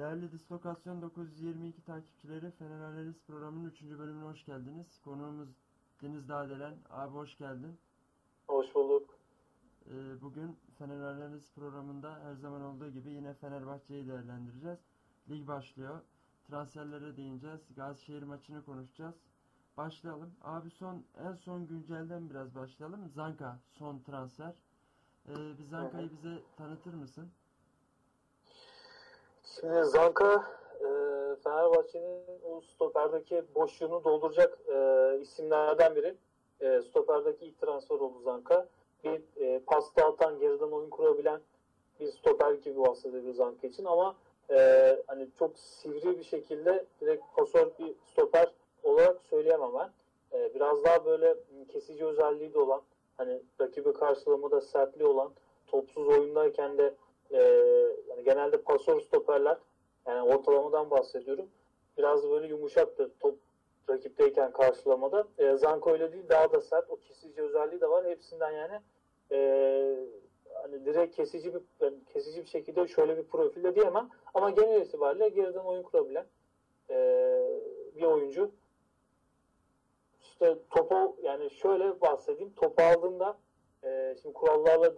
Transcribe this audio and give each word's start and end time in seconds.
Değerli 0.00 0.32
Dislokasyon 0.32 1.02
922 1.02 1.84
takipçileri 1.84 2.50
Fener 2.50 2.80
Analiz 2.80 3.22
programının 3.26 3.70
3. 3.70 3.82
bölümüne 3.82 4.24
hoş 4.24 4.44
geldiniz. 4.44 5.00
Konuğumuz 5.04 5.48
Deniz 6.02 6.28
Dağdelen. 6.28 6.74
Abi 6.90 7.14
hoş 7.14 7.38
geldin. 7.38 7.78
Hoş 8.48 8.74
bulduk. 8.74 9.18
Ee, 9.86 10.20
bugün 10.20 10.58
Fener 10.78 11.00
Analiz 11.00 11.52
programında 11.54 12.20
her 12.24 12.34
zaman 12.34 12.62
olduğu 12.62 12.90
gibi 12.90 13.10
yine 13.10 13.34
Fenerbahçe'yi 13.34 14.08
değerlendireceğiz. 14.08 14.78
Lig 15.30 15.48
başlıyor. 15.48 16.00
Transferlere 16.46 17.16
değineceğiz. 17.16 17.60
Gazişehir 17.76 18.22
maçını 18.22 18.64
konuşacağız. 18.64 19.14
Başlayalım. 19.76 20.30
Abi 20.42 20.70
son 20.70 21.04
en 21.18 21.34
son 21.34 21.66
güncelden 21.66 22.30
biraz 22.30 22.54
başlayalım. 22.54 23.08
Zanka 23.08 23.58
son 23.70 23.98
transfer. 23.98 24.54
Ee, 25.28 25.58
bir 25.58 25.64
Zanka'yı 25.64 26.10
bize 26.10 26.42
tanıtır 26.56 26.94
mısın? 26.94 27.30
Şimdi 29.60 29.84
Zanka 29.84 30.44
e, 30.80 30.86
Fenerbahçe'nin 31.44 32.22
o 32.44 32.60
stoperdeki 32.60 33.44
boşluğunu 33.54 34.04
dolduracak 34.04 34.58
e, 34.68 35.18
isimlerden 35.20 35.96
biri. 35.96 36.14
E, 36.60 36.82
stoperdeki 36.82 37.46
ilk 37.46 37.60
transfer 37.60 37.96
oldu 37.96 38.20
Zanka. 38.24 38.68
Bir 39.04 39.22
e, 39.40 39.60
pasta 39.66 40.06
atan, 40.06 40.38
geriden 40.38 40.70
oyun 40.70 40.90
kurabilen 40.90 41.40
bir 42.00 42.06
stoper 42.06 42.52
gibi 42.52 42.80
bahsediyor 42.80 43.34
Zanka 43.34 43.66
için 43.66 43.84
ama 43.84 44.16
e, 44.50 44.56
hani 45.06 45.28
çok 45.38 45.58
sivri 45.58 46.18
bir 46.18 46.24
şekilde 46.24 46.84
direkt 47.00 47.24
pasör 47.36 47.70
bir 47.78 47.94
stoper 48.12 48.52
olarak 48.82 49.20
söyleyemem 49.30 49.70
ben. 49.74 49.90
E, 50.38 50.54
biraz 50.54 50.84
daha 50.84 51.04
böyle 51.04 51.34
kesici 51.68 52.06
özelliği 52.06 52.54
de 52.54 52.58
olan, 52.58 52.80
hani 53.16 53.42
rakibi 53.60 53.92
karşılamada 53.92 54.60
sertliği 54.60 55.08
olan, 55.08 55.30
topsuz 55.66 56.08
oyundayken 56.08 56.78
de 56.78 56.94
e, 57.32 57.38
yani 58.08 58.24
genelde 58.24 58.56
pasör 58.56 59.00
stoperler 59.00 59.58
yani 60.06 60.34
ortalamadan 60.34 60.90
bahsediyorum. 60.90 61.46
Biraz 61.98 62.30
böyle 62.30 62.46
yumuşaktır 62.46 63.10
top 63.20 63.38
rakipteyken 63.90 64.52
karşılamada. 64.52 65.26
E, 65.38 65.56
Zanko 65.56 65.90
öyle 65.90 66.12
değil 66.12 66.24
daha 66.28 66.52
da 66.52 66.60
sert. 66.60 66.90
O 66.90 66.96
kesici 66.96 67.42
özelliği 67.42 67.80
de 67.80 67.90
var. 67.90 68.06
Hepsinden 68.06 68.50
yani 68.50 68.80
e, 69.32 69.38
hani 70.62 70.84
direkt 70.84 71.16
kesici 71.16 71.54
bir 71.54 71.60
yani 71.80 71.96
kesici 72.12 72.42
bir 72.42 72.48
şekilde 72.48 72.88
şöyle 72.88 73.16
bir 73.16 73.22
profilde 73.22 73.74
diyemem. 73.74 74.08
Ama 74.34 74.50
genel 74.50 74.80
itibariyle 74.80 75.28
geriden 75.28 75.60
oyun 75.60 75.82
kurabilen 75.82 76.26
e, 76.90 76.96
bir 77.96 78.02
oyuncu. 78.02 78.50
İşte 80.20 80.58
topu 80.70 81.16
yani 81.22 81.50
şöyle 81.50 82.00
bahsedeyim. 82.00 82.52
Topu 82.56 82.82
aldığında 82.82 83.38
e, 83.84 84.16
şimdi 84.22 84.34
kurallarla 84.34 84.96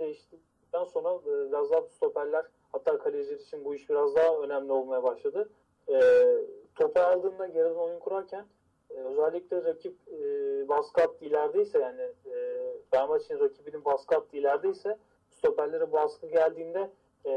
değiştikten 0.72 0.84
sonra 0.84 1.20
e, 1.26 1.50
biraz 1.50 1.70
daha 1.70 1.82
stoperler 1.82 2.44
hatta 2.72 2.98
kaleciler 2.98 3.38
için 3.38 3.64
bu 3.64 3.74
iş 3.74 3.90
biraz 3.90 4.14
daha 4.14 4.36
önemli 4.36 4.72
olmaya 4.72 5.02
başladı. 5.02 5.48
E, 5.88 6.00
topu 6.74 7.00
aldığında 7.00 7.46
geriden 7.46 7.74
oyun 7.74 7.98
kurarken 7.98 8.44
e, 8.90 8.94
özellikle 8.94 9.64
rakip 9.64 9.94
e, 10.08 10.68
baskı 10.68 11.02
attı 11.02 11.24
ilerideyse 11.24 11.78
yani 11.78 12.02
e, 12.02 12.62
Fenerbahçe'nin 12.90 13.40
rakibinin 13.40 13.84
baskı 13.84 14.16
attı 14.16 14.36
ilerideyse 14.36 14.98
stoperlere 15.30 15.92
baskı 15.92 16.26
geldiğinde 16.26 16.90
e, 17.24 17.30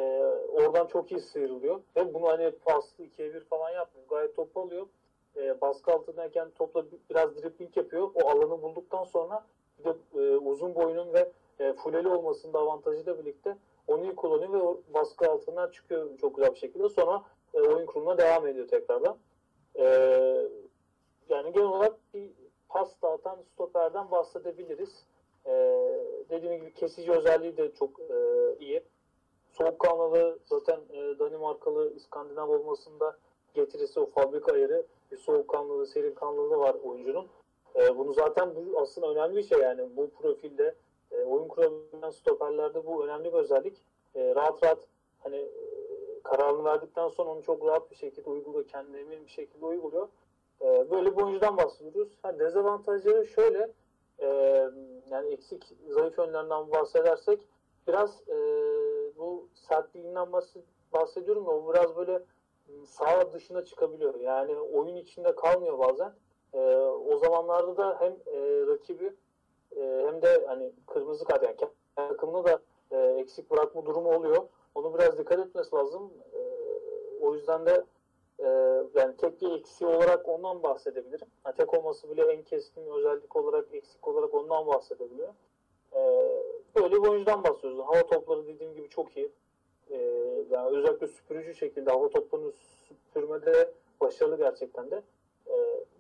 oradan 0.51 0.87
çok 0.87 1.11
iyi 1.11 1.19
sıyrılıyor. 1.19 1.81
Ve 1.95 2.13
bunu 2.13 2.27
hani 2.27 2.51
paslı 2.51 3.03
2'ye 3.03 3.33
1 3.33 3.39
falan 3.39 3.69
yapmıyor. 3.69 4.07
Gayet 4.09 4.35
topu 4.35 4.61
alıyor. 4.61 4.87
E, 5.35 5.61
baskı 5.61 5.91
altındayken 5.91 6.49
topla 6.55 6.85
biraz 7.09 7.35
dribbling 7.35 7.77
yapıyor. 7.77 8.09
O 8.15 8.29
alanı 8.29 8.61
bulduktan 8.61 9.03
sonra 9.03 9.45
bir 9.79 9.83
de 9.83 9.95
e, 10.15 10.37
uzun 10.37 10.75
boyunun 10.75 11.13
ve 11.13 11.31
e, 11.59 11.73
fuleli 11.73 12.07
olmasının 12.07 12.53
da 12.53 12.59
avantajıyla 12.59 13.19
birlikte 13.19 13.57
onu 13.87 14.03
iyi 14.03 14.15
kullanıyor 14.15 14.53
ve 14.53 14.57
o 14.57 14.81
baskı 14.93 15.31
altından 15.31 15.71
çıkıyor 15.71 16.17
çok 16.17 16.35
güzel 16.35 16.51
bir 16.51 16.59
şekilde. 16.59 16.89
Sonra 16.89 17.23
e, 17.53 17.61
oyun 17.61 17.85
kuruluna 17.85 18.17
devam 18.17 18.47
ediyor 18.47 18.67
tekrardan. 18.67 19.17
E, 19.75 19.85
yani 21.29 21.53
genel 21.53 21.67
olarak 21.67 21.93
bir 22.13 22.31
pas 22.69 23.01
dağıtan 23.01 23.37
stoperden 23.53 24.11
bahsedebiliriz. 24.11 25.05
E, 25.45 25.51
dediğim 26.29 26.55
gibi 26.55 26.73
kesici 26.73 27.11
özelliği 27.11 27.57
de 27.57 27.71
çok 27.73 27.99
e, 27.99 28.15
iyi. 28.59 28.83
Soğukkanlılığı 29.51 30.39
zaten 30.45 30.79
e, 30.93 31.19
Danimarkalı 31.19 31.93
İskandinav 31.95 32.49
olmasında 32.49 33.17
getirisi 33.53 33.99
o 33.99 34.05
fabrika 34.05 34.53
ayarı 34.53 34.85
bir 35.11 35.17
soğukkanlılığı, 35.17 35.87
serin 35.87 36.13
kanlılığı 36.15 36.57
var 36.57 36.75
oyuncunun. 36.83 37.27
E, 37.75 37.97
bunu 37.97 38.13
zaten 38.13 38.55
bu 38.55 38.79
aslında 38.79 39.11
önemli 39.11 39.35
bir 39.35 39.43
şey 39.43 39.59
yani 39.59 39.89
bu 39.97 40.09
profilde 40.09 40.75
e, 41.17 41.23
oyun 41.23 41.47
kurabilen 41.47 42.09
stoperlerde 42.09 42.85
bu 42.85 43.05
önemli 43.05 43.33
bir 43.33 43.37
özellik. 43.37 43.77
E, 44.15 44.35
rahat 44.35 44.63
rahat 44.63 44.87
hani 45.19 45.37
e, 45.37 45.51
kararını 46.23 46.63
verdikten 46.63 47.07
sonra 47.07 47.29
onu 47.29 47.43
çok 47.43 47.65
rahat 47.65 47.91
bir 47.91 47.95
şekilde 47.95 48.29
uyguluyor. 48.29 48.67
Kendine 48.67 48.99
emin 48.99 49.25
bir 49.25 49.31
şekilde 49.31 49.65
uyguluyor. 49.65 50.07
E, 50.61 50.91
böyle 50.91 51.17
bir 51.17 51.21
oyuncudan 51.21 51.57
bahsediyoruz. 51.57 52.17
Ha, 52.21 52.39
dezavantajları 52.39 53.27
şöyle 53.27 53.71
e, 54.19 54.27
yani 55.09 55.33
eksik 55.33 55.73
zayıf 55.89 56.17
yönlerinden 56.17 56.71
bahsedersek 56.71 57.47
biraz 57.87 58.29
e, 58.29 58.35
bu 59.17 59.47
sertliğinden 59.53 60.27
bahsediyorum 60.93 61.43
ya 61.43 61.49
o 61.49 61.73
biraz 61.73 61.95
böyle 61.95 62.23
sağ 62.85 63.33
dışına 63.33 63.65
çıkabiliyor. 63.65 64.19
Yani 64.19 64.57
oyun 64.57 64.95
içinde 64.95 65.35
kalmıyor 65.35 65.79
bazen. 65.79 66.13
E, 66.53 66.59
o 66.85 67.17
zamanlarda 67.17 67.77
da 67.77 67.97
hem 67.99 68.11
e, 68.11 68.67
rakibi 68.67 69.13
e, 69.75 70.05
hem 70.07 70.21
de 70.21 70.45
hani 70.47 70.71
kırmızı 70.87 71.25
kart 71.25 71.43
yani 71.43 71.55
takımını 71.95 72.45
da 72.45 72.59
e, 72.91 72.97
eksik 72.97 73.51
bırakma 73.51 73.85
durumu 73.85 74.15
oluyor. 74.15 74.43
Onu 74.75 74.93
biraz 74.93 75.17
dikkat 75.17 75.39
etmesi 75.39 75.75
lazım. 75.75 76.13
E, 76.33 76.39
o 77.21 77.33
yüzden 77.33 77.65
de 77.65 77.83
e, 78.39 78.47
yani 78.95 79.17
tek 79.17 79.41
bir 79.41 79.51
eksiği 79.51 79.89
olarak 79.89 80.29
ondan 80.29 80.63
bahsedebilirim. 80.63 81.27
Yani 81.45 81.55
tek 81.55 81.73
olması 81.73 82.09
bile 82.09 82.21
en 82.21 82.41
keskin 82.41 82.87
özellik 82.87 83.35
olarak 83.35 83.73
eksik 83.73 84.07
olarak 84.07 84.33
ondan 84.33 84.67
bahsedebiliyor. 84.67 85.33
E, 85.93 85.99
böyle 86.75 86.95
bir 86.95 87.07
oyuncudan 87.09 87.43
bahsediyoruz. 87.43 87.79
Hava 87.79 88.07
topları 88.07 88.47
dediğim 88.47 88.73
gibi 88.73 88.89
çok 88.89 89.17
iyi. 89.17 89.31
E, 89.89 89.97
yani 90.49 90.77
özellikle 90.77 91.07
süpürücü 91.07 91.55
şekilde 91.55 91.91
hava 91.91 92.09
toplarını 92.09 92.51
süpürmede 92.51 93.71
başarılı 94.01 94.37
gerçekten 94.37 94.91
de. 94.91 95.01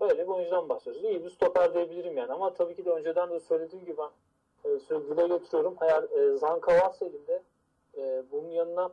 Böyle 0.01 0.23
bir 0.23 0.27
oyuncudan 0.27 0.69
bahsediyoruz. 0.69 1.03
İyi 1.09 1.23
bir 1.23 1.29
stoper 1.29 1.73
diyebilirim 1.73 2.17
yani 2.17 2.33
ama 2.33 2.53
tabii 2.53 2.75
ki 2.75 2.85
de 2.85 2.91
önceden 2.91 3.29
de 3.29 3.39
söylediğim 3.39 3.85
gibi 3.85 3.97
ben 3.97 4.69
e, 4.69 4.79
sürekli 4.79 5.17
dile. 5.17 5.73
Eğer 5.81 6.03
e, 6.03 6.37
Zanka 6.37 6.71
varsa 6.71 7.05
elinde 7.05 7.43
e, 7.97 8.23
bunun 8.31 8.49
yanına 8.49 8.91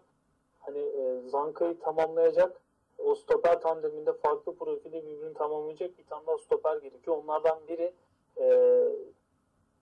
hani 0.59 0.79
e, 0.79 1.21
Zanka'yı 1.29 1.79
tamamlayacak 1.79 2.61
o 2.99 3.15
stoper 3.15 3.61
tandeminde 3.61 4.13
farklı 4.13 4.55
profili 4.57 4.93
birbirini 4.93 5.35
tamamlayacak 5.35 5.99
bir 5.99 6.05
tane 6.05 6.27
daha 6.27 6.39
stoper 6.39 6.77
gerekiyor. 6.77 7.17
Onlardan 7.17 7.59
biri 7.69 7.93
e, 8.41 8.47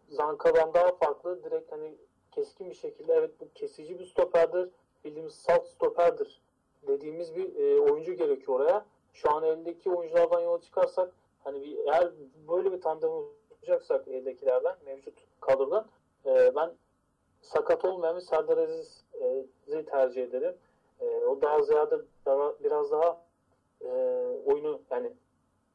Zanka'dan 0.09 0.75
daha 0.75 0.93
farklı. 0.93 1.45
Direkt 1.45 1.73
hani 1.73 1.95
keskin 2.31 2.71
bir 2.71 2.75
şekilde 2.75 3.15
evet 3.15 3.31
bu 3.41 3.49
kesici 3.55 3.99
bir 3.99 4.05
stoperdir. 4.05 4.69
Bildiğimiz 5.05 5.35
salt 5.35 5.67
stoperdir 5.67 6.41
dediğimiz 6.87 7.35
bir 7.35 7.57
e, 7.57 7.81
oyuncu 7.81 8.13
gerekiyor 8.13 8.61
oraya. 8.61 8.87
Şu 9.13 9.31
an 9.31 9.45
eldeki 9.45 9.91
oyunculardan 9.91 10.41
yola 10.41 10.61
çıkarsak 10.61 11.13
hani 11.45 11.63
bir, 11.63 11.79
eğer 11.79 12.11
böyle 12.49 12.73
bir 12.73 12.81
tandem 12.81 13.11
olacaksak 13.11 14.09
eldekilerden 14.09 14.77
mevcut 14.85 15.15
kadrodan 15.41 15.87
e, 16.27 16.55
ben 16.57 16.71
sakat 17.41 17.85
olmayan 17.85 18.17
bir 18.17 18.21
Serdar 18.21 18.59
Aziz'i 18.59 19.85
tercih 19.87 20.23
ederim. 20.23 20.55
E, 21.01 21.07
o 21.07 21.43
daha 21.43 21.63
ziyade 21.63 21.99
daha, 22.27 22.55
biraz 22.65 22.91
daha 22.91 23.21
e, 23.81 23.89
oyunu 24.47 24.81
yani 24.91 25.13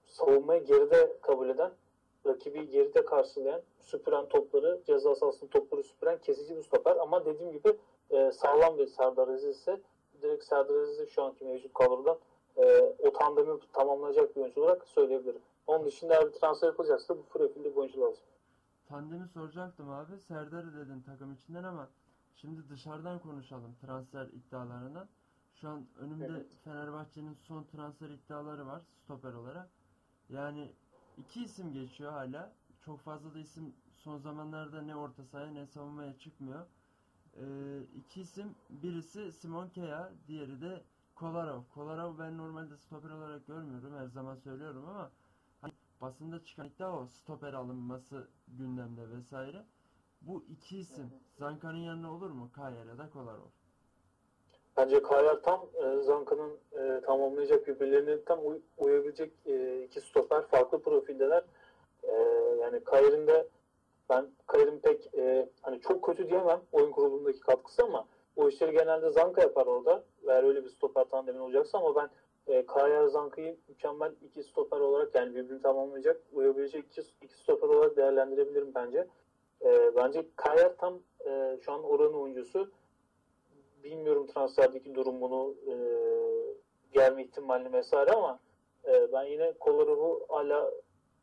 savunmayı 0.06 0.64
geride 0.64 1.18
kabul 1.22 1.50
eden 1.50 1.72
rakibi 2.26 2.70
geride 2.70 3.06
karşılayan, 3.06 3.62
süpüren 3.80 4.26
topları, 4.26 4.82
ceza 4.86 5.16
sahasının 5.16 5.50
topları 5.50 5.84
süpüren 5.84 6.18
kesici 6.18 6.58
bir 6.58 6.64
stoper. 6.64 6.96
Ama 6.96 7.26
dediğim 7.26 7.52
gibi 7.52 7.78
e, 8.10 8.32
sağlam 8.32 8.78
bir 8.78 8.88
Serdar 8.88 9.28
Aziz 9.28 9.58
ise 9.58 9.82
direkt 10.22 10.44
Serdar 10.44 10.76
Aziz'i 10.76 11.08
şu 11.08 11.24
anki 11.24 11.46
mevcut 11.46 11.74
kadrodan 11.74 12.18
e, 12.58 12.96
o 13.00 13.14
tandemi 13.14 13.60
tamamlayacak 13.74 14.36
bir 14.36 14.42
oyuncu 14.42 14.62
olarak 14.64 14.88
söyleyebilirim. 14.88 15.42
Onun 15.68 15.86
dışında 15.86 16.14
eğer 16.14 16.28
bir 16.28 16.40
transfer 16.40 16.68
yapılacaksa 16.68 17.18
bu 17.18 17.24
profilde 17.24 17.72
bir 17.72 17.76
oyuncu 17.76 18.02
lazım. 18.02 18.24
Tandemi 18.88 19.28
soracaktım 19.28 19.90
abi. 19.90 20.20
Serdar'ı 20.28 20.76
dedin 20.76 21.02
takım 21.02 21.34
içinden 21.34 21.64
ama 21.64 21.90
şimdi 22.36 22.70
dışarıdan 22.70 23.20
konuşalım 23.20 23.76
transfer 23.82 24.26
iddialarından. 24.26 25.08
Şu 25.54 25.70
an 25.70 25.86
önümde 26.00 26.26
evet. 26.26 26.46
Fenerbahçe'nin 26.64 27.34
son 27.34 27.64
transfer 27.64 28.10
iddiaları 28.10 28.68
var 28.68 28.82
stoper 29.04 29.34
olarak. 29.34 29.70
Yani 30.30 30.72
iki 31.18 31.44
isim 31.44 31.74
geçiyor 31.74 32.12
hala. 32.12 32.52
Çok 32.86 33.00
fazla 33.00 33.34
da 33.34 33.40
isim 33.40 33.74
son 33.96 34.18
zamanlarda 34.18 34.82
ne 34.82 34.96
orta 34.96 35.24
sahaya 35.24 35.52
ne 35.52 35.66
savunmaya 35.66 36.18
çıkmıyor. 36.18 36.66
Ee, 37.36 37.44
iki 37.96 38.22
isim 38.22 38.56
birisi 38.70 39.32
Simon 39.32 39.70
Kea, 39.70 40.12
diğeri 40.28 40.62
de 40.62 40.84
Kolarov. 41.16 41.62
Kolarov 41.74 42.20
ben 42.20 42.38
normalde 42.38 42.78
stoper 42.78 43.10
olarak 43.10 43.48
görmüyorum 43.48 43.94
her 43.98 44.08
zaman 44.08 44.36
söylüyorum 44.36 44.86
ama 44.90 45.12
hani 45.62 45.74
basında 46.02 46.44
çıkan 46.46 46.68
iddia 46.68 47.00
o 47.00 47.08
stoper 47.08 47.54
alınması 47.54 48.28
gündemde 48.48 49.10
vesaire. 49.18 49.66
Bu 50.22 50.44
iki 50.50 50.78
isim 50.78 51.14
Zanka'nın 51.40 51.78
yanına 51.78 52.14
olur 52.14 52.30
mu? 52.30 52.50
Kaya 52.56 52.84
ya 52.86 52.98
da 52.98 53.10
Kolarov. 53.10 53.50
Bence 54.78 55.04
Kayar 55.04 55.42
tam 55.44 55.66
e, 55.84 56.02
Zanka'nın 56.02 56.58
e, 56.72 57.02
tamamlayacak 57.02 57.68
birbirlerine 57.68 58.24
tam 58.24 58.40
uy- 58.46 58.62
uyabilecek 58.78 59.34
e, 59.46 59.84
iki 59.84 60.02
stoper 60.02 60.48
farklı 60.48 60.82
profildeler. 60.82 61.44
E, 62.04 62.12
yani 62.62 62.84
Kayr'ın 62.84 63.28
da 63.28 63.46
ben 64.10 64.28
Kayr'ın 64.48 64.80
pek 64.80 65.14
e, 65.18 65.50
hani 65.62 65.82
çok 65.82 66.04
kötü 66.04 66.30
diyemem 66.30 66.62
oyun 66.72 66.92
kurulumundaki 66.92 67.40
katkısı 67.40 67.84
ama 67.84 68.06
o 68.36 68.50
işleri 68.50 68.72
genelde 68.72 69.10
Zanka 69.10 69.42
yapar 69.42 69.66
orada. 69.66 70.04
Eğer 70.28 70.44
öyle 70.44 70.64
bir 70.64 70.70
stoper 70.70 71.04
tandemin 71.04 71.40
olacaksa 71.40 71.78
ama 71.78 71.96
ben 71.96 72.10
e, 72.54 72.66
Kayar 72.66 73.08
Zanka'yı 73.08 73.58
mükemmel 73.68 74.12
iki 74.22 74.44
stoper 74.44 74.80
olarak 74.80 75.16
yani 75.16 75.36
birbirini 75.36 75.62
tamamlayacak, 75.62 76.22
uyabilecek 76.34 76.86
iki, 76.86 77.02
iki 77.22 77.36
stoper 77.36 77.68
olarak 77.68 77.98
değerlendirebilirim 77.98 78.72
bence. 78.76 79.08
E, 79.62 79.96
bence 79.96 80.26
Kayar 80.36 80.78
tam 80.78 81.00
e, 81.26 81.58
şu 81.62 81.72
an 81.72 81.84
oranın 81.84 82.14
oyuncusu. 82.14 82.72
Bilmiyorum 83.84 84.28
transferdeki 84.28 84.96
durumunu 84.96 85.56
e, 85.68 85.74
gelme 86.94 87.24
ihtimalini 87.24 87.74
vesaire 87.74 88.12
ama 88.12 88.40
e, 88.88 89.12
ben 89.14 89.24
yine 89.24 89.54
Kolarov'u 89.60 90.26
hala 90.30 90.72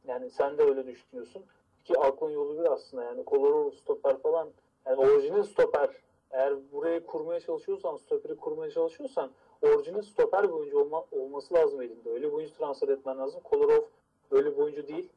yani 0.06 0.30
sen 0.30 0.58
de 0.58 0.62
öyle 0.62 0.86
düşünüyorsun. 0.86 1.44
Ki 1.84 1.98
aklın 1.98 2.30
yolu 2.30 2.58
bir 2.58 2.72
aslında 2.72 3.04
yani 3.04 3.24
Kolarov 3.24 3.70
stoper 3.70 4.18
falan 4.18 4.50
yani 4.86 5.00
orijinal 5.00 5.42
stoper 5.42 5.90
eğer 6.32 6.72
burayı 6.72 7.06
kurmaya 7.06 7.40
çalışıyorsan 7.40 7.96
stoperi 7.96 8.36
kurmaya 8.36 8.70
çalışıyorsan 8.70 9.30
orijinal 9.62 10.02
stoper 10.02 10.42
bir 10.42 10.52
oyuncu 10.52 10.78
olma, 10.80 11.04
olması 11.12 11.54
lazım 11.54 11.82
elinde. 11.82 12.10
Öyle 12.10 12.26
bir 12.26 12.32
oyuncu 12.32 12.54
transfer 12.54 12.88
etmen 12.88 13.18
lazım. 13.18 13.40
Kolarov 13.44 13.82
öyle 14.30 14.52
bir 14.56 14.62
oyuncu 14.62 14.88
değil. 14.88 15.08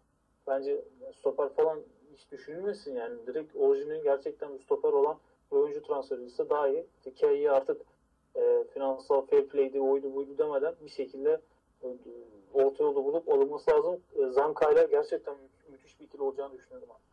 Bence 0.47 0.85
stoper 1.19 1.49
falan 1.49 1.79
hiç 2.13 2.31
düşünülmesin 2.31 2.95
yani. 2.95 3.27
Direkt 3.27 3.55
orijinal 3.55 4.03
gerçekten 4.03 4.57
stoper 4.57 4.93
olan 4.93 5.17
bir 5.51 5.57
oyuncu 5.57 5.83
transfer 5.83 6.17
edilse 6.17 6.49
daha 6.49 6.67
iyi. 6.67 6.85
Hikayeyi 7.05 7.51
artık 7.51 7.81
e, 8.35 8.63
finansal 8.73 9.21
fair 9.25 9.47
play'di, 9.47 9.81
oydu 9.81 10.15
buydu 10.15 10.37
demeden 10.37 10.75
bir 10.83 10.89
şekilde 10.89 11.41
e, 11.83 11.87
orta 12.53 12.83
yolu 12.83 13.05
bulup 13.05 13.29
alınması 13.29 13.71
lazım. 13.71 13.99
E, 14.15 14.25
Zanka'yla 14.29 14.83
gerçekten 14.83 15.33
mü- 15.33 15.49
müthiş 15.71 15.99
bir 15.99 16.05
ikili 16.05 16.21
olacağını 16.21 16.53
düşünüyorum. 16.53 16.89
abi. 16.91 17.04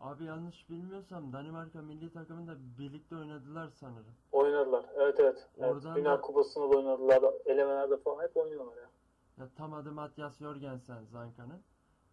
Abi 0.00 0.24
yanlış 0.24 0.70
bilmiyorsam 0.70 1.32
Danimarka 1.32 1.82
milli 1.82 2.12
takımında 2.12 2.56
birlikte 2.78 3.16
oynadılar 3.16 3.70
sanırım. 3.70 4.14
Oynadılar. 4.32 4.84
Evet 4.94 5.20
evet. 5.20 5.48
evet. 5.58 5.70
Oradan 5.72 5.96
Dünya 5.96 6.12
da- 6.18 6.20
Kupası'nda 6.20 6.70
da 6.72 6.76
oynadılar. 6.76 7.22
Elemelerde 7.46 7.96
falan 7.96 8.22
hep 8.22 8.36
oynuyorlar 8.36 8.76
ya. 8.76 8.90
Ya 9.38 9.48
tam 9.56 9.72
adı 9.74 9.92
Matias 9.92 10.38
Jorgensen 10.38 11.04
Zanka'nın. 11.04 11.60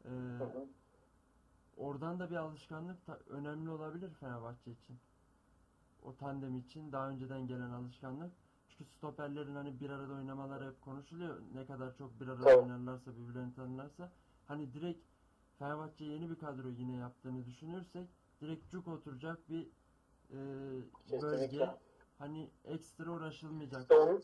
Ee, 0.06 0.10
Hı 0.10 0.44
hı. 0.44 0.66
oradan 1.78 2.20
da 2.20 2.30
bir 2.30 2.36
alışkanlık 2.36 3.06
ta- 3.06 3.20
önemli 3.30 3.70
olabilir 3.70 4.10
Fenerbahçe 4.20 4.72
için. 4.72 5.00
O 6.04 6.16
tandem 6.16 6.58
için 6.58 6.92
daha 6.92 7.10
önceden 7.10 7.48
gelen 7.48 7.70
alışkanlık. 7.72 8.32
Çünkü 8.70 8.92
stoperlerin 8.92 9.56
hani 9.56 9.80
bir 9.80 9.90
arada 9.90 10.14
oynamaları 10.14 10.66
hep 10.70 10.82
konuşuluyor. 10.82 11.38
Ne 11.54 11.66
kadar 11.66 11.96
çok 11.98 12.20
bir 12.20 12.28
arada 12.28 12.44
Tabii. 12.44 12.62
oynarlarsa, 12.62 13.12
birbirlerini 13.18 13.56
tanırlarsa. 13.56 14.12
Hani 14.48 14.74
direkt 14.74 15.00
Fenerbahçe 15.60 16.06
yeni 16.06 16.30
bir 16.30 16.36
kadro 16.36 16.68
yine 16.68 16.98
yaptığını 16.98 17.46
düşünürsek 17.46 18.08
direkt 18.42 18.70
cuk 18.72 18.88
oturacak 18.88 19.50
bir 19.50 19.68
e, 20.30 20.38
bölge. 21.22 21.70
Hani 22.20 22.50
ekstra 22.66 23.12
uğraşılmayacak. 23.12 23.82
İşte 23.82 23.96
onun, 23.96 24.22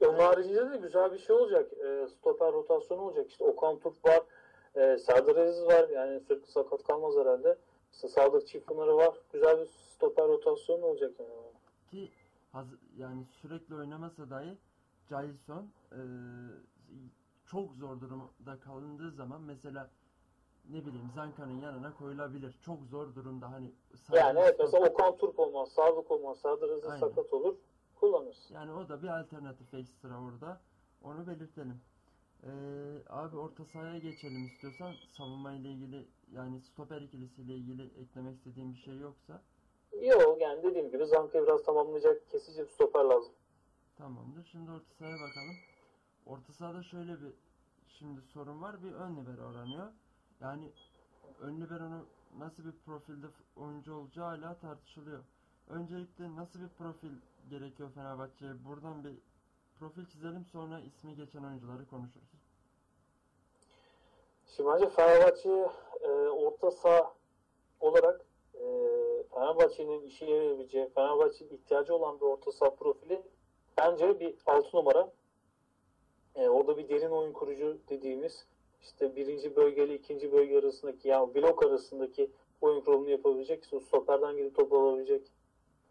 onun 0.00 0.18
haricinde 0.18 0.70
de 0.70 0.76
güzel 0.76 1.12
bir 1.12 1.18
şey 1.18 1.36
olacak. 1.36 1.72
E, 1.72 2.06
stoper 2.08 2.52
rotasyonu 2.52 3.00
olacak. 3.00 3.30
İşte 3.30 3.44
Okan 3.44 3.78
Turp 3.78 4.04
var. 4.04 4.22
E, 4.74 4.98
Serdar 4.98 5.36
Aziz 5.36 5.66
var. 5.66 5.88
Yani 5.88 6.20
sürekli 6.20 6.50
sakat 6.50 6.82
kalmaz 6.82 7.14
herhalde. 7.16 7.58
İşte 7.92 8.08
Sadık 8.08 8.46
Çiftpınar'ı 8.48 8.96
var. 8.96 9.16
Güzel 9.32 9.60
bir 9.60 9.66
stoper 9.66 10.28
rotasyonu 10.28 10.84
olacak 10.86 11.12
yani. 11.18 11.30
ki 11.90 12.10
haz- 12.52 12.78
yani 12.96 13.24
sürekli 13.24 13.74
oynamasa 13.74 14.30
dahi 14.30 14.58
Jailson 15.08 15.70
e, 15.92 16.00
çok 17.46 17.74
zor 17.74 18.00
durumda 18.00 18.60
kalındığı 18.64 19.10
zaman 19.10 19.42
mesela 19.42 19.90
ne 20.72 20.86
bileyim 20.86 21.10
Zanka'nın 21.14 21.60
yanına 21.60 21.94
koyulabilir. 21.94 22.54
Çok 22.64 22.78
zor 22.90 23.14
durumda 23.14 23.50
hani 23.52 23.72
Yani 24.12 24.38
evet 24.40 24.56
mesela 24.58 24.86
Okan 24.86 25.16
Turp 25.16 25.38
olmaz, 25.38 25.68
Sadık 25.68 26.10
olmaz, 26.10 26.38
Serdar 26.38 26.68
Aziz 26.68 26.84
Aynen. 26.84 27.00
sakat 27.00 27.32
olur. 27.32 27.56
Kullanırsın. 28.00 28.54
yani 28.54 28.72
o 28.72 28.88
da 28.88 29.02
bir 29.02 29.20
alternatif 29.20 29.74
ekstra 29.74 30.20
orada. 30.22 30.60
Onu 31.02 31.26
belirtelim. 31.26 31.80
Ee, 32.42 32.48
abi 33.08 33.36
orta 33.36 33.64
sahaya 33.64 33.98
geçelim 33.98 34.46
istiyorsan 34.46 34.92
savunma 35.16 35.52
ile 35.52 35.68
ilgili 35.68 36.08
yani 36.32 36.60
stoper 36.60 37.02
ikilisiyle 37.02 37.54
ilgili 37.54 37.82
eklemek 38.02 38.36
istediğim 38.36 38.72
bir 38.72 38.78
şey 38.78 38.98
yoksa 38.98 39.42
Yok 40.02 40.40
yani 40.40 40.62
dediğim 40.62 40.90
gibi 40.90 41.06
Zanka 41.06 41.42
biraz 41.42 41.62
tamamlayacak 41.62 42.30
kesici 42.30 42.62
bir 42.62 42.68
stoper 42.68 43.04
lazım. 43.04 43.32
Tamamdır. 43.98 44.44
Şimdi 44.44 44.70
orta 44.70 44.94
sahaya 44.98 45.14
bakalım. 45.14 45.56
Orta 46.26 46.52
sahada 46.52 46.82
şöyle 46.82 47.20
bir 47.20 47.32
şimdi 47.86 48.20
sorun 48.20 48.62
var. 48.62 48.82
Bir 48.82 48.92
ön 48.92 49.16
libero 49.16 49.46
aranıyor. 49.46 49.92
Yani 50.40 50.72
ön 51.40 51.60
liberonun 51.60 52.06
nasıl 52.38 52.64
bir 52.64 52.72
profilde 52.86 53.26
oyuncu 53.56 53.94
olacağı 53.94 54.24
hala 54.24 54.58
tartışılıyor. 54.58 55.24
Öncelikle 55.68 56.36
nasıl 56.36 56.60
bir 56.60 56.68
profil 56.68 57.12
gerekiyor 57.50 57.90
Fenerbahçe'ye? 57.94 58.52
Buradan 58.64 59.04
bir 59.04 59.14
profil 59.78 60.06
çizelim 60.06 60.44
sonra 60.52 60.80
ismi 60.80 61.16
geçen 61.16 61.44
oyuncuları 61.44 61.86
konuşuruz. 61.86 62.28
Şimdi 64.56 64.68
bence 64.68 64.88
Fenerbahçe 64.88 65.48
e, 66.00 66.08
orta 66.28 66.70
saha 66.70 67.14
olarak 67.80 68.20
e, 68.54 68.64
Fenerbahçe'nin 69.34 70.02
işe 70.02 70.26
yarayabileceği, 70.26 70.88
Fenerbahçe'nin 70.94 71.50
ihtiyacı 71.50 71.94
olan 71.94 72.20
bir 72.20 72.26
orta 72.26 72.52
saha 72.52 72.74
profili 72.74 73.22
bence 73.78 74.20
bir 74.20 74.34
6 74.46 74.76
numara. 74.76 75.12
E, 76.34 76.48
orada 76.48 76.76
bir 76.76 76.88
derin 76.88 77.10
oyun 77.10 77.32
kurucu 77.32 77.78
dediğimiz 77.88 78.46
işte 78.82 79.16
birinci 79.16 79.56
bölgeyle 79.56 79.94
ikinci 79.94 80.32
bölge 80.32 80.58
arasındaki 80.58 81.08
yani 81.08 81.34
blok 81.34 81.66
arasındaki 81.66 82.30
oyun 82.60 82.80
kurulumunu 82.80 83.10
yapabilecek, 83.10 83.66
stoperden 83.66 84.36
gidip 84.36 84.56
top 84.56 84.72
alabilecek. 84.72 85.22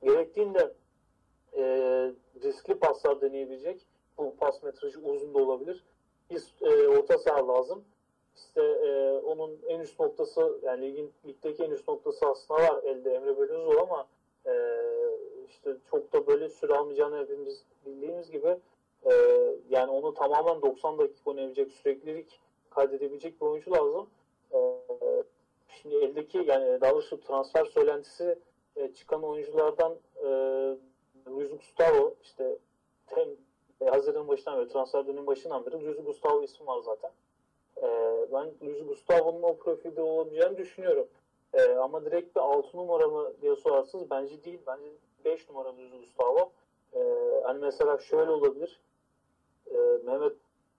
Gerektiğinde 0.03 0.73
e, 1.57 1.63
riskli 2.43 2.75
paslar 2.75 3.21
deneyebilecek. 3.21 3.85
Bu 4.17 4.35
pas 4.35 4.63
metrajı 4.63 4.99
uzun 4.99 5.33
da 5.33 5.39
olabilir. 5.39 5.83
Bir 6.29 6.53
e, 6.61 6.87
orta 6.87 7.17
saha 7.17 7.47
lazım. 7.47 7.83
İşte 8.35 8.61
e, 8.61 9.11
onun 9.11 9.59
en 9.67 9.79
üst 9.79 9.99
noktası 9.99 10.59
yani 10.63 10.87
ligin 10.87 11.11
ligdeki 11.25 11.63
en 11.63 11.71
üst 11.71 11.87
noktası 11.87 12.25
aslında 12.27 12.59
var 12.61 12.83
elde 12.83 13.13
Emre 13.13 13.37
Belözoğlu 13.37 13.79
ama 13.79 14.07
e, 14.45 14.53
işte 15.49 15.75
çok 15.91 16.13
da 16.13 16.27
böyle 16.27 16.49
süre 16.49 16.73
almayacağını 16.73 17.19
hepimiz 17.19 17.63
bildiğimiz 17.85 18.31
gibi 18.31 18.57
e, 19.05 19.11
yani 19.69 19.91
onu 19.91 20.13
tamamen 20.13 20.61
90 20.61 20.97
dakika 20.97 21.29
oynayabilecek 21.29 21.71
süreklilik 21.71 22.39
kaydedebilecek 22.69 23.41
bir 23.41 23.45
oyuncu 23.45 23.71
lazım. 23.71 24.09
E, 24.53 24.59
şimdi 25.67 25.95
eldeki 25.95 26.37
yani 26.37 26.81
daha 26.81 26.91
doğrusu 26.91 27.21
transfer 27.21 27.65
söylentisi 27.65 28.39
e, 28.75 28.93
çıkan 28.93 29.23
oyunculardan 29.23 29.95
e, 30.23 30.27
Luis 31.27 31.51
Gustavo 31.51 32.15
işte 32.23 32.57
hem 33.05 33.27
e, 33.81 33.85
Haziran 33.85 34.27
başından 34.27 34.59
beri 34.59 34.67
transfer 34.67 35.07
dönemi 35.07 35.27
başından 35.27 35.65
beri 35.65 35.85
Luis 35.85 36.05
Gustavo 36.05 36.43
ismi 36.43 36.67
var 36.67 36.79
zaten. 36.79 37.11
Ee, 37.83 38.27
ben 38.33 38.51
Luis 38.61 38.87
Gustavo'nun 38.87 39.43
o 39.43 39.57
profilde 39.57 40.01
olabileceğini 40.01 40.57
düşünüyorum. 40.57 41.07
Ee, 41.53 41.73
ama 41.73 42.05
direkt 42.05 42.35
bir 42.35 42.41
6 42.41 42.77
numara 42.77 43.07
mı 43.07 43.33
diye 43.41 43.55
sorarsanız 43.55 44.09
bence 44.09 44.43
değil. 44.43 44.59
Bence 44.67 44.85
5 45.25 45.49
numara 45.49 45.77
Luis 45.77 45.91
Gustavo. 45.91 46.51
Ee, 46.93 46.99
hani 47.43 47.59
mesela 47.59 47.97
şöyle 47.97 48.31
olabilir. 48.31 48.79
Ee, 49.71 49.77
Mehmet 50.05 50.33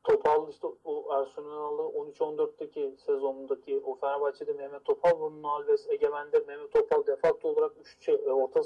Topal 0.04 0.48
işte 0.48 0.66
o 0.84 1.14
Ersun 1.14 1.44
Yanal'ı 1.44 1.82
13-14'teki 1.82 2.94
sezonundaki 3.06 3.80
o 3.84 3.94
Fenerbahçe'de 3.94 4.52
Mehmet 4.52 4.84
Topal, 4.84 5.20
Bruno 5.20 5.48
Alves, 5.48 5.86
Egemen'de 5.90 6.38
Mehmet 6.38 6.72
Topal 6.72 7.06
defakto 7.06 7.48
olarak 7.48 7.72
üç 7.80 8.04
şey, 8.04 8.14
e, 8.14 8.30
orta 8.30 8.62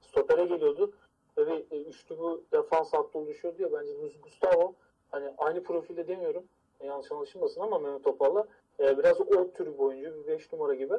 stopere 0.00 0.44
geliyordu. 0.44 0.92
Ve 1.36 1.46
bir 1.46 1.76
e, 1.76 1.82
üçlü 1.82 2.18
bu 2.18 2.42
defans 2.52 2.92
hattı 2.92 3.18
oluşuyordu 3.18 3.62
ya 3.62 3.72
bence 3.72 3.92
Gustavo 4.22 4.74
hani 5.10 5.34
aynı 5.38 5.62
profilde 5.62 6.08
demiyorum 6.08 6.44
yanlış 6.84 7.12
anlaşılmasın 7.12 7.60
ama 7.60 7.78
Mehmet 7.78 8.04
Topal'la 8.04 8.46
e, 8.80 8.98
biraz 8.98 9.20
o 9.20 9.50
tür 9.50 9.66
bir 9.66 9.78
oyuncu. 9.78 10.22
Bir 10.22 10.26
5 10.26 10.52
numara 10.52 10.74
gibi. 10.74 10.94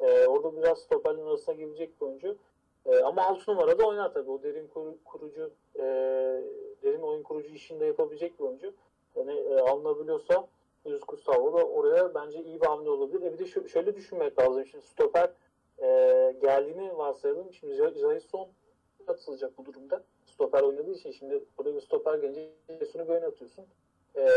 E, 0.00 0.26
orada 0.26 0.56
biraz 0.56 0.78
stoperlerin 0.78 1.26
arasına 1.26 1.54
girecek 1.54 2.00
bir 2.00 2.06
oyuncu. 2.06 2.36
E, 2.86 2.98
ama 2.98 3.22
6 3.22 3.50
numarada 3.50 3.86
oynar 3.86 4.14
tabii. 4.14 4.30
O 4.30 4.42
derin 4.42 4.68
kuru- 4.68 4.98
kurucu 5.04 5.50
e, 5.76 5.82
derin 6.82 7.02
oyun 7.02 7.22
kurucu 7.22 7.54
işini 7.54 7.80
de 7.80 7.86
yapabilecek 7.86 8.38
bir 8.38 8.44
oyuncu. 8.44 8.74
Yani 9.16 9.32
e, 9.32 9.58
alınabiliyorsa 9.60 10.46
Luis 10.86 11.02
Gustavo 11.08 11.58
da 11.58 11.66
oraya 11.66 12.14
bence 12.14 12.42
iyi 12.42 12.60
bir 12.60 12.66
hamle 12.66 12.90
olabilir. 12.90 13.22
E 13.22 13.32
bir 13.32 13.38
de 13.38 13.46
şu, 13.46 13.68
şöyle 13.68 13.96
düşünmek 13.96 14.38
lazım. 14.38 14.66
Şimdi 14.66 14.84
stoper 14.86 15.30
e, 15.78 15.86
geldiğini 16.42 16.98
varsayalım. 16.98 17.52
Şimdi 17.52 17.74
Jason 17.74 18.48
atılacak 19.06 19.58
bu 19.58 19.64
durumda. 19.64 20.02
Stoper 20.26 20.62
oynadığı 20.62 20.90
için 20.90 21.10
şimdi 21.10 21.44
burada 21.58 21.74
bir 21.74 21.80
stoper 21.80 22.14
gelince 22.14 22.50
Jason'u 22.80 23.08
böyle 23.08 23.26
atıyorsun. 23.26 23.64
E, 24.16 24.28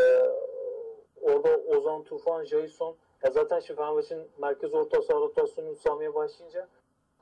orada 1.21 1.57
Ozan 1.57 2.03
Tufan, 2.03 2.45
Jason 2.45 2.95
ya 3.23 3.31
zaten 3.31 3.59
şimdi 3.59 3.79
Fenerbahçe'nin 3.79 4.27
merkez 4.37 4.73
orta 4.73 5.01
saha 5.01 5.19
rotasyonu 5.19 5.75
sağlamaya 5.75 6.15
başlayınca 6.15 6.67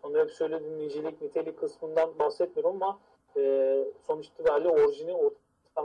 onu 0.03 0.19
hep 0.19 0.31
söylediğim 0.31 0.79
nicelik 0.79 1.21
nitelik 1.21 1.59
kısmından 1.59 2.19
bahsetmiyorum 2.19 2.83
ama 2.83 2.99
e, 3.37 3.85
sonuç 4.07 4.27
itibariyle 4.27 4.69
orijini 4.69 5.11
or- 5.11 5.33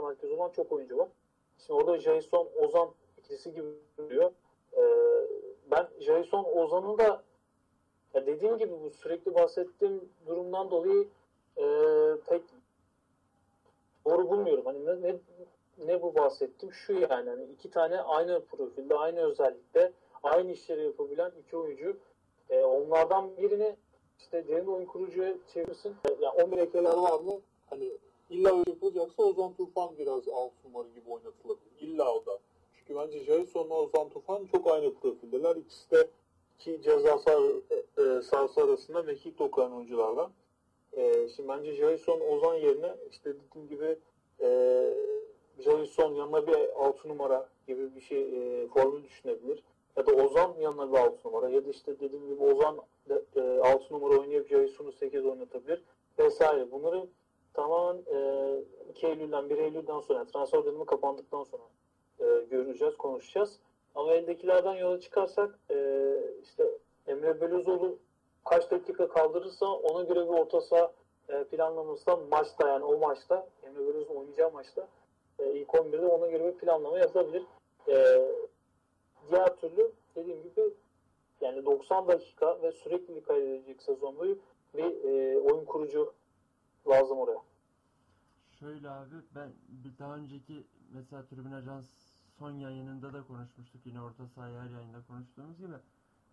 merkezi 0.03 0.33
olan 0.33 0.49
çok 0.49 0.71
oyuncu 0.71 0.97
var. 0.97 1.07
Şimdi 1.65 1.83
orada 1.83 1.97
Jason 1.97 2.49
Ozan 2.55 2.89
ikilisi 3.17 3.53
gibi 3.53 3.67
duruyor. 3.97 4.31
Ee, 4.77 4.81
ben 5.71 5.87
Jason 5.99 6.45
Ozan'ın 6.55 6.97
da 6.97 7.23
ya 8.13 8.25
dediğim 8.25 8.57
gibi 8.57 8.71
bu 8.83 8.89
sürekli 8.89 9.35
bahsettiğim 9.35 10.09
durumdan 10.27 10.71
dolayı 10.71 11.07
e, 11.57 11.65
pek 12.29 12.41
doğru 14.05 14.29
bulmuyorum. 14.29 14.65
Hani 14.65 14.85
ne, 14.85 15.01
ne, 15.01 15.15
ne 15.85 16.01
bu 16.01 16.15
bahsettim? 16.15 16.73
Şu 16.73 16.93
yani 16.93 17.29
hani 17.29 17.43
iki 17.43 17.71
tane 17.71 18.01
aynı 18.01 18.45
profilde, 18.45 18.95
aynı 18.95 19.19
özellikte, 19.19 19.93
aynı 20.23 20.51
işleri 20.51 20.83
yapabilen 20.83 21.31
iki 21.39 21.57
oyuncu. 21.57 21.97
E, 22.49 22.63
onlardan 22.63 23.37
birini 23.37 23.75
işte 24.19 24.47
derin 24.47 24.67
oyun 24.67 24.85
kurucuya 24.85 25.33
çevirsin. 25.53 25.95
Yani 26.19 26.43
11 26.43 26.57
ekleler 26.57 26.93
var 26.93 27.19
mı? 27.19 27.41
Hani 27.69 27.91
illa 28.31 28.49
öyle 28.49 28.69
yapılacaksa 28.69 29.23
Ozan 29.23 29.53
Tufan 29.53 29.89
biraz 29.97 30.27
alt 30.27 30.51
numara 30.65 30.87
gibi 30.87 31.09
oynatılabilir. 31.09 31.71
İlla 31.81 32.13
o 32.15 32.25
da. 32.25 32.39
Çünkü 32.73 32.95
bence 32.95 33.19
Jason'la 33.19 33.75
Ozan 33.75 34.09
Tufan 34.09 34.45
çok 34.45 34.71
aynı 34.71 34.93
profildeler. 34.93 35.55
İkisi 35.55 35.91
de 35.91 36.07
iki 36.59 36.81
ceza 36.81 37.09
sah- 37.09 37.61
e, 37.97 38.21
sahası 38.21 38.61
arasında 38.61 39.03
mekik 39.03 39.39
dokunan 39.39 39.73
oyunculardan. 39.73 40.31
E, 40.93 41.29
şimdi 41.35 41.49
bence 41.49 41.73
Jason 41.73 42.19
Ozan 42.19 42.55
yerine 42.55 42.95
işte 43.11 43.35
dediğim 43.35 43.67
gibi 43.69 43.97
e, 44.41 44.47
Jason 45.59 46.13
yanına 46.13 46.47
bir 46.47 46.85
6 46.85 47.09
numara 47.09 47.49
gibi 47.67 47.95
bir 47.95 48.01
şey 48.01 48.21
e, 48.21 48.67
formül 48.67 49.03
düşünebilir. 49.03 49.63
Ya 49.97 50.05
da 50.05 50.11
Ozan 50.11 50.55
yanına 50.59 50.91
bir 50.91 50.97
6 50.97 51.27
numara 51.27 51.49
ya 51.49 51.65
da 51.65 51.69
işte 51.69 51.99
dediğim 51.99 52.27
gibi 52.27 52.43
Ozan 52.43 52.77
e, 53.35 53.41
6 53.41 53.93
numara 53.93 54.19
oynayıp 54.19 54.49
Jason'u 54.49 54.91
8 54.91 55.25
oynatabilir 55.25 55.83
vesaire. 56.19 56.71
Bunları 56.71 57.07
tamamen 57.53 58.01
e, 58.13 58.63
2 58.89 59.07
Eylül'den 59.07 59.49
1 59.49 59.57
Eylül'den 59.57 59.99
sonra 59.99 60.25
transfer 60.25 60.65
dönemi 60.65 60.85
kapandıktan 60.85 61.43
sonra 61.43 61.63
e, 62.19 62.45
göreceğiz, 62.49 62.97
konuşacağız. 62.97 63.59
Ama 63.95 64.13
eldekilerden 64.13 64.73
yola 64.73 64.99
çıkarsak 64.99 65.59
e, 65.71 66.17
işte 66.43 66.63
Emre 67.07 67.41
Belözoğlu 67.41 67.97
kaç 68.45 68.71
dakika 68.71 69.07
kaldırırsa 69.07 69.65
ona 69.65 70.03
göre 70.03 70.19
bir 70.19 70.33
orta 70.33 70.61
saha 70.61 70.91
e, 71.29 71.43
planlaması 71.43 72.05
da 72.05 72.15
maçta 72.15 72.67
yani 72.67 72.83
o 72.83 72.97
maçta 72.97 73.47
Emre 73.63 73.79
Belözoğlu 73.79 74.19
oynayacağı 74.19 74.51
maçta 74.51 74.87
e, 75.39 75.51
ilk 75.51 75.69
11'de 75.69 76.07
ona 76.07 76.27
göre 76.27 76.53
bir 76.53 76.57
planlama 76.57 76.99
yapılabilir. 76.99 77.43
E, 77.87 78.21
diğer 79.29 79.55
türlü 79.55 79.91
dediğim 80.15 80.43
gibi 80.43 80.61
yani 81.41 81.65
90 81.65 82.07
dakika 82.07 82.61
ve 82.61 82.71
sürekli 82.71 83.21
kaydedecek 83.21 83.81
sezon 83.81 84.17
boyu 84.17 84.37
bir 84.73 85.03
e, 85.03 85.39
oyun 85.39 85.65
kurucu 85.65 86.13
lazım 86.87 87.17
oraya. 87.17 87.41
Şöyle 88.59 88.89
abi 88.89 89.15
ben 89.35 89.51
bir 89.67 89.97
daha 89.97 90.15
önceki 90.15 90.67
mesela 90.91 91.25
Tribün 91.25 91.51
Ajans 91.51 91.85
son 92.39 92.51
yayınında 92.51 93.13
da 93.13 93.23
konuşmuştuk 93.27 93.85
yine 93.85 94.01
orta 94.01 94.27
sahayı 94.27 94.59
her 94.59 94.69
yayında 94.69 95.01
konuştuğumuz 95.07 95.57
gibi. 95.57 95.75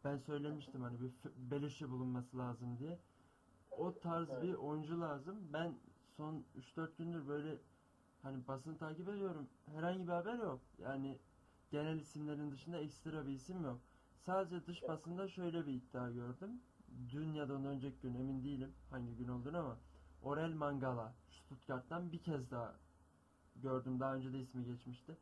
Ben 0.04 0.18
söylemiştim 0.18 0.82
hani 0.82 1.00
bir 1.00 1.12
belişi 1.50 1.90
bulunması 1.90 2.38
lazım 2.38 2.78
diye. 2.78 2.98
O 3.70 3.98
tarz 3.98 4.30
Evet. 4.30 4.42
bir 4.42 4.54
oyuncu 4.54 5.00
lazım. 5.00 5.36
Ben 5.52 5.74
son 6.16 6.44
3-4 6.76 6.96
gündür 6.98 7.28
böyle 7.28 7.58
hani 8.22 8.48
basın 8.48 8.74
takip 8.74 9.08
ediyorum. 9.08 9.48
Herhangi 9.66 10.06
bir 10.06 10.12
haber 10.12 10.34
yok. 10.38 10.60
Yani 10.78 11.18
genel 11.70 11.98
isimlerin 11.98 12.50
dışında 12.50 12.78
ekstra 12.78 13.26
bir 13.26 13.32
isim 13.32 13.64
yok. 13.64 13.80
Sadece 14.18 14.66
dış 14.66 14.82
basında 14.88 15.28
şöyle 15.28 15.66
bir 15.66 15.72
iddia 15.72 16.10
gördüm. 16.10 16.62
Dün 17.10 17.32
ya 17.32 17.48
da 17.48 17.54
ondan 17.54 17.72
önceki 17.72 18.00
gün 18.00 18.14
emin 18.14 18.44
değilim 18.44 18.74
hangi 18.90 19.16
gün 19.16 19.28
olduğunu 19.28 19.58
ama 19.58 19.76
Orel 20.24 20.54
Mangala 20.54 21.12
Stuttgart'tan 21.30 22.12
bir 22.12 22.22
kez 22.22 22.50
daha 22.50 22.74
gördüm. 23.62 24.00
Daha 24.00 24.14
önce 24.14 24.32
de 24.32 24.38
ismi 24.38 24.64
geçmişti. 24.64 25.16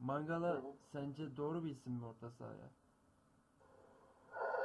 Mangala 0.00 0.54
Hı 0.54 0.58
hı. 0.58 0.72
sence 0.92 1.36
doğru 1.36 1.64
bir 1.64 1.70
isim 1.70 1.92
mi 1.92 2.06
orta 2.06 2.30
sahaya? 2.30 2.70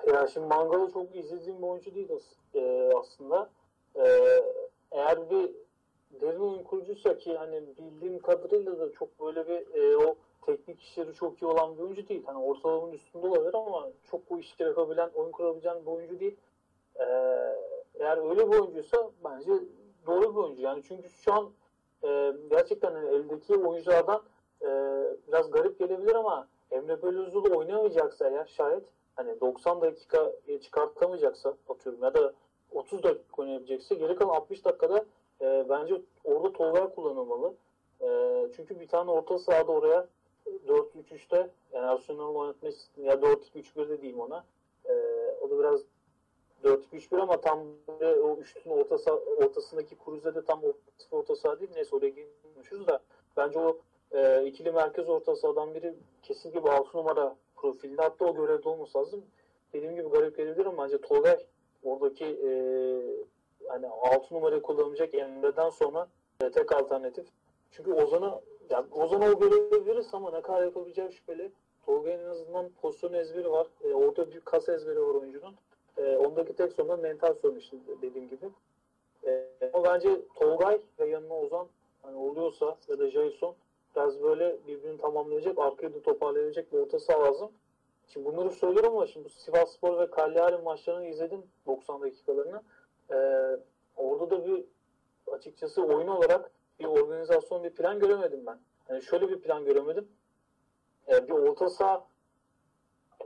Ya 0.07 0.27
şimdi 0.27 0.47
Mangala 0.47 0.91
çok 0.91 1.15
izlediğim 1.15 1.57
bir 1.57 1.67
oyuncu 1.67 1.95
değil 1.95 2.09
e, 2.53 2.91
aslında. 2.99 3.49
E, 3.95 4.03
eğer 4.91 5.29
bir 5.29 5.51
derin 6.21 6.39
oyun 6.39 6.63
kurucuysa 6.63 7.17
ki 7.17 7.37
hani 7.37 7.61
bildiğim 7.77 8.19
kadarıyla 8.19 8.79
da 8.79 8.91
çok 8.91 9.19
böyle 9.19 9.47
bir 9.47 9.75
e, 9.75 9.97
o 9.97 10.15
teknik 10.45 10.81
işleri 10.81 11.13
çok 11.13 11.41
iyi 11.41 11.45
olan 11.45 11.77
bir 11.77 11.81
oyuncu 11.81 12.07
değil. 12.07 12.23
Hani 12.25 12.37
ortalamanın 12.37 12.91
üstünde 12.91 13.27
olabilir 13.27 13.53
ama 13.53 13.89
çok 14.11 14.29
bu 14.29 14.39
işleri 14.39 14.69
yapabilen, 14.69 15.09
oyun 15.15 15.31
kurabilen 15.31 15.81
bir 15.81 15.91
oyuncu 15.91 16.19
değil. 16.19 16.37
Eğer 17.99 18.29
öyle 18.29 18.51
bir 18.51 18.59
oyuncuysa 18.59 19.11
bence 19.23 19.51
doğru 20.07 20.35
bir 20.35 20.39
oyuncu. 20.39 20.61
Yani 20.61 20.83
çünkü 20.87 21.09
şu 21.09 21.33
an 21.33 21.51
e, 22.03 22.33
gerçekten 22.49 22.91
hani 22.93 23.09
eldeki 23.09 23.55
oyunculardan 23.55 24.21
e, 24.61 24.67
biraz 25.27 25.51
garip 25.51 25.79
gelebilir 25.79 26.15
ama 26.15 26.47
Emre 26.71 27.03
Belözoğlu 27.03 27.57
oynamayacaksa 27.57 28.29
eğer 28.29 28.45
şayet 28.45 28.83
hani 29.15 29.41
90 29.41 29.81
dakika 29.81 30.31
çıkartamayacaksa 30.61 31.53
atıyorum 31.69 32.03
ya 32.03 32.13
da 32.13 32.33
30 32.71 33.03
dakika 33.03 33.41
oynayabilecekse 33.41 33.95
geri 33.95 34.15
kalan 34.15 34.35
60 34.35 34.65
dakikada 34.65 35.05
e, 35.41 35.65
bence 35.69 36.01
orada 36.23 36.53
Tolga 36.53 36.89
kullanılmalı. 36.89 37.53
E, 38.01 38.07
çünkü 38.55 38.79
bir 38.79 38.87
tane 38.87 39.11
orta 39.11 39.37
sahada 39.39 39.71
oraya 39.71 40.07
4-3-3'te 40.67 41.49
yani 41.73 41.85
Arsenal'ın 41.85 42.35
oynatma 42.35 42.69
ya 42.97 43.13
4-2-3-1'de 43.13 44.01
diyeyim 44.01 44.19
ona. 44.19 44.43
E, 44.85 44.93
o 45.41 45.49
da 45.49 45.59
biraz 45.59 45.81
4-2-3-1 46.63 47.21
ama 47.21 47.41
tam 47.41 47.59
böyle 47.87 48.19
o 48.19 48.37
üçlünün 48.37 48.77
orta 48.77 48.97
saha, 48.97 49.15
ortasındaki 49.15 49.95
Kruse 50.05 50.35
de 50.35 50.45
tam 50.45 50.63
orta, 50.63 50.79
orta 51.11 51.35
saha 51.35 51.59
değil. 51.59 51.71
Neyse 51.75 51.95
oraya 51.95 52.09
girmişiz 52.09 52.87
da 52.87 52.99
bence 53.37 53.59
o 53.59 53.77
e, 54.11 54.45
ikili 54.45 54.71
merkez 54.71 55.09
orta 55.09 55.35
sahadan 55.35 55.75
biri 55.75 55.93
kesinlikle 56.23 56.63
bir 56.63 56.69
6 56.69 56.97
numara 56.97 57.35
profilde. 57.55 58.01
Hatta 58.01 58.25
o 58.25 58.35
görevde 58.35 58.69
olması 58.69 58.97
lazım. 58.97 59.25
Dediğim 59.73 59.95
gibi 59.95 60.09
garip 60.09 60.37
gelebilir 60.37 60.65
ama 60.65 60.83
bence 60.83 61.01
Tolgay 61.01 61.45
oradaki 61.83 62.25
e, 62.25 62.49
hani 63.67 63.87
6 63.87 64.35
numarayı 64.35 64.61
kullanacak 64.61 65.13
Emre'den 65.13 65.69
sonra 65.69 66.07
e, 66.41 66.51
tek 66.51 66.71
alternatif. 66.71 67.27
Çünkü 67.71 67.93
Ozan'a 67.93 68.41
yani 68.69 68.85
Ozan'a 68.91 69.31
o 69.31 69.39
görevi 69.39 69.85
verirse 69.85 70.17
ama 70.17 70.31
ne 70.31 70.41
kadar 70.41 70.63
yapabileceği 70.63 71.11
şüpheli. 71.11 71.51
Tolgay'ın 71.85 72.19
en 72.19 72.29
azından 72.29 72.69
pozisyon 72.81 73.13
ezberi 73.13 73.51
var. 73.51 73.67
E, 73.83 73.93
orada 73.93 74.31
bir 74.31 74.39
kas 74.39 74.69
ezberi 74.69 75.01
var 75.01 75.15
oyuncunun. 75.15 75.55
E, 75.97 76.17
ondaki 76.17 76.55
tek 76.55 76.73
sorun 76.73 76.99
mental 76.99 77.33
sorun 77.33 77.55
işte 77.55 77.77
dediğim 78.01 78.29
gibi. 78.29 78.49
E, 79.27 79.49
ama 79.73 79.83
bence 79.83 80.21
Tolgay 80.35 80.81
ve 80.99 81.05
yanına 81.05 81.33
Ozan 81.33 81.67
hani 82.01 82.17
oluyorsa 82.17 82.77
ya 82.87 82.99
da 82.99 83.11
Jason 83.11 83.55
biraz 83.95 84.23
böyle 84.23 84.57
birbirini 84.67 84.97
tamamlayacak, 84.97 85.59
arkayı 85.59 85.93
da 85.93 86.01
toparlayabilecek 86.01 86.73
bir 86.73 86.77
orta 86.77 87.21
lazım. 87.21 87.51
Şimdi 88.07 88.25
bunları 88.25 88.51
söylüyorum 88.51 88.93
ama 88.93 89.07
şimdi 89.07 89.29
Sivas 89.29 89.73
Spor 89.73 89.99
ve 89.99 90.07
Cagliari 90.17 90.57
maçlarını 90.57 91.05
izledim 91.05 91.43
90 91.65 92.01
dakikalarını. 92.01 92.61
Ee, 93.11 93.15
orada 93.97 94.29
da 94.29 94.45
bir 94.45 94.63
açıkçası 95.31 95.83
oyun 95.83 96.07
olarak 96.07 96.51
bir 96.79 96.85
organizasyon, 96.85 97.63
bir 97.63 97.69
plan 97.69 97.99
göremedim 97.99 98.45
ben. 98.45 98.59
Yani 98.89 99.03
şöyle 99.03 99.29
bir 99.29 99.39
plan 99.39 99.65
göremedim. 99.65 100.07
Ee, 101.07 101.27
bir 101.27 101.33
orta 101.33 101.69
saha 101.69 102.07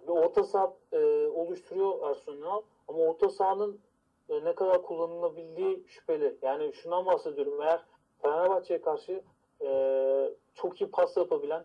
bir 0.10 0.14
orta 0.14 0.44
saha 0.44 0.74
e, 0.92 1.28
oluşturuyor 1.28 2.10
Arsenal 2.10 2.62
ama 2.88 3.00
orta 3.00 3.30
sahanın 3.30 3.80
e, 4.30 4.44
ne 4.44 4.56
kadar 4.56 4.82
kullanılabildiği 4.82 5.84
şüpheli. 5.88 6.36
Yani 6.42 6.74
şundan 6.74 7.06
bahsediyorum. 7.06 7.62
Eğer 7.62 7.82
Fenerbahçe'ye 8.22 8.82
karşı 8.82 9.22
e, 9.62 9.70
çok 10.54 10.82
iyi 10.82 10.92
pas 10.92 11.18
yapabilen 11.18 11.64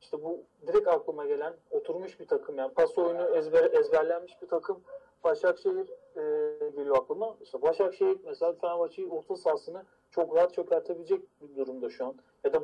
işte 0.00 0.22
bu 0.22 0.40
direkt 0.66 0.88
aklıma 0.88 1.26
gelen 1.26 1.54
oturmuş 1.70 2.20
bir 2.20 2.26
takım 2.26 2.58
yani 2.58 2.74
pas 2.74 2.98
oyunu 2.98 3.36
ezber, 3.36 3.72
ezberlenmiş 3.72 4.42
bir 4.42 4.48
takım 4.48 4.80
Başakşehir 5.24 5.90
e, 6.16 6.22
geliyor 6.70 6.96
aklıma. 6.96 7.36
İşte 7.42 7.62
Başakşehir 7.62 8.18
mesela 8.24 8.52
Fenerbahçe'yi 8.52 9.08
orta 9.08 9.36
sahasını 9.36 9.84
çok 10.10 10.36
rahat 10.36 10.54
çökertebilecek 10.54 11.20
bir 11.40 11.56
durumda 11.56 11.90
şu 11.90 12.06
an. 12.06 12.14
Ya 12.44 12.54
da 12.54 12.62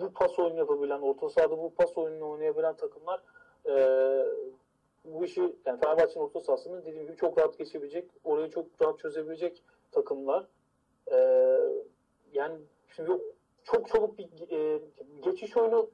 bu 0.00 0.12
pas 0.12 0.38
oyunu 0.38 0.58
yapabilen, 0.58 1.00
orta 1.00 1.28
sahada 1.28 1.58
bu 1.58 1.74
pas 1.74 1.98
oyununu 1.98 2.30
oynayabilen 2.30 2.76
takımlar 2.76 3.22
e, 3.66 3.72
bu 5.14 5.24
işi 5.24 5.40
yani 5.66 5.80
Fenerbahçe'nin 5.80 6.24
orta 6.24 6.40
sahasını 6.40 6.84
dediğim 6.84 7.06
gibi 7.06 7.16
çok 7.16 7.38
rahat 7.38 7.58
geçebilecek, 7.58 8.10
orayı 8.24 8.50
çok 8.50 8.66
rahat 8.82 8.98
çözebilecek 8.98 9.62
takımlar. 9.92 10.46
E, 11.12 11.16
yani 12.32 12.56
şimdi 12.96 13.10
çok 13.64 13.88
çabuk 13.88 14.18
bir 14.18 14.50
e, 14.50 14.80
geçiş 15.22 15.56
oyunu 15.56 15.90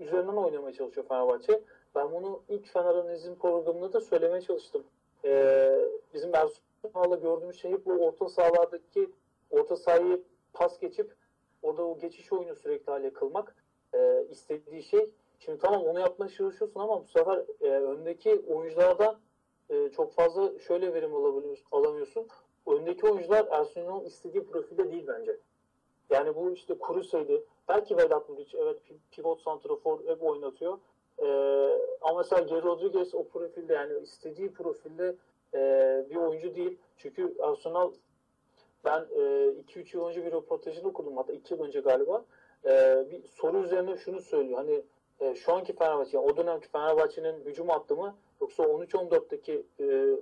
üzerinden 0.00 0.36
oynamaya 0.36 0.72
çalışıyor 0.72 1.06
Fenerbahçe. 1.08 1.60
Ben 1.94 2.12
bunu 2.12 2.42
ilk 2.48 2.66
Fener 2.66 2.94
Analiz'in 2.94 3.34
programında 3.34 3.92
da 3.92 4.00
söylemeye 4.00 4.40
çalıştım. 4.40 4.84
Ee, 5.24 5.78
bizim 6.14 6.34
Ersunal'la 6.34 7.16
gördüğümüz 7.16 7.60
şey 7.60 7.84
bu 7.84 7.92
orta 7.92 8.28
sahalardaki 8.28 9.10
orta 9.50 9.76
sahayı 9.76 10.22
pas 10.52 10.78
geçip 10.78 11.14
orada 11.62 11.82
o 11.82 11.98
geçiş 11.98 12.32
oyunu 12.32 12.54
sürekli 12.54 12.90
hale 12.90 13.12
kılmak 13.12 13.56
e, 13.94 14.26
istediği 14.30 14.82
şey. 14.82 15.10
Şimdi 15.44 15.58
tamam 15.58 15.82
onu 15.82 16.00
yapmaya 16.00 16.28
çalışıyorsun 16.28 16.80
ama 16.80 17.02
bu 17.02 17.06
sefer 17.06 17.42
e, 17.60 17.68
öndeki 17.68 18.42
oyunculardan 18.48 19.16
e, 19.70 19.90
çok 19.90 20.12
fazla 20.12 20.58
şöyle 20.58 20.94
verim 20.94 21.14
alabiliyorsun, 21.14 21.66
alamıyorsun. 21.72 22.28
Öndeki 22.66 23.06
oyuncular 23.06 23.46
Ersunal'ın 23.50 24.04
istediği 24.04 24.44
profilde 24.44 24.92
değil 24.92 25.06
bence. 25.06 25.36
Yani 26.10 26.36
bu 26.36 26.50
işte 26.50 26.78
Kuruse'ydi, 26.78 27.44
belki 27.68 27.96
Vedat 27.96 28.28
Muriç 28.28 28.54
evet 28.54 28.76
pi- 28.88 29.10
pivot 29.10 29.40
santrafor 29.40 30.00
hep 30.06 30.22
oynatıyor. 30.22 30.78
Ee, 31.18 31.26
ama 32.00 32.18
mesela 32.18 32.42
Geri 32.42 32.62
Rodriguez 32.62 33.14
o 33.14 33.28
profilde 33.28 33.74
yani 33.74 33.98
istediği 34.02 34.52
profilde 34.52 35.16
e, 35.54 35.60
bir 36.10 36.16
oyuncu 36.16 36.54
değil. 36.54 36.78
Çünkü 36.96 37.34
Arsenal 37.40 37.92
ben 38.84 39.02
2-3 39.02 39.96
yıl 39.96 40.06
önce 40.06 40.26
bir 40.26 40.32
röportajını 40.32 40.88
okudum 40.88 41.16
hatta 41.16 41.32
2 41.32 41.54
yıl 41.54 41.60
önce 41.64 41.80
galiba. 41.80 42.24
Ee, 42.64 43.06
bir 43.10 43.22
soru 43.22 43.62
üzerine 43.62 43.96
şunu 43.96 44.20
söylüyor. 44.20 44.58
Hani 44.58 44.82
e, 45.22 45.34
şu 45.34 45.52
anki 45.52 45.72
Fenerbahçe, 45.72 46.16
yani 46.16 46.26
o 46.26 46.36
dönemki 46.36 46.68
Fenerbahçe'nin 46.68 47.44
hücum 47.44 47.68
hattı 47.68 47.96
mı 47.96 48.16
yoksa 48.40 48.62
13-14'teki 48.62 49.66
e, 49.80 50.16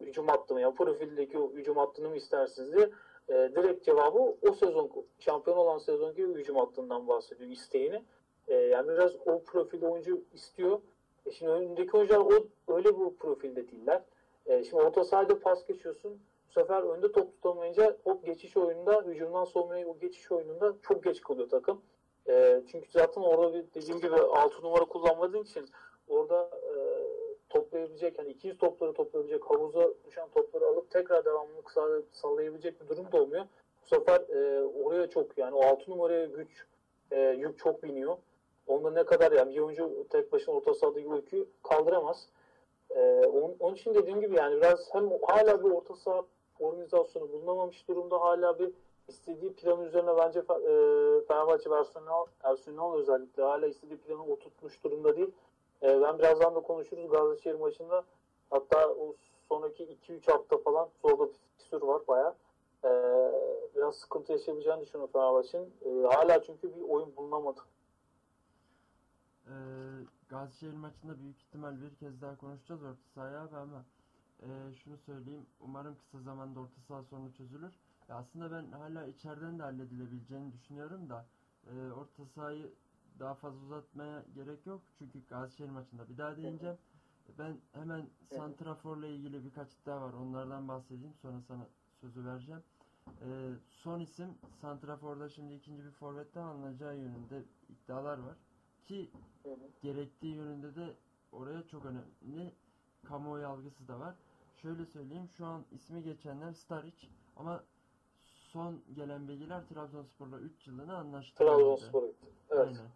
hücum 0.00 0.28
hattı 0.28 0.54
mı? 0.54 0.60
Yani 0.60 0.74
profildeki 0.74 1.38
o 1.38 1.52
hücum 1.52 1.76
hattını 1.76 2.08
mı 2.08 2.16
istersiniz 2.16 2.72
diye 2.72 2.90
e, 3.28 3.34
direkt 3.34 3.84
cevabı 3.84 4.18
o 4.18 4.52
sezon 4.52 4.90
şampiyon 5.18 5.56
olan 5.56 5.78
sezonki 5.78 6.22
hücum 6.22 6.56
hattından 6.56 7.08
bahsediyor 7.08 7.50
isteğini. 7.50 8.02
E, 8.48 8.54
yani 8.54 8.88
biraz 8.88 9.16
o 9.26 9.42
profilde 9.42 9.86
oyuncu 9.86 10.20
istiyor. 10.34 10.80
E 11.26 11.30
şimdi 11.30 11.52
önündeki 11.52 11.96
oyuncular 11.96 12.20
o, 12.20 12.46
öyle 12.74 12.98
bu 12.98 13.16
profilde 13.16 13.68
değiller. 13.70 14.02
E, 14.46 14.64
şimdi 14.64 14.82
orta 14.82 15.04
sahada 15.04 15.40
pas 15.40 15.66
geçiyorsun. 15.66 16.18
Bu 16.48 16.52
sefer 16.52 16.82
önde 16.82 17.12
top 17.12 17.32
tutamayınca 17.32 17.96
hop 18.04 18.26
geçiş 18.26 18.56
oyununda 18.56 19.02
hücumdan 19.02 19.44
savunmaya 19.44 19.86
o 19.86 19.98
geçiş 19.98 20.32
oyununda 20.32 20.74
çok 20.82 21.04
geç 21.04 21.20
kalıyor 21.20 21.48
takım. 21.48 21.82
E, 22.28 22.62
çünkü 22.70 22.90
zaten 22.90 23.22
orada 23.22 23.54
bir 23.54 23.64
dediğim 23.74 24.00
gibi 24.00 24.14
6 24.14 24.62
numara 24.62 24.84
kullanmadığın 24.84 25.42
için 25.42 25.68
orada 26.08 26.50
e, 26.52 26.74
toplayabilecek 27.48 28.18
yani 28.18 28.30
200 28.30 28.58
topları 28.58 28.92
toplayabilecek 28.92 29.44
havuza 29.44 29.88
düşen 30.06 30.28
topları 30.34 30.66
alıp 30.66 30.90
tekrar 30.90 31.24
devamlılık 31.24 31.72
sağlayabilecek 32.12 32.80
bir 32.80 32.88
durum 32.88 33.12
da 33.12 33.22
olmuyor. 33.22 33.44
Bu 33.82 33.86
sefer 33.96 34.20
e, 34.20 34.64
oraya 34.84 35.10
çok 35.10 35.38
yani 35.38 35.54
o 35.54 35.64
6 35.64 35.90
numaraya 35.90 36.26
güç 36.26 36.66
e, 37.10 37.20
yük 37.20 37.58
çok 37.58 37.82
biniyor. 37.82 38.16
Onda 38.66 38.90
ne 38.90 39.04
kadar 39.04 39.32
yani 39.32 39.54
bir 39.54 39.60
oyuncu 39.60 40.06
tek 40.10 40.32
başına 40.32 40.54
orta 40.54 40.74
sahadaki 40.74 41.08
o 41.08 41.16
yükü 41.16 41.46
kaldıramaz. 41.62 42.28
E, 42.90 43.00
onun, 43.26 43.56
onun 43.60 43.74
için 43.74 43.94
dediğim 43.94 44.20
gibi 44.20 44.36
yani 44.36 44.56
biraz 44.56 44.94
hem 44.94 45.10
hala 45.22 45.64
bir 45.64 45.70
orta 45.70 45.96
saha 45.96 46.22
organizasyonu 46.60 47.32
bulunamamış 47.32 47.88
durumda 47.88 48.20
hala 48.20 48.58
bir 48.58 48.70
istediği 49.10 49.52
plan 49.52 49.84
üzerine 49.84 50.16
bence 50.18 50.38
e, 50.38 50.44
Fenerbahçe 51.28 51.70
versiyonu 51.70 52.26
Ersunal 52.42 52.94
özellikle 52.94 53.42
hala 53.42 53.66
istediği 53.66 53.96
planı 53.98 54.24
oturtmuş 54.24 54.84
durumda 54.84 55.16
değil. 55.16 55.30
E, 55.82 56.00
ben 56.02 56.18
birazdan 56.18 56.54
da 56.54 56.60
konuşuruz 56.60 57.10
Gazişehir 57.10 57.54
maçında. 57.54 58.04
Hatta 58.50 58.88
o 58.88 59.14
sonraki 59.48 59.84
2-3 59.84 60.32
hafta 60.32 60.58
falan 60.58 60.88
zorda 61.02 61.28
bir 61.28 61.32
fikstür 61.32 61.82
var 61.82 62.02
baya. 62.08 62.34
E, 62.84 62.90
biraz 63.76 63.94
sıkıntı 63.96 64.32
yaşayabileceğini 64.32 64.80
düşünüyorum 64.80 65.12
Fenerbahçe'nin. 65.12 65.74
E, 65.84 66.06
hala 66.06 66.42
çünkü 66.42 66.76
bir 66.76 66.82
oyun 66.82 67.16
bulunamadı. 67.16 67.60
Ee, 69.46 69.52
Gazişehir 70.28 70.72
maçında 70.72 71.20
büyük 71.20 71.40
ihtimal 71.40 71.80
bir 71.82 71.94
kez 71.94 72.20
daha 72.20 72.36
konuşacağız 72.36 72.82
orta 72.82 73.08
sahaya 73.14 73.40
ama 73.40 73.84
e, 74.42 74.74
şunu 74.74 74.98
söyleyeyim. 74.98 75.46
Umarım 75.60 75.96
kısa 75.96 76.20
zamanda 76.20 76.60
orta 76.60 76.80
saha 76.88 77.02
sorunu 77.02 77.32
çözülür. 77.32 77.72
Ya 78.10 78.16
aslında 78.16 78.50
ben 78.50 78.72
hala 78.72 79.06
içeriden 79.06 79.58
de 79.58 79.62
halledilebileceğini 79.62 80.52
düşünüyorum 80.52 81.08
da 81.08 81.26
e, 81.66 81.92
orta 81.92 82.26
sahayı 82.26 82.72
daha 83.18 83.34
fazla 83.34 83.60
uzatmaya 83.60 84.24
gerek 84.34 84.66
yok. 84.66 84.82
Çünkü 84.98 85.26
Gazişehir 85.26 85.68
maçında 85.70 86.08
bir 86.08 86.18
daha 86.18 86.36
değineceğim. 86.36 86.76
Ben 87.38 87.56
hemen 87.72 88.06
Santrafor'la 88.36 89.06
ilgili 89.06 89.44
birkaç 89.44 89.74
iddia 89.74 90.00
var. 90.00 90.12
Onlardan 90.12 90.68
bahsedeyim. 90.68 91.14
Sonra 91.22 91.40
sana 91.40 91.66
sözü 92.00 92.24
vereceğim. 92.24 92.62
Ee, 93.22 93.50
son 93.68 94.00
isim 94.00 94.34
Santrafor'da 94.60 95.28
şimdi 95.28 95.54
ikinci 95.54 95.84
bir 95.84 95.90
forvetten 95.90 96.42
alınacağı 96.42 96.96
yönünde 96.96 97.44
iddialar 97.68 98.18
var. 98.18 98.36
Ki 98.84 99.10
gerektiği 99.82 100.34
yönünde 100.34 100.74
de 100.74 100.96
oraya 101.32 101.66
çok 101.66 101.84
önemli 101.84 102.54
kamuoyu 103.04 103.46
algısı 103.46 103.88
da 103.88 104.00
var. 104.00 104.14
Şöyle 104.56 104.86
söyleyeyim 104.86 105.28
şu 105.28 105.46
an 105.46 105.64
ismi 105.72 106.02
geçenler 106.02 106.52
Staric 106.52 107.08
ama 107.36 107.64
son 108.52 108.80
gelen 108.94 109.28
bilgiler 109.28 109.66
Trabzonspor'la 109.68 110.38
3 110.38 110.66
yılını 110.66 110.96
anlaştırdı. 110.96 111.48
Trabzonspor'a 111.50 112.06
gitti. 112.06 112.26
Evet. 112.50 112.66
Aynen. 112.66 112.90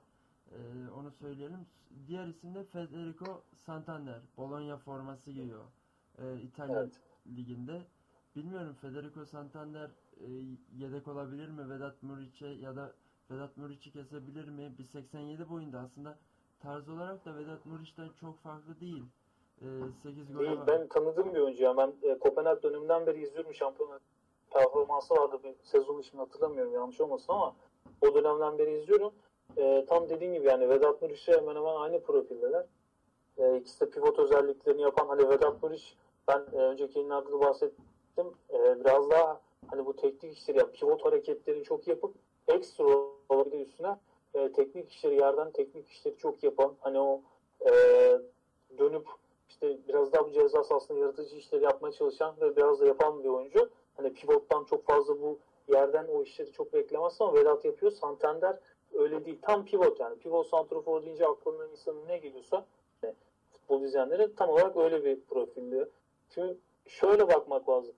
Ee, 0.52 0.90
onu 0.90 1.10
söyleyelim. 1.12 1.66
Diğer 2.06 2.26
isim 2.26 2.54
de 2.54 2.64
Federico 2.64 3.42
Santander. 3.56 4.20
Bologna 4.36 4.76
forması 4.76 5.30
giyiyor. 5.30 5.64
Ee, 6.18 6.40
İtalyan 6.42 6.76
Evet. 6.82 7.00
liginde. 7.36 7.82
Bilmiyorum 8.36 8.74
Federico 8.80 9.24
Santander 9.24 9.90
e, 10.20 10.30
yedek 10.76 11.08
olabilir 11.08 11.48
mi 11.48 11.70
Vedat 11.70 12.02
Muriç'e 12.02 12.46
ya 12.48 12.76
da 12.76 12.92
Vedat 13.30 13.56
Muriç'i 13.56 13.92
kesebilir 13.92 14.48
mi? 14.48 14.72
1.87 14.78 15.48
boyunda 15.48 15.80
aslında 15.80 16.18
tarz 16.60 16.88
olarak 16.88 17.24
da 17.24 17.36
Vedat 17.36 17.66
Muriç'ten 17.66 18.08
çok 18.20 18.40
farklı 18.42 18.80
değil. 18.80 19.04
Ee, 19.62 19.66
8 20.02 20.32
golü 20.32 20.46
Değil, 20.46 20.58
var. 20.58 20.66
ben 20.66 20.88
tanıdığım 20.88 21.34
bir 21.34 21.40
oyuncu. 21.40 21.62
ya. 21.62 21.76
Ben 21.76 21.92
e, 22.02 22.18
Kopenhag 22.18 22.62
döneminden 22.62 23.06
beri 23.06 23.22
izliyorum 23.22 23.54
şampiyonlar 23.54 24.00
performansı 24.54 25.14
vardı. 25.14 25.38
Bir 25.44 25.54
sezon 25.62 25.98
ismini 25.98 26.20
hatırlamıyorum 26.20 26.74
yanlış 26.74 27.00
olmasın 27.00 27.32
ama 27.32 27.54
o 28.00 28.14
dönemden 28.14 28.58
beri 28.58 28.78
izliyorum. 28.78 29.12
E, 29.56 29.84
tam 29.88 30.08
dediğin 30.08 30.34
gibi 30.34 30.46
yani 30.46 30.68
Vedat 30.68 31.02
Muriç'le 31.02 31.28
hemen 31.28 31.56
hemen 31.56 31.74
aynı 31.74 32.02
profildeler. 32.02 32.66
E, 33.38 33.56
ikisi 33.56 33.80
de 33.80 33.90
pivot 33.90 34.18
özelliklerini 34.18 34.82
yapan 34.82 35.06
hani 35.06 35.28
Vedat 35.28 35.62
Muriç 35.62 35.96
ben 36.28 36.46
e, 36.52 36.56
önceki 36.56 36.98
yayınlarda 36.98 37.32
da 37.32 37.40
bahsettim. 37.40 38.26
E, 38.52 38.84
biraz 38.84 39.10
daha 39.10 39.40
hani 39.66 39.86
bu 39.86 39.96
teknik 39.96 40.38
işleri 40.38 40.58
yani 40.58 40.72
pivot 40.72 41.04
hareketlerini 41.04 41.64
çok 41.64 41.88
yapıp 41.88 42.14
ekstra 42.48 42.84
olarak 43.28 43.54
üstüne 43.54 43.96
e, 44.34 44.52
teknik 44.52 44.92
işleri 44.92 45.14
yerden 45.14 45.50
teknik 45.50 45.88
işleri 45.88 46.16
çok 46.16 46.42
yapan 46.42 46.72
hani 46.80 47.00
o 47.00 47.20
e, 47.60 47.70
dönüp 48.78 49.06
işte 49.48 49.78
biraz 49.88 50.12
daha 50.12 50.26
bu 50.26 50.32
ceza 50.32 50.64
sahasında 50.64 50.98
yaratıcı 50.98 51.36
işleri 51.36 51.64
yapmaya 51.64 51.92
çalışan 51.92 52.34
ve 52.40 52.56
biraz 52.56 52.80
da 52.80 52.86
yapan 52.86 53.24
bir 53.24 53.28
oyuncu. 53.28 53.70
Hani 53.96 54.12
pivottan 54.12 54.64
çok 54.64 54.86
fazla 54.86 55.22
bu 55.22 55.38
yerden 55.68 56.06
o 56.06 56.22
işleri 56.22 56.52
çok 56.52 56.72
beklemez 56.72 57.16
ama 57.20 57.34
Vedat 57.34 57.64
yapıyor. 57.64 57.92
Santander 57.92 58.58
öyle 58.94 59.24
değil. 59.24 59.38
Tam 59.42 59.64
pivot 59.64 60.00
yani. 60.00 60.18
Pivot 60.18 60.46
santrofor 60.46 61.02
deyince 61.02 61.26
aklına 61.26 61.66
insanın 61.66 62.08
ne 62.08 62.18
geliyorsa 62.18 62.66
e, 63.04 63.14
futbol 63.52 63.82
izleyenlere 63.82 64.34
tam 64.34 64.50
olarak 64.50 64.76
öyle 64.76 65.04
bir 65.04 65.20
profilli. 65.20 65.88
Şimdi 66.34 66.56
şöyle 66.86 67.28
bakmak 67.28 67.68
lazım. 67.68 67.94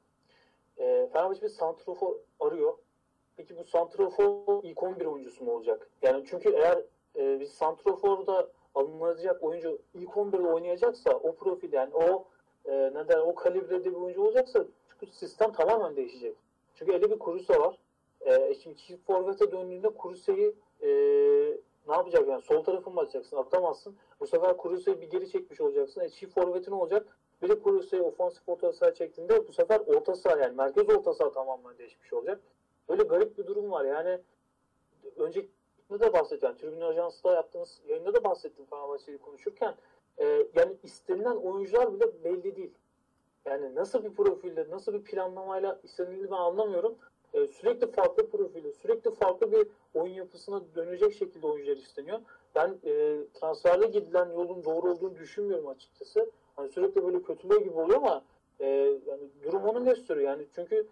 E, 0.79 1.09
Fenerbahçe 1.13 1.43
bir 1.43 1.49
santrofor 1.49 2.17
arıyor. 2.41 2.75
Peki 3.37 3.59
bu 3.59 3.65
santrofor 3.65 4.63
ilk 4.63 4.83
11 4.83 5.07
oyuncusu 5.07 5.45
mu 5.45 5.53
olacak? 5.53 5.91
Yani 6.03 6.25
çünkü 6.31 6.49
eğer 6.49 6.83
e, 7.17 7.41
bir 7.41 7.47
santroforda 7.47 8.49
alınacak 8.75 9.43
oyuncu 9.43 9.79
ilk 9.95 10.11
11'de 10.11 10.49
oynayacaksa 10.49 11.11
o 11.11 11.35
profil 11.35 11.73
yani 11.73 11.95
o 11.95 12.25
e, 12.65 12.73
neden 12.95 13.19
o 13.19 13.35
kalibrede 13.35 13.85
bir 13.85 13.97
oyuncu 13.97 14.23
olacaksa 14.23 14.65
çünkü 15.01 15.13
sistem 15.13 15.53
tamamen 15.53 15.97
değişecek. 15.97 16.37
Çünkü 16.75 16.93
elde 16.93 17.11
bir 17.11 17.19
Kurusa 17.19 17.61
var. 17.61 17.79
E, 18.21 18.55
şimdi 18.55 18.77
çift 18.77 19.07
forvete 19.07 19.53
döndüğünde 19.53 19.89
Kurusa'yı 19.89 20.55
e, 20.83 20.89
ne 21.89 21.95
yapacak 21.95 22.29
yani 22.29 22.43
sol 22.43 22.65
tarafı 22.65 22.91
mı 22.91 23.01
açacaksın 23.01 23.37
atamazsın. 23.37 23.97
Bu 24.21 24.27
sefer 24.27 24.57
Kurusa'yı 24.57 25.01
bir 25.01 25.11
geri 25.11 25.31
çekmiş 25.31 25.61
olacaksın. 25.61 26.01
E, 26.01 26.09
çift 26.09 26.35
forvetin 26.35 26.73
olacak. 26.73 27.19
Bir 27.43 27.49
de 27.49 27.59
Kurusa'yı 27.59 28.03
ofansif 28.03 28.49
orta 28.49 28.73
saha 28.73 28.95
çektiğinde 28.95 29.49
bu 29.49 29.53
sefer 29.53 29.81
orta 29.87 30.15
saha 30.15 30.39
yani 30.39 30.57
merkez 30.57 30.89
orta 30.89 31.15
saha 31.15 31.33
tamamen 31.33 31.79
değişmiş 31.79 32.13
olacak. 32.13 32.41
Böyle 32.89 33.03
garip 33.03 33.39
bir 33.39 33.47
durum 33.47 33.71
var 33.71 33.85
yani 33.85 34.19
önceki 35.17 35.49
de 35.91 36.13
bahsettim. 36.13 36.49
Yani, 36.49 36.59
Tribün 36.59 36.81
Ajansı'da 36.81 37.35
yaptığınız 37.35 37.81
yayında 37.89 38.15
da 38.15 38.25
bahsettim 38.25 38.65
Fenerbahçe'yi 38.71 39.19
konuşurken. 39.19 39.75
E, 40.19 40.47
yani 40.55 40.77
istenilen 40.83 41.37
oyuncular 41.37 41.95
bile 41.95 42.25
belli 42.25 42.57
değil. 42.57 42.73
Yani 43.47 43.75
nasıl 43.75 44.05
bir 44.05 44.15
profilde, 44.15 44.67
nasıl 44.71 44.93
bir 44.93 45.03
planlamayla 45.03 45.81
istenildiğini 45.83 46.31
ben 46.31 46.37
anlamıyorum. 46.37 46.95
E, 47.35 47.47
sürekli 47.47 47.91
farklı 47.91 48.31
profilde, 48.31 48.73
sürekli 48.73 49.11
farklı 49.11 49.53
bir 49.53 49.67
oyun 49.95 50.15
yapısına 50.15 50.61
dönecek 50.75 51.13
şekilde 51.15 51.47
oyuncular 51.47 51.77
isteniyor. 51.77 52.19
Ben 52.55 52.79
e, 52.85 53.19
transferde 53.35 53.87
gidilen 53.87 54.31
yolun 54.31 54.65
doğru 54.65 54.91
olduğunu 54.91 55.17
düşünmüyorum 55.17 55.69
açıkçası. 55.69 56.31
Hani 56.57 56.69
sürekli 56.69 57.05
böyle 57.05 57.23
kötülüğe 57.23 57.59
gibi 57.59 57.75
oluyor 57.75 57.99
ama 57.99 58.25
e, 58.61 58.67
yani 59.07 59.23
durum 59.43 59.65
onu 59.65 59.85
gösteriyor. 59.85 60.31
Yani 60.31 60.47
çünkü 60.55 60.87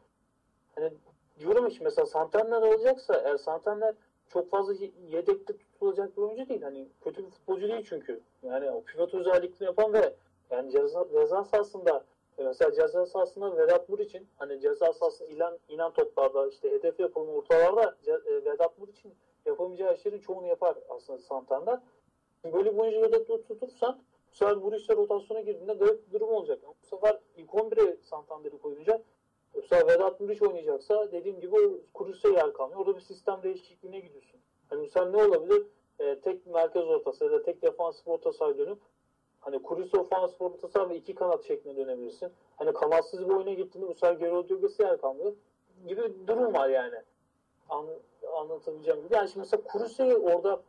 hani 0.74 0.90
diyorum 1.38 1.66
işte 1.66 1.84
mesela 1.84 2.06
Santander 2.06 2.62
alacaksa 2.62 3.14
eğer 3.14 3.36
Santander 3.36 3.94
çok 4.28 4.50
fazla 4.50 4.74
yedekte 5.08 5.56
tutulacak 5.56 6.16
bir 6.16 6.22
oyuncu 6.22 6.48
değil. 6.48 6.62
Hani 6.62 6.88
kötü 7.04 7.26
bir 7.26 7.30
futbolcu 7.30 7.68
değil 7.68 7.86
çünkü. 7.88 8.20
Yani 8.42 8.70
o 8.70 8.82
pivot 8.82 9.14
özelliklerini 9.14 9.64
yapan 9.64 9.92
ve 9.92 10.14
yani 10.50 10.70
ceza, 10.70 11.08
ceza 11.12 11.44
sahasında 11.44 12.04
mesela 12.38 12.72
ceza 12.72 13.06
sahasında 13.06 13.56
Vedat 13.56 13.88
Muriç'in 13.88 14.28
hani 14.36 14.60
ceza 14.60 14.92
sahasında 14.92 15.28
ilan, 15.28 15.58
inen 15.68 15.92
toplarda 15.92 16.48
işte 16.48 16.70
hedef 16.70 17.00
yapılma 17.00 17.32
ortalarda 17.32 17.96
e, 18.06 18.44
Vedat 18.44 18.78
Muriç'in 18.78 19.14
yapamayacağı 19.46 19.94
işlerin 19.94 20.20
çoğunu 20.20 20.46
yapar 20.46 20.78
aslında 20.88 21.18
Santander. 21.18 21.80
Böyle 22.44 22.72
bir 22.74 22.78
oyuncu 22.78 22.98
yedekte 22.98 23.42
tutursan 23.42 24.02
bu 24.30 24.36
sefer 24.36 24.56
Muriç'le 24.56 24.90
rotasyona 24.90 25.40
girdiğinde 25.40 25.72
garip 25.72 26.06
bir 26.06 26.12
durum 26.12 26.28
olacak. 26.28 26.58
Ama 26.64 26.74
bu 26.82 26.86
sefer 26.86 27.18
ilk 27.36 27.50
11'e 27.50 27.96
Santander'i 28.02 28.58
koyunca 28.58 29.02
bu 29.54 29.62
sefer 29.62 29.86
Vedat 29.86 30.20
Muriç 30.20 30.42
oynayacaksa 30.42 31.12
dediğim 31.12 31.40
gibi 31.40 31.56
o 31.56 31.80
Kurus'a 31.94 32.28
yer 32.28 32.52
kalmıyor. 32.52 32.80
Orada 32.80 32.96
bir 32.96 33.00
sistem 33.00 33.42
değişikliğine 33.42 34.00
gidiyorsun. 34.00 34.40
Hani 34.70 34.88
sen 34.88 35.12
ne 35.12 35.24
olabilir? 35.24 35.66
E, 35.98 36.20
tek 36.20 36.46
merkez 36.46 36.84
ortası 36.84 37.24
ya 37.24 37.30
da 37.30 37.42
tek 37.42 37.62
defansif 37.62 38.08
orta 38.08 38.32
sahaya 38.32 38.58
dönüp 38.58 38.78
hani 39.44 39.62
Kuris 39.62 39.94
ofansif 39.94 40.42
orta 40.42 40.68
saha 40.68 40.88
ve 40.88 40.96
iki 40.96 41.14
kanat 41.14 41.44
şeklinde 41.44 41.76
dönebilirsin. 41.76 42.32
Hani 42.56 42.72
kanatsız 42.72 43.28
bir 43.28 43.34
oyuna 43.34 43.52
gittiğinde 43.52 43.88
bu 43.88 43.94
sefer 43.94 44.12
geri 44.12 44.30
Rodriguez'e 44.30 44.84
yer 44.84 45.00
kalmıyor 45.00 45.32
gibi 45.86 46.02
bir 46.02 46.26
durum 46.26 46.54
var 46.54 46.68
yani. 46.68 46.96
An, 47.68 47.86
anlatabileceğim 48.36 49.02
gibi. 49.02 49.14
Yani 49.14 49.28
şimdi 49.28 49.38
mesela 49.38 49.62
Kuris'i 49.62 50.16
orada 50.16 50.62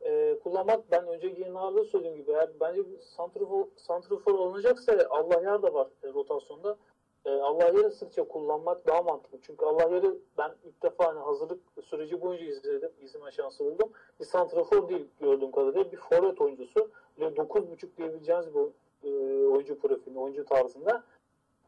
e, 0.00 0.38
kullanmak 0.44 0.90
ben 0.90 1.06
önceki 1.06 1.40
yayınlarda 1.40 1.84
söylediğim 1.84 2.16
gibi 2.16 2.30
eğer 2.30 2.50
bence 2.60 2.82
santrafor, 3.00 3.66
santrafor 3.76 4.34
alınacaksa 4.34 4.92
Allah 5.10 5.40
yer 5.40 5.62
de 5.62 5.74
var 5.74 5.88
e, 6.02 6.08
rotasyonda. 6.08 6.76
E, 7.24 7.30
Allah 7.30 7.64
yarı 7.64 7.90
sıkça 7.90 8.28
kullanmak 8.28 8.86
daha 8.86 9.02
mantıklı. 9.02 9.38
Çünkü 9.42 9.64
Allah 9.64 9.82
yarı 9.82 10.16
ben 10.38 10.50
ilk 10.64 10.82
defa 10.82 11.06
hani 11.06 11.20
hazırlık 11.20 11.60
süreci 11.82 12.20
boyunca 12.20 12.44
izledim. 12.44 12.90
izleme 13.00 13.30
şansı 13.30 13.64
buldum. 13.64 13.92
Bir 14.20 14.24
santrafor 14.24 14.88
değil 14.88 15.08
gördüğüm 15.20 15.52
kadarıyla 15.52 15.92
bir 15.92 15.96
forvet 15.96 16.40
oyuncusu. 16.40 16.90
Ve 17.32 17.42
9.5 17.42 17.96
diyebileceğiniz 17.98 18.46
bir 18.54 18.60
e, 19.04 19.46
oyuncu 19.46 19.78
profili, 19.78 20.18
oyuncu 20.18 20.44
tarzında. 20.44 21.02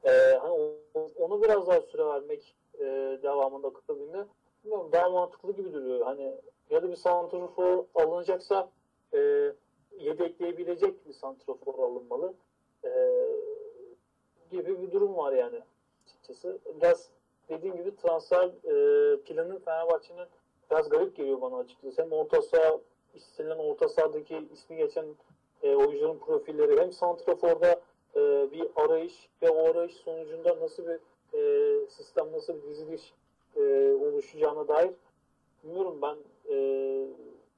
E, 0.05 0.11
hani 0.41 0.73
onu 1.19 1.43
biraz 1.43 1.67
daha 1.67 1.81
süre 1.81 2.07
vermek 2.07 2.55
e, 2.79 2.85
devamında 3.23 3.71
bilmiyorum, 3.89 4.89
daha 4.93 5.09
mantıklı 5.09 5.53
gibi 5.53 5.73
duruyor. 5.73 6.01
Hani 6.05 6.35
ya 6.71 6.83
da 6.83 6.91
bir 6.91 6.97
santrafor 6.97 7.85
alınacaksa 7.95 8.71
e, 9.15 9.53
yedekleyebilecek 9.99 11.09
bir 11.09 11.13
santrafor 11.13 11.79
alınmalı. 11.79 12.35
E, 12.85 12.91
gibi 14.51 14.83
bir 14.83 14.93
durum 14.93 15.17
var 15.17 15.33
yani 15.33 15.61
açıkçası. 16.07 16.59
Biraz 16.81 17.11
dediğim 17.49 17.77
gibi 17.77 17.97
transfer 17.97 18.47
e, 18.47 19.17
planı 19.21 19.59
Fenerbahçe'nin 19.59 20.27
biraz 20.71 20.89
garip 20.89 21.17
geliyor 21.17 21.41
bana 21.41 21.57
açıkçası. 21.57 22.03
Hem 22.03 22.13
orta 22.13 22.43
saha 22.43 22.81
istenilen 23.15 23.59
orta 23.59 23.89
sahadaki 23.89 24.49
ismi 24.53 24.77
geçen 24.77 25.07
e, 25.65 25.77
oyuncuların 25.77 26.19
profilleri 26.19 26.81
hem 26.81 26.93
santraforda 26.93 27.81
e, 28.17 28.21
bir 28.53 28.67
arayış 28.77 29.29
ve 29.43 29.51
o 29.51 29.71
arayış 29.71 29.95
sonucunda 29.95 30.61
nasıl 30.61 30.85
bir 30.87 30.99
e, 31.39 31.87
sistem, 31.89 32.33
nasıl 32.33 32.63
bir 32.63 32.69
diziliş 32.69 33.15
e, 33.57 33.61
oluşacağına 33.93 34.69
dair 34.69 34.91
bilmiyorum 35.65 35.99
ben 36.03 36.17
e, 36.55 36.57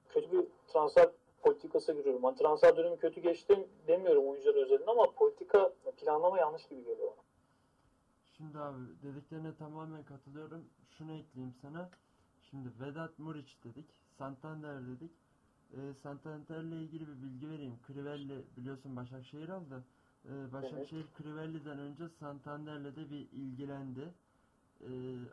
kötü 0.08 0.32
bir 0.32 0.46
transfer 0.68 1.08
politikası 1.42 1.92
görüyorum. 1.92 2.24
Hani 2.24 2.36
transfer 2.36 2.76
dönemi 2.76 2.98
kötü 2.98 3.20
geçti 3.20 3.68
demiyorum 3.88 4.28
oyuncular 4.28 4.54
özelinde 4.54 4.90
ama 4.90 5.10
politika 5.10 5.72
planlama 5.96 6.38
yanlış 6.38 6.68
gibi 6.68 6.84
geliyor 6.84 7.08
bana. 7.16 7.26
Şimdi 8.36 8.58
abi 8.58 8.80
dediklerine 9.02 9.56
tamamen 9.56 10.04
katılıyorum. 10.04 10.64
Şunu 10.98 11.12
ekleyeyim 11.12 11.54
sana. 11.62 11.90
Şimdi 12.50 12.68
Vedat 12.80 13.18
Muriç 13.18 13.56
dedik. 13.64 13.86
Santander 14.18 14.86
dedik. 14.86 15.12
Ee, 15.76 15.94
Santander'le 15.94 16.72
ilgili 16.82 17.08
bir 17.08 17.22
bilgi 17.22 17.50
vereyim. 17.50 17.74
Crivelli 17.86 18.44
biliyorsun 18.56 18.96
Başakşehir 18.96 19.48
aldı. 19.48 19.84
Ee, 20.24 20.52
Başakşehir 20.52 21.06
Crivelli'den 21.18 21.78
önce 21.78 22.08
Santander'le 22.08 22.96
de 22.96 23.10
bir 23.10 23.32
ilgilendi. 23.32 24.14
Ee, 24.80 24.86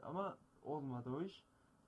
ama 0.03 0.37
olmadı 0.63 1.09
o 1.09 1.21
iş. 1.23 1.43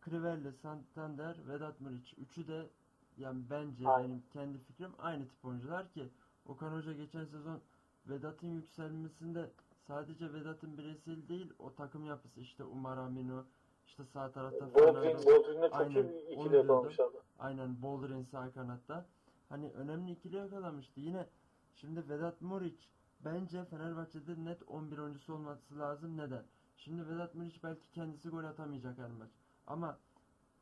Crivelli, 0.06 0.54
Santander, 0.54 1.36
Vedat 1.48 1.82
Muriç. 1.82 2.14
Üçü 2.18 2.48
de 2.48 2.70
yani 3.18 3.44
bence 3.50 3.88
Aynen. 3.88 4.10
benim 4.10 4.24
kendi 4.34 4.58
fikrim 4.58 4.92
aynı 4.98 5.28
tip 5.28 5.46
oyuncular 5.46 5.92
ki 5.92 6.10
Okan 6.46 6.72
Hoca 6.72 6.94
geçen 6.94 7.26
sezon 7.26 7.62
Vedat'ın 8.10 8.48
yükselmesinde 8.48 9.50
sadece 9.88 10.34
Vedat'ın 10.34 10.78
bireysel 10.78 11.28
değil 11.28 11.54
o 11.60 11.74
takım 11.74 12.06
yapısı 12.06 12.42
işte 12.42 12.64
Umar 12.64 12.98
Aminu 12.98 13.46
işte 13.88 14.04
sağ 14.14 14.32
tarafta 14.32 14.74
Boldrin, 14.74 14.94
Fernando 14.94 15.26
Boldrin'le 15.26 15.62
çok 15.62 15.76
Aynen, 15.76 16.08
iyi 16.08 16.28
ikili 16.30 16.56
yakalamışlardı. 16.56 17.18
Aynen 17.40 17.82
Boldrin 17.82 18.24
sağ 18.24 18.52
kanatta. 18.52 19.06
Hani 19.50 19.72
önemli 19.72 20.12
ikili 20.12 20.36
yakalamıştı. 20.36 21.00
Yine 21.00 21.28
şimdi 21.76 22.10
Vedat 22.10 22.42
Muriç 22.42 22.90
bence 23.26 23.66
Fenerbahçe'de 23.66 24.46
net 24.46 24.64
11 24.68 24.98
oyuncusu 24.98 25.34
olması 25.34 25.80
lazım. 25.80 26.18
Neden? 26.18 26.44
Şimdi 26.78 27.10
Vedat 27.10 27.36
Muriç 27.36 27.64
belki 27.64 27.92
kendisi 27.92 28.30
gol 28.30 28.44
atamayacak 28.44 28.98
her 28.98 29.12
maç. 29.12 29.30
Ama 29.68 29.98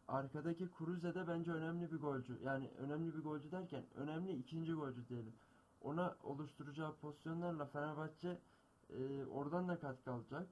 arkadaki 0.07 0.71
Kuruze 0.71 1.15
de 1.15 1.27
bence 1.27 1.51
önemli 1.51 1.91
bir 1.91 1.97
golcü. 1.97 2.39
Yani 2.43 2.69
önemli 2.77 3.15
bir 3.15 3.23
golcü 3.23 3.51
derken 3.51 3.83
önemli 3.95 4.31
ikinci 4.31 4.73
golcü 4.73 5.07
diyelim. 5.09 5.33
Ona 5.81 6.15
oluşturacağı 6.23 6.95
pozisyonlarla 6.95 7.65
Fenerbahçe 7.65 8.39
e, 8.89 9.25
oradan 9.25 9.67
da 9.67 9.79
katkı 9.79 10.11
alacak. 10.11 10.47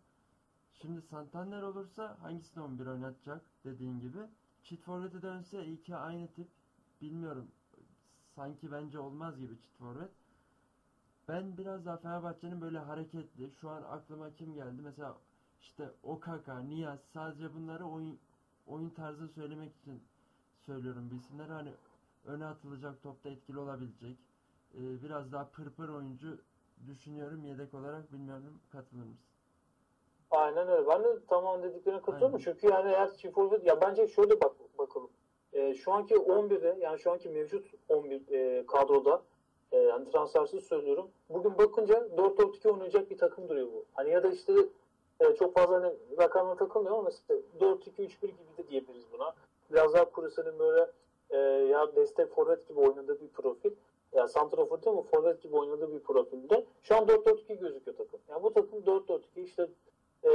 Şimdi 0.74 1.02
Santander 1.02 1.62
olursa 1.62 2.18
hangisini 2.22 2.64
11 2.64 2.86
oynatacak 2.86 3.42
dediğin 3.64 4.00
gibi. 4.00 4.20
Çift 4.64 4.84
forvete 4.84 5.22
dönse 5.22 5.66
iki 5.66 5.96
aynı 5.96 6.28
tip 6.28 6.48
bilmiyorum. 7.02 7.48
Sanki 8.36 8.72
bence 8.72 9.00
olmaz 9.00 9.40
gibi 9.40 9.60
çift 9.62 9.78
forvet. 9.78 10.12
Ben 11.28 11.58
biraz 11.58 11.86
daha 11.86 11.98
Fenerbahçe'nin 11.98 12.62
böyle 12.62 12.80
hareketli. 12.80 13.52
Şu 13.52 13.70
an 13.70 13.84
aklıma 13.84 14.34
kim 14.34 14.54
geldi? 14.54 14.82
Mesela 14.82 15.18
işte 15.62 15.92
Okaka, 16.04 16.60
Niyaz 16.60 17.00
sadece 17.14 17.54
bunları 17.54 17.86
oyun 17.86 18.20
oyun 18.66 18.90
tarzını 18.90 19.30
söylemek 19.30 19.76
için 19.76 20.04
söylüyorum 20.66 21.10
bu 21.12 21.16
isimleri. 21.16 21.52
Hani 21.52 21.74
öne 22.26 22.46
atılacak 22.46 23.04
topta 23.04 23.30
etkili 23.30 23.60
olabilecek. 23.60 24.18
Ee, 24.74 25.04
biraz 25.04 25.32
daha 25.32 25.50
pırpır 25.50 25.90
oyuncu 25.90 26.42
düşünüyorum 26.88 27.46
yedek 27.46 27.74
olarak 27.74 28.14
bilmiyorum 28.14 28.62
katılır 28.70 29.04
mısın? 29.04 29.31
Aynen 30.32 30.68
öyle. 30.68 30.88
Ben 30.88 31.04
de 31.04 31.08
tamam 31.28 31.64
dediklerine 31.64 32.02
katılıyorum. 32.02 32.36
Aynen. 32.36 32.44
Çünkü 32.44 32.68
yani 32.68 32.92
eğer 32.92 33.14
çift 33.14 33.36
forvet 33.36 33.66
ya 33.66 33.82
bence 33.82 34.08
şöyle 34.08 34.42
bak 34.42 34.52
bakalım. 34.78 35.10
Ee, 35.54 35.74
şu 35.74 35.92
anki 35.92 36.16
11'de 36.16 36.78
yani 36.80 37.00
şu 37.00 37.12
anki 37.12 37.30
mevcut 37.30 37.66
11 37.90 38.32
e, 38.32 38.66
kadroda 38.66 39.22
e, 39.72 39.78
yani 39.78 40.12
transfersiz 40.12 40.64
söylüyorum. 40.64 41.12
Bugün 41.30 41.58
bakınca 41.58 41.94
4-4-2 41.94 42.70
oynayacak 42.70 43.10
bir 43.10 43.18
takım 43.18 43.50
duruyor 43.50 43.68
bu. 43.68 43.86
Hani 43.94 44.10
ya 44.10 44.24
da 44.24 44.28
işte 44.28 44.54
e, 45.20 45.36
çok 45.36 45.56
fazla 45.56 45.76
hani 45.76 45.94
rakamla 46.20 46.56
takılmıyor 46.56 46.96
ama 46.98 47.04
mesela 47.04 47.42
4-2-3-1 47.60 48.22
gibi 48.22 48.58
de 48.58 48.68
diyebiliriz 48.70 49.06
buna. 49.14 49.34
Biraz 49.72 49.94
daha 49.94 50.06
Kuruse'nin 50.06 50.60
böyle 50.60 50.92
e, 51.30 51.38
ya 51.66 51.96
destek 51.96 52.30
forvet 52.36 52.68
gibi 52.68 52.80
oynadığı 52.80 53.22
bir 53.22 53.28
profil. 53.28 53.72
Ya 54.14 54.28
santrafor 54.28 54.82
değil 54.84 54.96
mi? 54.96 55.04
Forvet 55.12 55.42
gibi 55.42 55.56
oynadığı 55.56 55.94
bir 55.94 56.00
profilde. 56.00 56.66
Şu 56.84 56.96
an 56.96 57.06
4-4-2 57.06 57.60
gözüküyor 57.60 57.98
takım. 57.98 58.20
Yani 58.30 58.44
bu 58.44 58.54
takım 58.54 58.80
4-4-2 58.80 59.20
işte 59.36 59.68
e, 60.24 60.30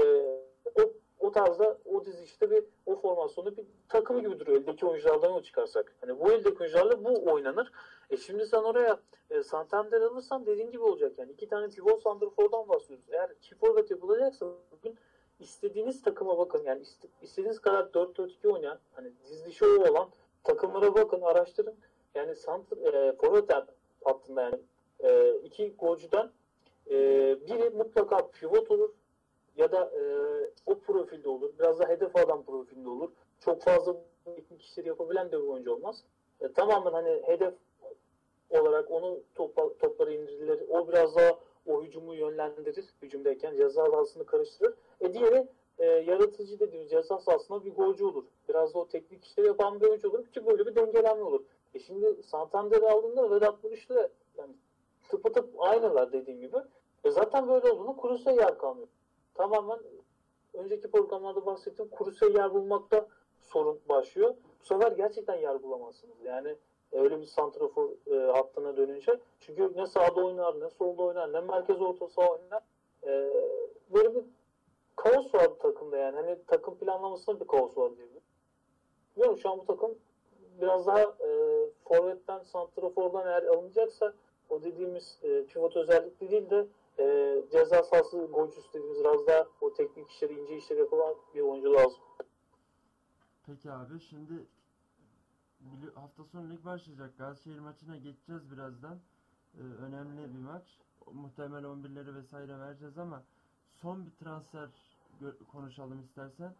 o, 0.74 0.92
o 1.20 1.32
tarzda 1.32 1.78
o 1.84 2.04
dizi 2.04 2.24
işte 2.24 2.50
bir 2.50 2.64
o 2.86 2.96
formasyonda 2.96 3.56
bir 3.56 3.64
takım 3.88 4.20
gibi 4.20 4.40
duruyor. 4.40 4.60
Eldeki 4.62 4.86
oyunculardan 4.86 5.32
o 5.32 5.42
çıkarsak. 5.42 5.94
Hani 6.00 6.20
bu 6.20 6.32
eldeki 6.32 6.58
oyuncularla 6.60 7.04
bu 7.04 7.32
oynanır. 7.32 7.72
E 8.10 8.16
şimdi 8.16 8.46
sen 8.46 8.62
oraya 8.62 9.00
e, 9.30 9.42
Santander 9.42 10.00
alırsan 10.00 10.46
dediğin 10.46 10.70
gibi 10.70 10.82
olacak 10.82 11.18
yani. 11.18 11.32
iki 11.32 11.48
tane 11.48 11.68
pivot 11.68 12.02
santrafordan 12.02 12.68
bahsediyoruz. 12.68 13.06
Eğer 13.10 13.30
çift 13.40 13.60
forvet 13.60 13.90
yapılacaksa 13.90 14.46
bugün 14.72 14.98
istediğiniz 15.40 16.02
takıma 16.02 16.38
bakın. 16.38 16.62
Yani 16.64 16.82
iste- 16.82 17.08
istediğiniz 17.22 17.60
kadar 17.60 17.84
4-4-2 17.84 18.48
oynayan 18.48 18.78
hani 18.92 19.12
dizilişi 19.24 19.64
o 19.64 19.90
olan 19.90 20.08
takımlara 20.44 20.94
bakın, 20.94 21.20
araştırın. 21.20 21.74
Yani 22.14 22.36
sant 22.36 22.72
e, 22.72 23.12
forvet 23.20 23.50
hattında 24.04 24.42
yani 24.42 24.58
e, 25.00 25.34
iki 25.44 25.74
golcüden 25.78 26.30
e, 26.90 26.94
biri 27.46 27.70
mutlaka 27.70 28.30
pivot 28.30 28.70
olur 28.70 28.90
ya 29.56 29.72
da 29.72 29.90
e, 29.94 30.02
o 30.66 30.78
profilde 30.78 31.28
olur. 31.28 31.50
Biraz 31.58 31.78
da 31.78 31.88
hedef 31.88 32.16
adam 32.16 32.42
profilinde 32.42 32.88
olur. 32.88 33.10
Çok 33.40 33.62
fazla 33.62 33.96
teknik 34.24 34.62
işleri 34.62 34.88
yapabilen 34.88 35.32
de 35.32 35.42
bir 35.42 35.48
oyuncu 35.48 35.72
olmaz. 35.74 36.04
E, 36.40 36.52
tamamen 36.52 36.92
hani 36.92 37.22
hedef 37.24 37.54
olarak 38.50 38.90
onu 38.90 39.20
topla, 39.34 39.76
topları 39.78 40.12
indirir. 40.12 40.60
O 40.68 40.88
biraz 40.88 41.16
daha 41.16 41.38
o 41.66 41.82
hücumu 41.84 42.14
yönlendirir. 42.14 42.84
Hücumdayken 43.02 43.56
ceza 43.56 43.86
sahasını 43.86 44.26
karıştırır. 44.26 44.74
E 45.00 45.14
diğeri 45.14 45.48
e, 45.78 45.84
yaratıcı 45.84 46.60
dediğimiz 46.60 46.90
ceza 46.90 47.18
sahasında 47.18 47.64
bir 47.64 47.74
golcü 47.74 48.04
olur. 48.04 48.24
Biraz 48.48 48.74
da 48.74 48.78
o 48.78 48.88
teknik 48.88 49.24
işleri 49.24 49.46
yapan 49.46 49.80
bir 49.80 49.86
oyuncu 49.86 50.10
olur 50.10 50.26
ki 50.26 50.46
böyle 50.46 50.66
bir 50.66 50.74
dengelenme 50.74 51.22
olur. 51.22 51.40
E 51.74 51.78
şimdi 51.78 52.22
Santander'i 52.22 52.86
aldığında 52.86 53.30
Vedat 53.30 53.64
de 53.64 54.10
yani 54.38 54.52
tıpatıp 55.08 55.48
aynılar 55.58 56.12
dediğim 56.12 56.40
gibi. 56.40 56.56
E 57.04 57.10
zaten 57.10 57.48
böyle 57.48 57.70
olduğunda 57.70 57.96
Kurus'a 57.96 58.30
yer 58.30 58.58
kalmıyor. 58.58 58.88
Tamamen 59.36 59.78
önceki 60.54 60.90
programlarda 60.90 61.46
bahsettiğim 61.46 61.90
Kurus'a 61.90 62.26
yer 62.26 62.54
bulmakta 62.54 63.06
sorun 63.40 63.80
başlıyor. 63.88 64.34
Bu 64.60 64.64
sefer 64.64 64.92
gerçekten 64.92 65.34
yer 65.34 65.62
bulamazsınız. 65.62 66.16
Yani 66.24 66.56
öyle 66.92 67.20
bir 67.20 67.26
santrafor 67.26 67.90
e, 68.10 68.32
hattına 68.32 68.76
dönünce. 68.76 69.20
Çünkü 69.40 69.72
ne 69.76 69.86
sağda 69.86 70.24
oynar, 70.24 70.60
ne 70.60 70.70
solda 70.70 71.02
oynar, 71.02 71.32
ne 71.32 71.40
merkez 71.40 71.80
orta 71.80 72.08
saha 72.08 72.28
oynar. 72.28 72.62
E, 73.06 73.30
böyle 73.90 74.14
bir 74.14 74.24
kaos 74.96 75.34
var 75.34 75.50
bu 75.50 75.58
takımda 75.58 75.96
yani. 75.96 76.16
Hani 76.16 76.38
takım 76.46 76.74
planlamasında 76.78 77.40
bir 77.40 77.46
kaos 77.46 77.78
var 77.78 77.96
diyebilirim. 77.96 78.22
Bilmiyorum 79.16 79.38
şu 79.38 79.50
an 79.50 79.58
bu 79.58 79.64
takım 79.64 79.98
biraz 80.60 80.86
daha 80.86 81.00
e, 81.00 81.30
forvetten, 81.84 82.42
santrafordan 82.42 83.26
eğer 83.26 83.42
alınacaksa 83.42 84.12
o 84.50 84.62
dediğimiz 84.62 85.18
e, 85.22 85.44
pivot 85.44 85.76
özellikli 85.76 86.30
değil 86.30 86.50
de 86.50 86.66
e, 86.98 87.44
ceza 87.52 87.82
sahası 87.82 88.16
golcüsü 88.16 88.68
dediğimiz 88.68 89.00
biraz 89.00 89.26
daha 89.26 89.46
o 89.60 89.72
teknik 89.72 90.10
işleri, 90.10 90.40
ince 90.40 90.56
işleri 90.56 90.78
yapılan 90.78 91.14
bir 91.34 91.40
oyuncu 91.40 91.72
lazım. 91.72 92.00
Peki 93.46 93.72
abi 93.72 94.00
şimdi 94.00 94.46
hafta 95.94 96.24
sonu 96.24 96.50
lig 96.50 96.64
başlayacak. 96.64 97.18
Gazişehir 97.18 97.58
maçına 97.58 97.96
geçeceğiz 97.96 98.50
birazdan. 98.50 98.98
Ee, 99.54 99.62
önemli 99.62 100.34
bir 100.34 100.38
maç. 100.38 100.78
Muhtemel 101.12 101.64
11'leri 101.64 102.14
vesaire 102.14 102.58
vereceğiz 102.58 102.98
ama 102.98 103.22
son 103.82 104.06
bir 104.06 104.10
transfer 104.10 104.68
konuşalım 105.52 106.00
istersen. 106.00 106.54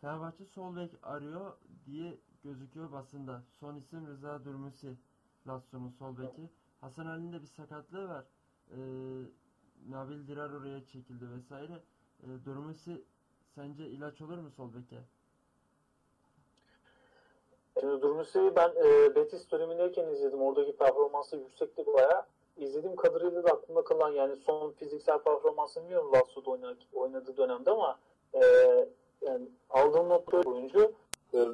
Fenerbahçe 0.00 0.44
sol 0.44 0.76
bek 0.76 0.90
arıyor 1.02 1.56
diye 1.86 2.18
gözüküyor 2.44 2.92
basında. 2.92 3.42
Son 3.60 3.76
isim 3.76 4.06
Rıza 4.06 4.44
Durmusi. 4.44 4.96
Lazio'nun 5.46 5.90
sol 5.90 6.18
beki. 6.18 6.50
Hasan 6.80 7.06
Ali'nin 7.06 7.32
de 7.32 7.42
bir 7.42 7.46
sakatlığı 7.46 8.08
var. 8.08 8.24
Ee, 8.70 8.76
Nabil 9.88 10.26
Dirar 10.28 10.50
oraya 10.50 10.86
çekildi 10.86 11.24
vesaire. 11.36 11.72
Ee, 12.22 12.26
Durmusi 12.44 13.02
sence 13.54 13.86
ilaç 13.86 14.20
olur 14.20 14.38
mu 14.38 14.50
sol 14.50 14.68
beke? 14.74 14.96
Şimdi 17.80 18.02
Durmus'u 18.02 18.56
ben 18.56 18.68
e, 18.84 19.14
Betis 19.14 19.50
dönemindeyken 19.50 20.08
izledim. 20.08 20.42
Oradaki 20.42 20.76
performansı 20.76 21.36
yüksekti 21.36 21.86
bayağı. 21.86 22.26
İzlediğim 22.56 22.96
kadarıyla 22.96 23.44
da 23.44 23.50
aklımda 23.50 23.84
kalan 23.84 24.10
yani 24.10 24.36
son 24.36 24.72
fiziksel 24.72 25.18
performansını 25.18 25.82
bilmiyorum 25.82 26.12
Lazio'da 26.12 26.50
oynadı, 26.50 26.78
oynadığı 26.92 27.36
dönemde 27.36 27.70
ama 27.70 27.98
e, 28.34 28.40
yani 29.22 29.48
aldığım 29.70 30.08
nokta 30.08 30.40
oyuncu 30.40 30.92
Ee, 31.34 31.46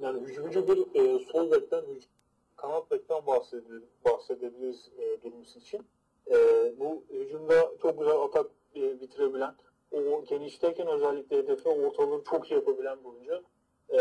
yani 0.00 0.20
hücumcu 0.20 0.68
bir 0.68 1.00
e, 1.00 1.18
sol 1.18 1.50
bekten, 1.50 1.84
hüc- 1.84 2.06
kanat 2.56 2.90
bekten 2.90 3.26
bahsedebiliriz, 3.26 3.88
bahsedebiliriz 4.04 4.90
e, 4.98 5.22
Durmus 5.22 5.56
için. 5.56 5.86
E, 6.30 6.34
bu 6.78 7.02
hücumda 7.10 7.70
çok 7.82 7.98
güzel 7.98 8.20
atak 8.20 8.46
e, 8.76 9.00
bitirebilen, 9.00 9.54
o 9.92 10.24
genişteyken 10.24 10.86
özellikle 10.86 11.36
hedefi 11.36 11.68
ortalığı 11.68 12.24
çok 12.24 12.50
iyi 12.50 12.54
yapabilen 12.54 12.98
bir 13.04 13.08
oyuncu. 13.08 13.42
E, 13.92 13.98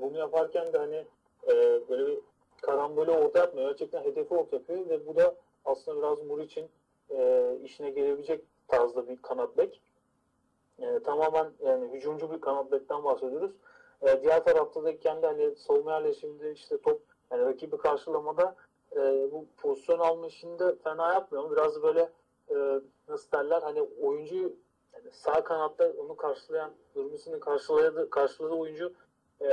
bunu 0.00 0.18
yaparken 0.18 0.72
de 0.72 0.78
hani 0.78 1.04
e, 1.48 1.80
böyle 1.88 2.06
bir 2.06 2.18
karambole 2.62 3.10
orta 3.10 3.38
yapmıyor. 3.38 3.68
Gerçekten 3.68 4.04
hedefi 4.04 4.34
orta 4.34 4.56
yapıyor 4.56 4.88
ve 4.88 5.06
bu 5.06 5.16
da 5.16 5.34
aslında 5.64 5.98
biraz 5.98 6.22
Muriç'in 6.22 6.68
e, 7.10 7.52
işine 7.64 7.90
gelebilecek 7.90 8.44
tarzda 8.68 9.08
bir 9.08 9.22
kanat 9.22 9.56
bek. 9.58 9.80
E, 10.78 10.98
tamamen 11.02 11.52
yani 11.64 11.88
hücumcu 11.92 12.32
bir 12.32 12.40
kanat 12.40 12.72
bekten 12.72 13.04
bahsediyoruz. 13.04 13.50
E, 14.02 14.22
diğer 14.22 14.44
tarafta 14.44 14.84
da 14.84 14.98
kendi 14.98 15.26
hani 15.26 15.56
savunma 15.56 15.92
yerleşiminde 15.92 16.52
işte 16.52 16.78
top 16.78 17.02
yani 17.30 17.44
rakibi 17.44 17.76
karşılamada 17.76 18.56
e, 18.96 19.28
bu 19.32 19.46
pozisyon 19.56 19.98
alma 19.98 20.26
işinde 20.26 20.74
fena 20.76 21.12
yapmıyor. 21.12 21.44
ama 21.44 21.56
Biraz 21.56 21.82
böyle 21.82 22.10
e, 22.50 22.80
nasıl 23.08 23.30
derler 23.32 23.62
hani 23.62 23.82
oyuncu 23.82 24.52
yani 24.94 25.10
sağ 25.12 25.44
kanatta 25.44 25.92
onu 25.98 26.16
karşılayan 26.16 26.70
Durmusi'nin 26.94 27.40
karşıladığı, 27.40 28.10
karşıladığı 28.10 28.54
oyuncu 28.54 28.92
e, 29.40 29.48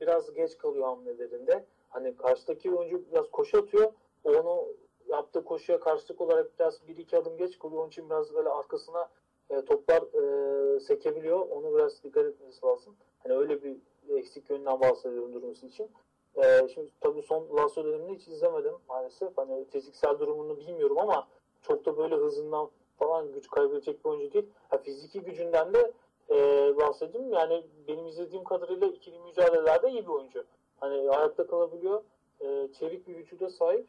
biraz 0.00 0.34
geç 0.34 0.58
kalıyor 0.58 0.86
hamlelerinde. 0.86 1.64
Hani 1.88 2.16
karşıdaki 2.16 2.74
oyuncu 2.74 3.02
biraz 3.12 3.30
koşu 3.30 3.58
atıyor. 3.58 3.92
Onu 4.24 4.66
yaptığı 5.08 5.44
koşuya 5.44 5.80
karşılık 5.80 6.20
olarak 6.20 6.58
biraz 6.58 6.88
bir 6.88 6.96
iki 6.96 7.16
adım 7.16 7.36
geç 7.36 7.58
kalıyor. 7.58 7.80
Onun 7.80 7.88
için 7.88 8.10
biraz 8.10 8.34
böyle 8.34 8.48
arkasına 8.48 9.08
e, 9.50 9.64
toplar 9.64 10.02
e, 10.02 10.80
sekebiliyor. 10.80 11.38
Onu 11.38 11.74
biraz 11.74 12.04
dikkat 12.04 12.26
etmesi 12.26 12.66
lazım. 12.66 12.96
Hani 13.18 13.36
öyle 13.36 13.62
bir 13.62 13.76
eksik 14.08 14.50
yönden 14.50 14.80
bahsediyorum 14.80 15.32
durumumuz 15.32 15.64
için. 15.64 15.90
Ee, 16.38 16.68
şimdi 16.74 16.90
tabii 17.00 17.22
son 17.22 17.56
Lazio 17.56 17.84
dönemini 17.84 18.18
hiç 18.18 18.28
izlemedim 18.28 18.74
maalesef. 18.88 19.38
Hani 19.38 19.64
fiziksel 19.64 20.18
durumunu 20.18 20.58
bilmiyorum 20.58 20.98
ama 20.98 21.28
çok 21.62 21.86
da 21.86 21.96
böyle 21.96 22.14
hızından 22.14 22.70
falan 22.98 23.32
güç 23.32 23.50
kaybedecek 23.50 24.04
bir 24.04 24.10
oyuncu 24.10 24.32
değil. 24.32 24.46
Ha, 24.68 24.78
fiziki 24.78 25.20
gücünden 25.20 25.74
de 25.74 25.92
e, 26.30 26.36
bahsedeyim. 26.76 27.32
Yani 27.32 27.64
benim 27.88 28.06
izlediğim 28.06 28.44
kadarıyla 28.44 28.86
ikili 28.86 29.18
mücadelelerde 29.18 29.90
iyi 29.90 30.02
bir 30.02 30.12
oyuncu. 30.12 30.44
Hani 30.80 31.10
ayakta 31.10 31.46
kalabiliyor. 31.46 32.02
E, 32.40 32.68
çevik 32.78 33.08
bir 33.08 33.16
vücuda 33.16 33.50
sahip. 33.50 33.88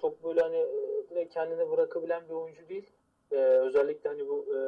Çok 0.00 0.24
böyle 0.24 0.40
hani 0.40 0.66
e, 1.14 1.28
kendini 1.28 1.70
bırakabilen 1.70 2.22
bir 2.28 2.34
oyuncu 2.34 2.68
değil. 2.68 2.90
E, 3.32 3.36
özellikle 3.36 4.10
hani 4.10 4.28
bu 4.28 4.46
e, 4.56 4.58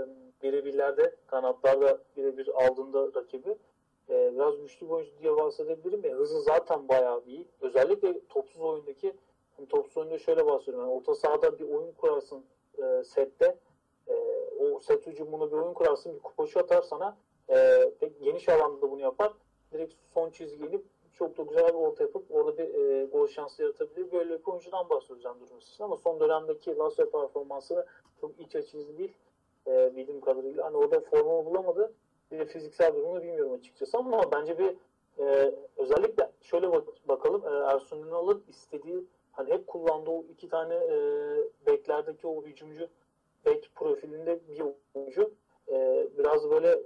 birebirlerde 0.42 1.16
kanatlarda 1.26 1.98
birebir 2.16 2.66
aldığında 2.66 3.20
rakibi 3.20 3.56
e, 4.12 4.34
biraz 4.34 4.60
güçlü 4.60 4.86
bir 4.86 4.92
oyuncu 4.92 5.18
diye 5.22 5.36
bahsedebilirim. 5.36 6.04
Ya, 6.04 6.16
hızı 6.16 6.40
zaten 6.40 6.88
bayağı 6.88 7.22
iyi. 7.26 7.46
Özellikle 7.60 8.26
topsuz 8.28 8.62
oyundaki 8.62 9.14
hani 9.56 9.68
topsuz 9.68 9.96
oyunda 9.96 10.18
şöyle 10.18 10.46
bahsediyorum. 10.46 10.88
Yani 10.88 10.98
orta 10.98 11.14
sahada 11.14 11.58
bir 11.58 11.68
oyun 11.68 11.92
kurarsın 11.92 12.44
e, 12.78 13.04
sette. 13.04 13.58
E, 14.08 14.14
o 14.60 14.80
set 14.80 15.06
hücumunu 15.06 15.52
bir 15.52 15.56
oyun 15.56 15.74
kurarsın. 15.74 16.14
Bir 16.14 16.20
koşu 16.20 16.60
atar 16.60 16.82
sana. 16.82 17.16
E, 17.48 17.90
pek 18.00 18.20
geniş 18.20 18.48
alanda 18.48 18.82
da 18.82 18.90
bunu 18.90 19.00
yapar. 19.00 19.32
Direkt 19.72 19.94
son 20.14 20.30
çizgiye 20.30 20.68
inip 20.68 20.84
çok 21.12 21.38
da 21.38 21.42
güzel 21.42 21.68
bir 21.68 21.74
orta 21.74 22.04
yapıp 22.04 22.24
orada 22.30 22.58
bir 22.58 22.74
e, 22.74 23.04
gol 23.04 23.26
şansı 23.26 23.62
yaratabilir. 23.62 24.12
Böyle 24.12 24.38
bir 24.38 24.46
oyuncudan 24.46 24.90
bahsedeceğim 24.90 25.36
durum 25.40 25.58
için. 25.58 25.84
Ama 25.84 25.96
son 25.96 26.20
dönemdeki 26.20 26.76
Lazio 26.76 27.10
performansı 27.10 27.86
çok 28.20 28.40
iç 28.40 28.56
açıcı 28.56 28.98
değil. 28.98 29.12
E, 29.66 29.96
bildiğim 29.96 30.20
kadarıyla. 30.20 30.64
Hani 30.64 30.76
orada 30.76 31.00
formu 31.00 31.44
bulamadı 31.46 31.92
de 32.38 32.44
fiziksel 32.44 32.94
durumunu 32.94 33.22
bilmiyorum 33.22 33.52
açıkçası 33.52 33.98
ama 33.98 34.32
bence 34.32 34.58
bir 34.58 34.76
e, 35.18 35.54
özellikle 35.76 36.30
şöyle 36.40 36.72
bak, 36.72 36.84
bakalım 37.08 37.42
e, 37.46 37.50
Ersun 37.50 37.98
Yanal'ın 37.98 38.44
istediği 38.48 39.04
hani 39.32 39.50
hep 39.52 39.66
kullandığı 39.66 40.10
o 40.10 40.24
iki 40.30 40.48
tane 40.48 40.74
e, 40.74 40.96
beklerdeki 41.66 42.26
o 42.26 42.42
hücumcu 42.42 42.88
bek 43.46 43.70
profilinde 43.74 44.40
bir 44.48 44.62
oyuncu 44.94 45.30
e, 45.68 46.08
biraz 46.18 46.50
böyle 46.50 46.78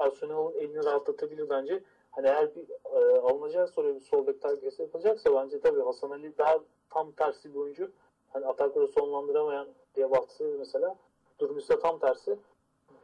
Ersun 0.00 0.28
Yanal'ın 0.28 0.54
elini 0.54 0.84
rahatlatabilir 0.84 1.48
bence. 1.48 1.82
Hani 2.10 2.26
eğer 2.26 2.54
bir 2.54 2.66
e, 2.94 3.18
alınacak 3.18 3.70
sonra 3.70 3.94
bir 3.94 4.00
sol 4.00 4.26
bek 4.26 4.42
takviyesi 4.42 4.82
yapılacaksa 4.82 5.34
bence 5.34 5.60
tabii 5.60 5.80
Hasan 5.80 6.10
Ali 6.10 6.38
daha 6.38 6.58
tam 6.90 7.12
tersi 7.12 7.54
bir 7.54 7.58
oyuncu. 7.58 7.90
Hani 8.32 8.46
atakları 8.46 8.88
sonlandıramayan 8.88 9.68
diye 9.94 10.10
bahsediyor 10.10 10.58
mesela. 10.58 10.96
Durmuşsa 11.38 11.78
tam 11.78 11.98
tersi 11.98 12.38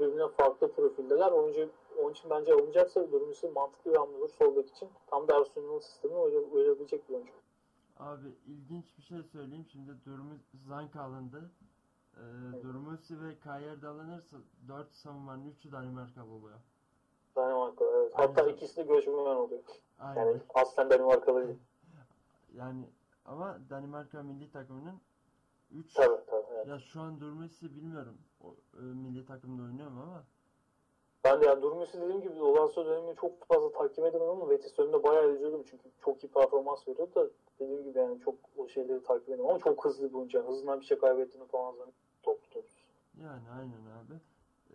birbirine 0.01 0.29
farklı 0.29 0.73
profildeler. 0.73 1.33
Oyuncu 1.33 1.71
onun 2.03 2.13
için 2.13 2.31
bence 2.31 2.53
alınacaksa 2.53 3.13
durumcusu 3.13 3.53
mantıklı 3.53 3.93
bir 3.93 3.97
hamle 3.97 4.17
olur 4.17 4.29
sol 4.39 4.57
bek 4.57 4.69
için. 4.71 4.89
Tam 5.07 5.29
da 5.29 5.37
Arsenal'ın 5.37 5.79
sistemine 5.79 6.19
uya- 6.19 6.41
uyabilecek 6.41 7.09
bir 7.09 7.15
oyuncu. 7.15 7.33
Abi 7.99 8.29
ilginç 8.47 8.99
bir 8.99 9.03
şey 9.03 9.23
söyleyeyim. 9.23 9.67
Şimdi 9.73 9.91
Durmus 10.07 10.41
Zanka 10.69 11.01
alındı. 11.03 11.51
Ee, 12.17 12.21
Durmusi 12.63 13.21
ve 13.23 13.39
Kayer 13.39 13.83
de 13.83 13.87
alınırsa 13.87 14.37
4 14.69 14.93
savunmanın 14.95 15.51
3'ü 15.51 15.73
Danimarkalı 15.73 16.31
oluyor. 16.33 16.59
Danimarka 17.37 17.85
evet. 17.85 18.13
Hatta 18.15 18.43
Aynen. 18.43 18.53
ikisi 18.55 18.77
de 18.77 18.83
göçmen 18.83 19.13
oluyor. 19.15 19.61
Aynen. 19.99 20.27
Yani 20.27 20.41
aslen 20.55 20.91
Danimarkalı 20.91 21.47
değil. 21.47 21.59
Yani 22.55 22.85
ama 23.25 23.59
Danimarka 23.71 24.23
milli 24.23 24.51
takımının 24.53 25.01
3 25.73 25.93
Tabii 25.95 26.25
tabii. 26.27 26.47
Evet. 26.55 26.67
ya 26.67 26.79
şu 26.79 27.01
an 27.01 27.21
Durmusi 27.21 27.75
bilmiyorum. 27.77 28.19
O, 28.41 28.55
e, 28.79 28.81
milli 28.83 29.25
takımda 29.27 29.63
oynuyor 29.63 29.91
mu 29.91 30.01
ama 30.03 30.25
Ben 31.25 31.41
de 31.41 31.47
yani 31.47 31.63
Durmus'u 31.63 32.01
dediğim 32.01 32.21
gibi 32.23 32.43
Olanso 32.43 32.87
dönemini 32.87 33.17
çok 33.17 33.45
fazla 33.49 33.73
takip 33.73 33.99
edemem 34.05 34.29
ama 34.29 34.51
Betis 34.51 34.79
döneminde 34.79 35.03
bayağı 35.03 35.35
izliyordum 35.35 35.63
çünkü 35.71 35.91
çok 36.05 36.25
iyi 36.25 36.29
performans 36.29 36.89
veriyordu 36.89 37.15
da 37.15 37.31
dediğim 37.61 37.85
gibi 37.85 37.99
yani 37.99 38.21
çok 38.21 38.35
o 38.57 38.69
şeyleri 38.69 39.03
takip 39.03 39.29
edemem 39.29 39.47
ama 39.47 39.59
çok 39.59 39.85
hızlı 39.85 40.09
bir 40.11 40.15
oyuncu. 40.15 40.39
Yani 40.39 40.49
hızından 40.49 40.81
bir 40.81 40.85
şey 40.87 40.99
kaybettiğini 40.99 41.49
falan 41.49 41.65
zannediyorum. 41.71 41.95
Toplu 42.23 42.51
topsuz. 42.51 42.85
yani 43.23 43.51
aynen 43.51 43.73
abi. 44.01 44.21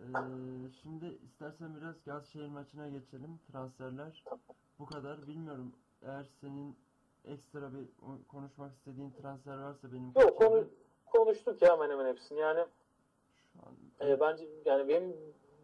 Ee, 0.00 0.70
şimdi 0.82 1.18
istersen 1.24 1.76
biraz 1.76 1.94
Gazişehir 2.04 2.48
maçına 2.48 2.88
geçelim. 2.88 3.40
Transferler 3.52 4.24
bu 4.78 4.86
kadar. 4.86 5.26
Bilmiyorum 5.26 5.72
eğer 6.02 6.26
senin 6.40 6.76
ekstra 7.24 7.72
bir 7.74 7.88
o- 8.02 8.28
konuşmak 8.28 8.72
istediğin 8.74 9.10
transfer 9.10 9.58
varsa 9.58 9.92
benim 9.92 10.12
Yok 10.20 10.38
konu, 10.38 10.64
konuştuk 11.06 11.62
ya 11.62 11.72
hemen 11.72 11.90
hemen 11.90 12.06
hepsini. 12.06 12.40
Yani 12.40 12.60
an 13.66 14.08
E, 14.08 14.20
bence 14.20 14.48
yani 14.64 14.88
benim 14.88 15.16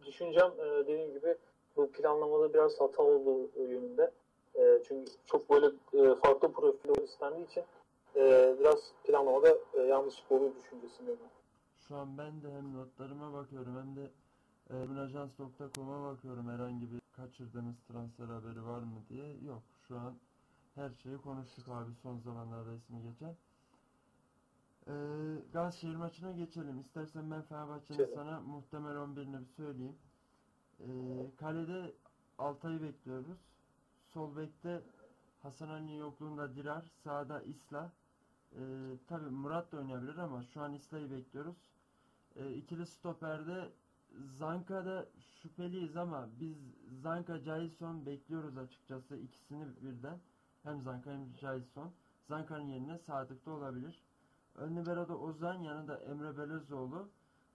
düşüncem 0.05 0.51
e, 0.59 0.65
dediğim 0.65 1.13
gibi 1.13 1.35
bu 1.75 1.91
planlamada 1.91 2.53
biraz 2.53 2.81
hata 2.81 3.03
olduğu 3.03 3.49
yönünde. 3.57 4.11
E, 4.55 4.81
çünkü 4.87 5.11
çok 5.25 5.49
böyle 5.49 5.65
e, 5.93 6.15
farklı 6.15 6.51
profil 6.51 7.03
istendiği 7.03 7.47
için 7.47 7.63
e, 8.15 8.55
biraz 8.59 8.91
planlamada 9.03 9.57
e, 9.73 9.81
yanlışlık 9.81 10.31
olduğu 10.31 10.55
düşüncesindeyim. 10.55 11.19
ben. 11.23 11.29
Şu 11.87 11.95
an 11.95 12.17
ben 12.17 12.43
de 12.43 12.51
hem 12.51 12.73
notlarıma 12.73 13.33
bakıyorum 13.33 13.75
hem 13.77 13.95
de 13.95 14.11
e, 14.69 14.89
bunajans.com'a 14.89 16.11
bakıyorum 16.11 16.49
herhangi 16.49 16.91
bir 16.91 17.01
kaçırdığımız 17.15 17.75
transfer 17.87 18.25
haberi 18.25 18.65
var 18.65 18.79
mı 18.79 19.01
diye. 19.09 19.37
Yok 19.47 19.63
şu 19.87 19.95
an 19.95 20.13
her 20.75 20.89
şeyi 20.89 21.17
konuştuk 21.17 21.67
abi 21.67 21.91
son 22.03 22.17
zamanlarda 22.19 22.73
ismi 22.73 23.01
geçen. 23.01 23.35
E, 24.87 24.93
Gazişehir 25.53 25.95
maçına 25.95 26.31
geçelim. 26.31 26.79
İstersen 26.79 27.31
ben 27.31 27.41
Fenerbahçe'nin 27.41 28.15
sana 28.15 28.41
muhtemel 28.41 28.95
11'ini 28.95 29.39
bir 29.41 29.45
söyleyeyim. 29.45 29.95
E, 30.79 30.87
kalede 31.37 31.93
Altay'ı 32.37 32.81
bekliyoruz. 32.81 33.37
Sol 34.13 34.35
bekte 34.35 34.81
Hasan 35.43 35.69
Ali'nin 35.69 35.97
yokluğunda 35.97 36.55
Dirar, 36.55 36.91
sağda 37.03 37.41
Isla. 37.41 37.91
Ee, 38.55 38.59
tabii 39.07 39.29
Murat 39.29 39.71
da 39.71 39.77
oynayabilir 39.77 40.17
ama 40.17 40.43
şu 40.43 40.61
an 40.61 40.73
İsla'yı 40.73 41.11
bekliyoruz. 41.11 41.55
Ee, 42.35 42.53
ikili 42.53 42.85
stoperde 42.85 43.69
Zanka'da 44.39 45.05
şüpheliyiz 45.41 45.97
ama 45.97 46.29
biz 46.39 46.57
Zanka, 47.01 47.39
Jailson 47.39 48.05
bekliyoruz 48.05 48.57
açıkçası 48.57 49.17
ikisini 49.17 49.65
birden. 49.81 50.19
Hem 50.63 50.81
Zanka 50.81 51.11
hem 51.11 51.35
Jason. 51.41 51.91
Zanka'nın 52.27 52.67
yerine 52.67 52.97
Sadık 52.97 53.45
da 53.45 53.51
olabilir. 53.51 54.01
Ön 54.57 54.75
libero'da 54.75 55.17
Ozan, 55.17 55.59
yanında 55.59 55.97
Emre 55.97 56.37
Belözoğlu. 56.37 57.09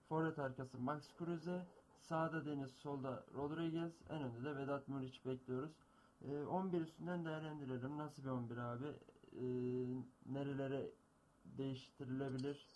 Forvet 0.08 0.38
arkası 0.38 0.78
Max 0.78 1.14
Kruse. 1.18 1.60
Sağda 2.00 2.46
Deniz, 2.46 2.70
solda 2.70 3.24
Rodriguez. 3.36 3.92
En 4.10 4.22
önde 4.22 4.44
de 4.44 4.56
Vedat 4.56 4.88
Muriç 4.88 5.26
bekliyoruz. 5.26 5.70
Ee, 6.24 6.46
11 6.46 6.80
üstünden 6.80 7.24
değerlendirelim. 7.24 7.98
Nasıl 7.98 8.24
bir 8.24 8.30
11 8.30 8.56
abi? 8.56 8.86
Ee, 8.86 9.42
nerelere 10.26 10.90
değiştirilebilir? 11.44 12.66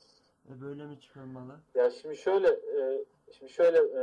Ee, 0.49 0.61
böyle 0.61 0.87
mi 0.87 1.01
çıkılmalı? 1.01 1.53
Ya 1.75 1.91
şimdi 1.91 2.17
şöyle 2.17 2.49
e, 2.49 3.05
şimdi 3.33 3.53
şöyle 3.53 3.79
e, 3.79 4.03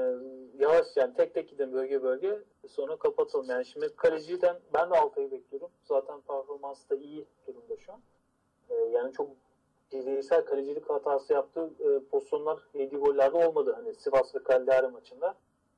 yavaş 0.58 0.98
yani 0.98 1.14
tek 1.14 1.34
tek 1.34 1.50
gidelim 1.50 1.74
bölge 1.74 2.04
bölge 2.04 2.44
sonra 2.68 2.96
kapatalım. 2.96 3.50
Yani 3.50 3.66
şimdi 3.66 3.96
kaleciden 3.96 4.60
ben 4.74 4.90
de 4.90 4.98
Altay'ı 4.98 5.32
bekliyorum. 5.32 5.70
Zaten 5.84 6.22
performansı 6.22 6.90
da 6.90 6.96
iyi 6.96 7.26
durumda 7.48 7.78
şu 7.78 7.94
an. 7.94 8.02
E, 8.70 8.76
yani 8.76 9.14
çok 9.14 9.30
bireysel 9.92 10.46
kalecilik 10.46 10.90
hatası 10.90 11.34
yaptığı 11.34 11.70
e, 11.80 12.00
pozisyonlar 12.12 12.60
yediği 12.74 13.02
gollerde 13.02 13.48
olmadı. 13.48 13.74
Hani 13.76 13.94
Sivas 13.94 14.36
ve 14.36 14.40
Cagliari 14.50 14.88
maçında. 14.88 15.36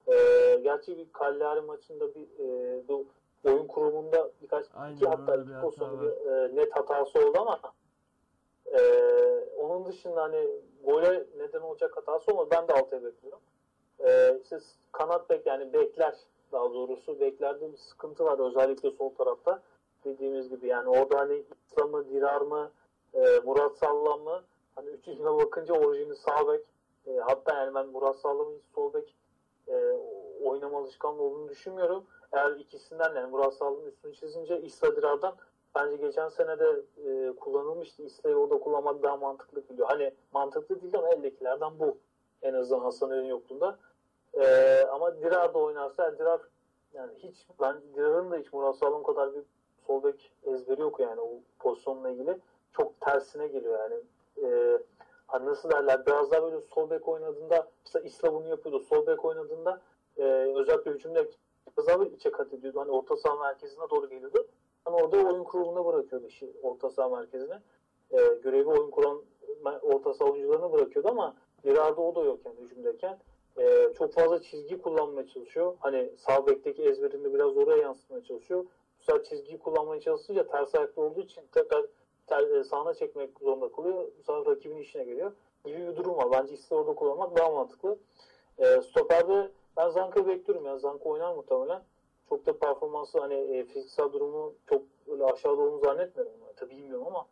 E, 0.08 0.15
gerçi 0.63 0.97
bir 0.97 1.08
Cagliari 1.19 1.62
maçında 1.62 2.15
bir 2.15 2.28
e, 2.39 2.88
bu 2.88 3.06
oyun 3.43 3.67
kurumunda 3.67 4.30
birkaç 4.41 4.65
Aynen, 4.76 4.95
iki 4.95 5.06
hatta 5.06 5.36
iki 5.36 5.62
pozisyonda 5.62 6.02
bir 6.02 6.32
e, 6.32 6.56
net 6.56 6.76
hatası 6.76 7.19
oldu 7.19 7.39
ama 7.39 7.60
e, 8.65 8.80
onun 9.58 9.86
dışında 9.86 10.21
hani 10.24 10.47
gole 10.84 11.26
neden 11.38 11.62
olacak 11.62 11.97
hatası 11.97 12.32
olmadı. 12.32 12.50
Ben 12.52 12.67
de 12.67 12.74
Altay'ı 12.74 13.04
bekliyorum. 13.04 13.41
E, 14.00 14.39
işte 14.43 14.60
kanat 14.91 15.30
bek 15.30 15.45
yani 15.45 15.74
bekler 15.74 16.15
daha 16.52 16.74
doğrusu 16.74 17.19
beklerde 17.19 17.71
bir 17.71 17.78
sıkıntı 17.78 18.24
var 18.26 18.39
özellikle 18.39 18.91
sol 18.91 19.10
tarafta. 19.10 19.62
Dediğimiz 20.06 20.50
gibi 20.50 20.67
yani 20.67 20.89
orada 20.89 21.19
hani 21.19 21.43
İslam 21.67 21.91
mı, 21.91 22.10
Dirar 22.10 22.41
mı, 22.41 22.71
e, 23.13 23.39
Murat 23.45 23.78
Sallam 23.78 24.21
mı? 24.21 24.43
Hani 24.76 24.89
üçüncüne 24.89 25.34
bakınca 25.38 25.74
orijini 25.74 26.15
sağ 26.15 26.47
bek. 26.47 26.62
E, 27.08 27.17
hatta 27.17 27.56
yani 27.56 27.76
ben 27.76 27.88
Murat 27.88 28.15
Sallam'ın 28.15 28.56
hiç 28.56 28.65
sol 28.76 28.93
bek 28.93 29.15
e, 29.67 29.76
oynama 30.43 30.78
alışkanlığı 30.78 31.21
olduğunu 31.21 31.50
düşünmüyorum. 31.50 32.04
Eğer 32.32 32.52
ikisinden 32.52 33.15
yani 33.15 33.32
Murat 33.32 33.54
Sallam'ın 33.54 33.86
üstünü 33.86 34.13
çizince 34.13 34.62
İsla 34.62 34.95
Dirar'dan 34.95 35.36
bence 35.76 35.95
geçen 35.95 36.30
sene 36.30 36.60
de 36.60 36.82
e, 37.08 37.36
kullanılmıştı. 37.36 38.04
İsla'yı 38.04 38.36
orada 38.36 38.60
kullanmak 38.60 39.04
daha 39.04 39.17
mantıklı 39.17 39.62
geliyor. 39.62 39.88
Hani 39.88 40.13
mantıklı 40.34 40.82
değil 40.82 40.97
ama 40.97 41.10
eldekilerden 41.10 41.80
bu. 41.80 41.97
En 42.41 42.54
azından 42.54 42.80
Hasan 42.82 43.12
Öl'ün 43.12 43.26
yokluğunda. 43.28 43.80
E, 44.34 44.45
ama 44.91 45.21
Dirar 45.21 45.54
da 45.54 45.60
oynarsa 45.60 46.04
yani 46.04 46.19
Dirar 46.19 46.41
yani 46.93 47.12
hiç 47.17 47.47
ben 47.62 47.76
Dirar'ın 47.95 48.32
da 48.32 48.38
hiç 48.38 48.54
Murat 48.54 48.76
Sallam 48.76 49.04
kadar 49.04 49.36
bir 49.36 49.43
sol 49.88 50.04
bek 50.04 50.32
ezberi 50.43 50.82
yok 50.82 51.00
yani 51.00 51.21
o 51.21 51.30
pozisyonla 51.60 52.10
ilgili. 52.10 52.38
Çok 52.71 53.01
tersine 53.01 53.47
geliyor 53.47 53.79
yani. 53.79 54.01
E, 54.43 54.77
hani 55.27 55.45
nasıl 55.45 55.69
derler 55.69 56.05
biraz 56.05 56.31
daha 56.31 56.43
böyle 56.43 56.62
sol 56.62 56.89
bek 56.89 57.07
oynadığında 57.07 57.67
mesela 57.86 58.05
İsla 58.05 58.34
bunu 58.34 58.47
yapıyordu. 58.47 58.79
Sol 58.79 59.07
bek 59.07 59.25
oynadığında 59.25 59.81
e, 60.17 60.23
özellikle 60.55 60.91
hücumda 60.91 61.25
biraz 61.77 61.88
daha 61.88 61.99
böyle 61.99 62.15
içe 62.15 62.31
kat 62.31 62.53
ediyordu. 62.53 62.79
Hani 62.79 62.91
orta 62.91 63.17
saha 63.17 63.36
merkezine 63.36 63.89
doğru 63.89 64.10
geliyordu. 64.10 64.47
Hani 64.86 64.95
orada 64.95 65.17
oyun 65.17 65.43
kuruluna 65.43 65.86
bırakıyordu 65.86 66.27
işi 66.27 66.51
orta 66.63 66.89
saha 66.89 67.10
merkezine. 67.10 67.60
E, 68.12 68.17
görevi 68.43 68.69
oyun 68.69 68.91
kuran 68.91 69.21
orta 69.81 70.13
saha 70.13 70.31
oyuncularına 70.31 70.71
bırakıyordu 70.71 71.10
ama 71.10 71.36
Gerard'da 71.63 72.01
o 72.01 72.15
da 72.15 72.19
yok 72.23 72.39
yani 72.45 72.60
hücumdayken. 72.60 73.19
E, 73.57 73.93
çok 73.97 74.13
fazla 74.13 74.41
çizgi 74.41 74.81
kullanmaya 74.81 75.27
çalışıyor. 75.27 75.75
Hani 75.79 76.12
sağ 76.17 76.47
bekteki 76.47 76.84
ezberini 76.84 77.34
biraz 77.34 77.57
oraya 77.57 77.81
yansıtmaya 77.81 78.23
çalışıyor. 78.23 78.65
Bu 78.99 79.03
sefer 79.03 79.23
çizgiyi 79.23 79.60
kullanmaya 79.60 80.01
çalışınca 80.01 80.47
ters 80.47 80.75
ayaklı 80.75 81.01
olduğu 81.01 81.21
için 81.21 81.43
tekrar 81.51 81.86
sağına 82.63 82.93
çekmek 82.93 83.29
zorunda 83.39 83.71
kalıyor. 83.71 83.95
Bu 84.19 84.23
sefer 84.23 84.45
rakibin 84.45 84.77
işine 84.77 85.03
geliyor. 85.03 85.31
Gibi 85.65 85.87
bir 85.87 85.95
durum 85.95 86.17
var. 86.17 86.31
Bence 86.31 86.53
ikisi 86.53 86.75
orada 86.75 86.95
kullanmak 86.95 87.37
daha 87.37 87.49
mantıklı. 87.49 87.97
E, 88.57 88.81
stoperde 88.81 89.51
ben 89.77 89.89
Zanka'yı 89.89 90.27
bekliyorum 90.27 90.65
ya. 90.65 90.77
Zanka 90.77 91.09
oynar 91.09 91.35
muhtemelen. 91.35 91.83
Çok 92.29 92.45
da 92.45 92.57
performansı 92.57 93.19
hani 93.19 93.33
e, 93.33 93.63
fiziksel 93.63 94.13
durumu 94.13 94.53
çok 94.69 94.81
öyle 95.07 95.25
aşağıda 95.25 95.61
olduğunu 95.61 95.79
zannetmiyorum. 95.79 96.33
Yani, 96.41 96.53
tabii 96.55 96.77
bilmiyorum 96.77 97.07
ama 97.07 97.27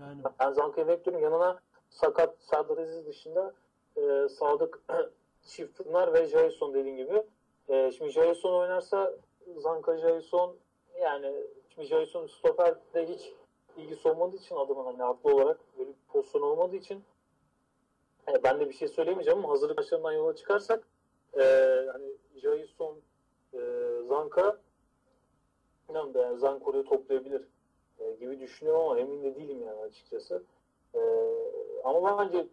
Yani 0.00 0.22
ben 0.40 0.52
Zanka'yı 0.52 0.88
bekliyorum. 0.88 1.24
Yanına 1.24 1.60
sakat 1.88 2.36
Serdar 2.38 2.78
Aziz 2.78 3.06
dışında 3.06 3.54
e, 3.96 4.28
Sadık 4.28 4.82
Çiftpınar 5.46 6.14
ve 6.14 6.26
Jason 6.26 6.74
dediğim 6.74 6.96
gibi. 6.96 7.22
E, 7.68 7.92
şimdi 7.92 8.10
Jason 8.10 8.52
oynarsa 8.52 9.14
Zanka 9.56 9.96
Jason 9.96 10.56
yani 11.00 11.34
şimdi 11.68 11.86
Jason 11.86 12.26
stoperde 12.26 13.06
hiç 13.06 13.32
ilgisi 13.78 14.08
olmadığı 14.08 14.36
için 14.36 14.56
adamın 14.56 14.84
hani 14.84 15.02
haklı 15.02 15.34
olarak 15.34 15.60
böyle 15.78 15.90
bir 15.90 15.96
pozisyon 16.08 16.42
olmadığı 16.42 16.76
için 16.76 17.04
e, 18.28 18.42
ben 18.42 18.60
de 18.60 18.68
bir 18.68 18.74
şey 18.74 18.88
söyleyemeyeceğim 18.88 19.38
ama 19.38 19.50
hazırlık 19.50 19.78
maçlarından 19.78 20.12
yola 20.12 20.36
çıkarsak 20.36 20.88
e, 21.38 21.42
hani 21.92 22.06
Jason 22.36 22.96
e, 23.54 23.58
Zanka 24.08 24.58
bilmiyorum 25.88 26.14
da 26.14 26.18
yani 26.18 26.38
Zanko'yu 26.38 26.84
toplayabilir 26.84 27.48
e, 27.98 28.12
gibi 28.12 28.40
düşünüyorum 28.40 28.82
ama 28.82 28.98
emin 28.98 29.22
de 29.22 29.34
değilim 29.34 29.62
yani 29.66 29.80
açıkçası. 29.80 30.42
E, 30.94 31.00
ama 31.84 32.18
bence 32.18 32.46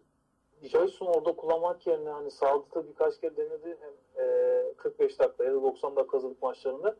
Jason 0.62 1.06
orada 1.06 1.36
kullanmak 1.36 1.86
yerine 1.86 2.10
hani 2.10 2.30
sağlıkta 2.30 2.88
birkaç 2.88 3.20
kere 3.20 3.36
denedi 3.36 3.78
hem 3.80 4.24
e, 4.24 4.74
45 4.76 5.18
dakika 5.18 5.44
ya 5.44 5.54
da 5.54 5.62
90 5.62 5.96
dakika 5.96 6.16
hazırlık 6.16 6.42
maçlarında. 6.42 6.96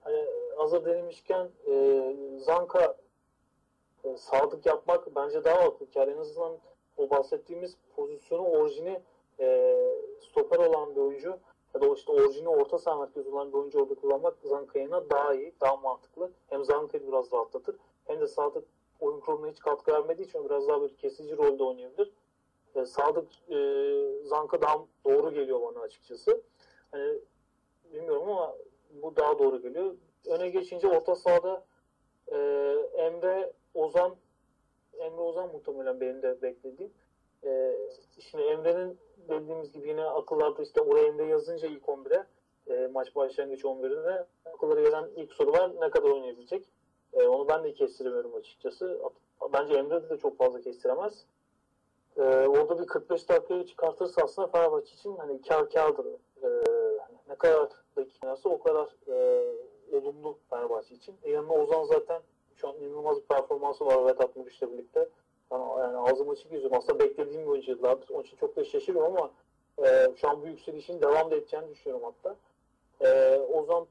Hani 0.00 0.26
hazır 0.56 0.84
denemişken 0.84 1.48
e, 1.66 2.14
Zanka 2.38 2.89
e, 4.12 4.16
sadık 4.16 4.66
yapmak 4.66 5.16
bence 5.16 5.44
daha 5.44 5.64
haklı. 5.64 5.86
Yani 5.94 6.12
en 6.12 6.16
azından 6.18 6.58
o 6.96 7.10
bahsettiğimiz 7.10 7.76
pozisyonu 7.96 8.42
orijini 8.42 9.00
e, 9.40 9.76
stoper 10.20 10.58
olan 10.58 10.96
bir 10.96 11.00
oyuncu 11.00 11.38
ya 11.74 11.80
da 11.80 11.94
işte 11.94 12.12
orijini 12.12 12.48
orta 12.48 12.78
saha 12.78 12.96
merkezi 12.96 13.28
olan 13.28 13.52
bir 13.52 13.58
oyuncu 13.58 13.80
orada 13.82 13.94
kullanmak 13.94 14.36
Zanka'ya 14.42 15.10
daha 15.10 15.34
iyi, 15.34 15.54
daha 15.60 15.76
mantıklı. 15.76 16.30
Hem 16.46 16.64
Zanka'yı 16.64 17.08
biraz 17.08 17.32
rahatlatır 17.32 17.76
hem 18.04 18.20
de 18.20 18.26
Sadık 18.26 18.64
oyun 19.00 19.20
kuruluna 19.20 19.50
hiç 19.50 19.58
katkı 19.58 19.92
vermediği 19.92 20.28
için 20.28 20.44
biraz 20.44 20.68
daha 20.68 20.80
böyle 20.80 20.96
kesici 20.96 21.36
rolde 21.36 21.64
oynayabilir. 21.64 22.12
E, 22.74 22.84
Sadık 22.84 23.28
e, 23.50 23.58
Zanka 24.24 24.62
daha 24.62 24.78
doğru 25.04 25.34
geliyor 25.34 25.60
bana 25.62 25.80
açıkçası. 25.80 26.42
Hani 26.90 27.18
bilmiyorum 27.92 28.28
ama 28.28 28.56
bu 29.02 29.16
daha 29.16 29.38
doğru 29.38 29.62
geliyor. 29.62 29.94
Öne 30.26 30.48
geçince 30.48 30.88
orta 30.88 31.14
sahada 31.14 31.64
e, 32.28 32.36
Emre 32.96 33.52
Ozan 33.74 34.16
Emre 34.98 35.20
Ozan 35.20 35.52
muhtemelen 35.52 36.00
benim 36.00 36.22
de 36.22 36.42
beklediğim. 36.42 36.92
E, 37.44 37.76
şimdi 38.30 38.44
Emre'nin 38.44 38.98
dediğimiz 39.28 39.72
gibi 39.72 39.88
yine 39.88 40.04
akıllarda 40.04 40.62
işte 40.62 40.80
oraya 40.80 41.06
Emre 41.06 41.26
yazınca 41.26 41.68
ilk 41.68 41.84
11'e 41.84 42.26
e, 42.66 42.86
maç 42.86 43.16
başlangıç 43.16 43.64
11'ine 43.64 44.24
akıllara 44.44 44.80
gelen 44.80 45.08
ilk 45.16 45.32
soru 45.32 45.52
var 45.52 45.72
ne 45.80 45.90
kadar 45.90 46.10
oynayabilecek? 46.10 46.68
E, 47.12 47.22
onu 47.22 47.48
ben 47.48 47.64
de 47.64 47.74
kestiremiyorum 47.74 48.34
açıkçası. 48.34 49.00
Bence 49.52 49.74
Emre 49.74 50.10
de 50.10 50.18
çok 50.18 50.38
fazla 50.38 50.60
kestiremez. 50.60 51.24
E, 52.16 52.22
orada 52.22 52.78
bir 52.78 52.86
45 52.86 53.28
dakikayı 53.28 53.66
çıkartırsa 53.66 54.22
aslında 54.24 54.48
Fenerbahçe 54.48 54.94
için 54.94 55.16
hani 55.16 55.42
kar 55.42 55.70
kardır. 55.70 56.06
E, 56.42 56.46
hani 57.00 57.18
ne 57.28 57.34
kadar 57.34 57.68
dakikanası 57.96 58.48
o 58.48 58.62
kadar 58.62 58.88
e, 59.08 59.44
olumlu 59.92 60.38
Fenerbahçe 60.50 60.94
için. 60.94 61.14
E, 61.22 61.30
yanına 61.30 61.52
Ozan 61.52 61.84
zaten 61.84 62.22
şu 62.60 62.68
an 62.68 62.76
inanılmaz 62.76 63.16
bir 63.16 63.26
performansı 63.26 63.86
var 63.86 64.06
Vedat 64.06 64.36
Muriç'le 64.36 64.62
birlikte. 64.62 65.08
Yani, 65.52 65.64
yani 65.80 65.96
ağzım 65.96 66.30
açık 66.30 66.52
yüzüm. 66.52 66.74
Aslında 66.74 66.98
beklediğim 66.98 67.42
bir 67.42 67.46
oyuncu 67.46 67.70
yıllardır. 67.70 68.08
Onun 68.10 68.22
için 68.22 68.36
çok 68.36 68.56
da 68.56 68.64
şaşırıyorum 68.64 69.16
ama 69.16 69.30
e, 69.86 70.08
şu 70.16 70.28
an 70.28 70.42
bu 70.42 70.46
yükselişin 70.46 71.02
devam 71.02 71.30
da 71.30 71.36
edeceğini 71.36 71.70
düşünüyorum 71.70 72.06
hatta. 72.06 72.36
E, 73.00 73.38
Ozan 73.38 73.86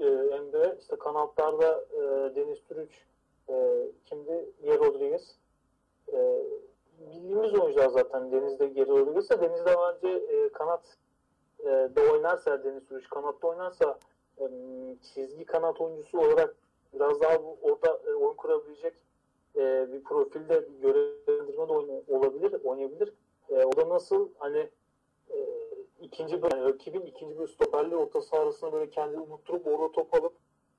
e, 0.00 0.04
Emre, 0.06 0.76
işte 0.80 0.96
kanatlarda 0.96 1.84
e, 1.92 2.00
Deniz 2.36 2.64
Türüç, 2.68 3.04
e, 3.48 3.86
kimdi? 4.04 4.50
Yer 4.62 4.78
Rodriguez. 4.78 5.36
E, 6.12 6.42
bildiğimiz 7.00 7.54
oyuncular 7.54 7.88
zaten 7.88 8.32
Deniz'de 8.32 8.66
Geri 8.66 8.88
de 8.88 9.40
Deniz'de 9.40 9.76
bence 9.80 10.08
e, 10.08 10.48
kanat 10.48 10.96
e, 11.60 11.66
de 11.66 12.10
oynarsa 12.12 12.64
Deniz 12.64 12.86
Türüç 12.86 13.08
kanatta 13.08 13.48
oynarsa 13.48 13.98
e, 14.40 14.44
çizgi 15.02 15.44
kanat 15.44 15.80
oyuncusu 15.80 16.18
olarak 16.18 16.56
biraz 16.94 17.20
daha 17.20 17.42
bu- 17.44 17.56
orada 17.62 18.00
e, 18.10 18.14
oyun 18.14 18.34
kurabilecek 18.34 18.94
e, 19.56 19.88
bir 19.92 20.02
profilde 20.04 20.68
görevlendirme 20.82 21.68
de 21.68 21.72
oyna- 21.72 22.02
olabilir, 22.08 22.60
oynayabilir. 22.64 23.12
E, 23.50 23.64
o 23.64 23.76
da 23.76 23.88
nasıl 23.88 24.28
hani 24.38 24.68
e, 25.30 25.36
ikinci 26.02 26.42
böyle 26.42 26.56
yani 26.56 26.68
rakibin 26.72 27.00
ikinci 27.02 27.38
bir 27.38 27.46
stoperli 27.46 27.96
orta 27.96 28.20
saha 28.22 28.42
arasında 28.42 28.72
böyle 28.72 28.90
kendini 28.90 29.20
unutturup 29.20 29.66
orada 29.66 29.92
top 29.92 30.14
alıp 30.14 30.32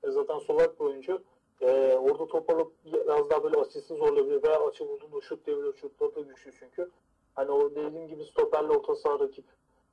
e, 0.04 0.10
zaten 0.10 0.38
solak 0.38 0.80
bir 0.80 0.84
oyuncu 0.84 1.22
e, 1.60 1.96
orada 1.96 2.26
top 2.26 2.50
alıp 2.50 2.72
biraz 2.84 3.30
daha 3.30 3.44
böyle 3.44 3.56
asisti 3.60 3.94
zorlayabilir 3.94 4.42
veya 4.42 4.66
açı 4.66 4.88
bulduğunda 4.88 5.20
şut 5.20 5.46
diyebilir. 5.46 5.72
Şutları 5.72 6.14
da 6.14 6.20
güçlü 6.20 6.52
çünkü. 6.58 6.90
Hani 7.34 7.50
o 7.50 7.70
dediğim 7.70 8.08
gibi 8.08 8.24
stoperle 8.24 8.72
orta 8.72 8.94
saha 8.96 9.20
rakip 9.20 9.44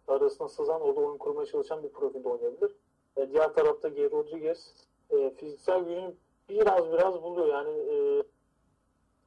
arasına 0.07 0.47
sızan 0.47 0.81
orada 0.81 0.99
oyun 1.01 1.17
kurmaya 1.17 1.45
çalışan 1.45 1.83
bir 1.83 1.89
profilde 1.89 2.29
oynayabilir. 2.29 2.71
E, 3.17 3.29
diğer 3.31 3.53
tarafta 3.53 3.89
Geri 3.89 4.11
Rodriguez 4.11 4.73
e, 5.09 5.29
fiziksel 5.29 5.79
gücünü 5.79 6.13
biraz 6.49 6.91
biraz 6.91 7.23
buluyor. 7.23 7.47
Yani 7.47 7.79
e, 7.79 8.23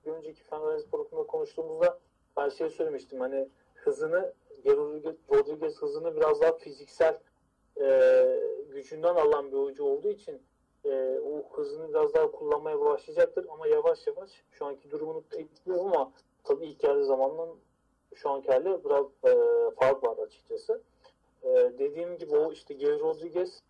bir 0.06 0.12
önceki 0.12 0.42
Fenerbahçe 0.42 0.90
programında 0.90 1.26
konuştuğumuzda 1.26 1.98
ben 2.36 2.48
şey 2.48 2.70
söylemiştim 2.70 3.20
hani 3.20 3.48
hızını 3.74 4.34
Rodriguez, 5.30 5.76
hızını 5.76 6.16
biraz 6.16 6.40
daha 6.40 6.52
fiziksel 6.52 7.18
e, 7.80 8.40
gücünden 8.70 9.14
alan 9.14 9.52
bir 9.52 9.56
oyuncu 9.56 9.84
olduğu 9.84 10.08
için 10.08 10.42
e, 10.84 11.20
o 11.24 11.56
hızını 11.56 11.88
biraz 11.88 12.14
daha 12.14 12.30
kullanmaya 12.30 12.80
başlayacaktır 12.80 13.46
ama 13.50 13.66
yavaş 13.66 14.06
yavaş 14.06 14.30
şu 14.50 14.66
anki 14.66 14.90
durumunu 14.90 15.22
tekliyor 15.30 15.78
ama 15.78 16.12
tabii 16.44 16.66
ilk 16.66 16.80
geldiği 16.80 17.04
zamandan 17.04 17.48
şu 18.14 18.30
anki 18.30 18.52
hali 18.52 18.84
biraz 18.84 19.06
e, 19.24 19.34
fark 19.80 20.04
var 20.04 20.18
açıkçası. 20.18 20.82
E, 21.42 21.48
dediğim 21.78 22.18
gibi 22.18 22.36
o 22.36 22.52
işte 22.52 22.74
Geri 22.74 23.00
Rodriguez 23.00 23.62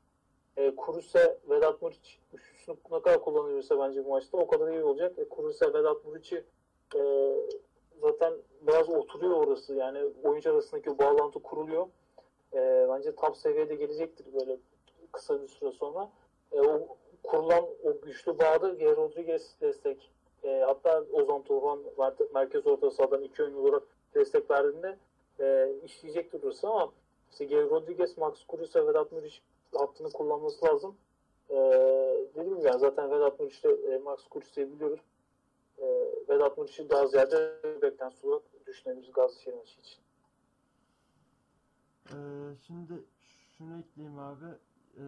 e, 0.58 0.76
Kuruse, 0.76 1.38
Vedat 1.50 1.82
Muriç 1.82 2.18
üçlüsünü 2.34 2.76
ne 2.90 3.02
kadar 3.02 3.20
kullanıyorsa 3.20 3.78
bence 3.78 4.04
bu 4.04 4.08
maçta 4.08 4.38
o 4.38 4.46
kadar 4.46 4.72
iyi 4.72 4.84
olacak. 4.84 5.18
E, 5.18 5.28
Kuruse, 5.28 5.74
Vedat 5.74 6.04
Muriç'i 6.04 6.44
e, 6.96 7.34
zaten 8.00 8.32
biraz 8.60 8.88
oturuyor 8.88 9.46
orası. 9.46 9.74
Yani 9.74 9.98
oyuncu 10.24 10.50
arasındaki 10.50 10.98
bağlantı 10.98 11.42
kuruluyor. 11.42 11.86
E, 12.54 12.86
bence 12.88 13.14
top 13.14 13.36
seviyede 13.36 13.74
gelecektir 13.74 14.26
böyle 14.34 14.56
kısa 15.12 15.42
bir 15.42 15.48
süre 15.48 15.72
sonra. 15.72 16.10
E, 16.52 16.60
o 16.60 16.96
kurulan 17.22 17.64
o 17.84 18.00
güçlü 18.02 18.38
bağda 18.38 18.70
Rodriguez 18.96 19.54
destek 19.60 20.10
e, 20.44 20.64
hatta 20.66 21.04
Ozan 21.12 21.42
Tufan 21.42 21.78
merkez 22.34 22.66
orta 22.66 22.90
sahadan 22.90 23.22
iki 23.22 23.42
oyun 23.42 23.54
olarak 23.54 23.82
destek 24.14 24.50
verdiğinde 24.50 24.96
e, 25.40 25.72
işleyecektir 25.84 26.42
orası 26.42 26.68
ama 26.68 26.92
işte 27.30 27.44
Geri 27.44 27.70
Rodriguez, 27.70 28.18
Max 28.18 28.46
Kruse, 28.46 28.86
Vedat 28.86 29.12
Muriç 29.12 29.42
hattını 29.74 30.12
kullanması 30.12 30.66
lazım. 30.66 30.96
E, 31.50 31.56
dediğim 32.34 32.56
gibi 32.56 32.66
yani 32.66 32.78
zaten 32.80 33.10
Vedat 33.10 33.40
Muriç'te 33.40 33.68
e, 33.68 33.98
Max 33.98 34.28
Kruse'yi 34.28 34.72
biliyoruz. 34.72 35.00
E, 35.78 35.86
Vedat 36.28 36.58
Muriç'i 36.58 36.90
daha 36.90 37.06
ziyade 37.06 37.62
bekten 37.82 38.10
sonra 38.10 38.40
düşünebiliriz 38.66 39.12
Gazişehir 39.12 39.56
maçı 39.56 39.80
için. 39.80 40.00
Ee, 42.08 42.14
şimdi 42.66 42.92
şunu 43.58 43.78
ekleyeyim 43.78 44.18
abi. 44.18 44.44
Ee, 44.96 45.02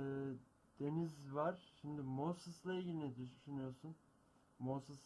Deniz 0.81 1.35
var. 1.35 1.73
Şimdi 1.81 2.03
Moses'la 2.03 2.75
ilgili 2.75 3.01
ne 3.01 3.13
düşünüyorsun? 3.17 3.97
Moses 4.59 4.97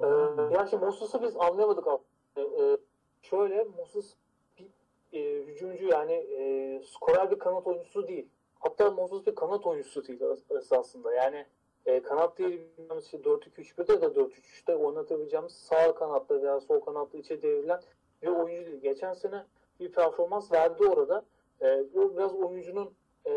Ee, 0.00 0.06
ya 0.52 0.66
şimdi 0.66 0.84
Moses'ı 0.84 1.22
biz 1.22 1.36
anlayamadık 1.36 1.86
aslında. 1.86 2.62
Ee, 2.62 2.76
şöyle 3.22 3.64
Moses 3.64 4.14
bir 4.58 4.70
e, 5.12 5.46
hücumcu 5.46 5.84
yani 5.84 6.12
e, 6.12 6.82
skorer 6.84 7.30
bir 7.30 7.38
kanat 7.38 7.66
oyuncusu 7.66 8.08
değil. 8.08 8.28
Hatta 8.62 8.90
Moses 8.90 9.26
bir 9.26 9.34
kanat 9.34 9.66
oyuncusu 9.66 10.06
değil 10.06 10.20
esasında. 10.50 11.14
Yani 11.14 11.46
e, 11.86 12.02
kanat 12.02 12.38
değil 12.38 12.60
işte 13.00 13.18
4-2-3-1'de 13.18 14.00
de 14.00 14.06
4-3-3'te 14.06 14.76
oynatabileceğimiz 14.76 15.52
sağ 15.52 15.94
kanatta 15.94 16.42
veya 16.42 16.60
sol 16.60 16.80
kanatta 16.80 17.18
içe 17.18 17.42
devrilen 17.42 17.80
bir 18.22 18.28
oyuncu 18.28 18.70
değil. 18.70 18.80
Geçen 18.80 19.12
sene 19.12 19.44
bir 19.80 19.92
performans 19.92 20.52
verdi 20.52 20.86
orada. 20.86 21.24
E, 21.62 21.84
bu 21.94 22.16
biraz 22.16 22.34
oyuncunun 22.34 22.94
e, 23.26 23.32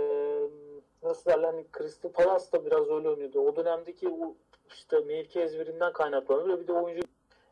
nasıl 1.04 1.32
derler 1.32 1.54
hani 1.54 1.66
Crystal 1.78 2.10
Palace 2.12 2.52
da 2.52 2.66
biraz 2.66 2.90
öyle 2.90 3.10
oynuyordu. 3.10 3.40
O 3.40 3.56
dönemdeki 3.56 4.10
o 4.10 4.36
işte 4.74 5.00
mevki 5.00 5.42
ezberinden 5.42 5.94
kaynaklanıyor. 5.94 6.60
Bir 6.60 6.68
de 6.68 6.74
oyuncu 6.74 7.08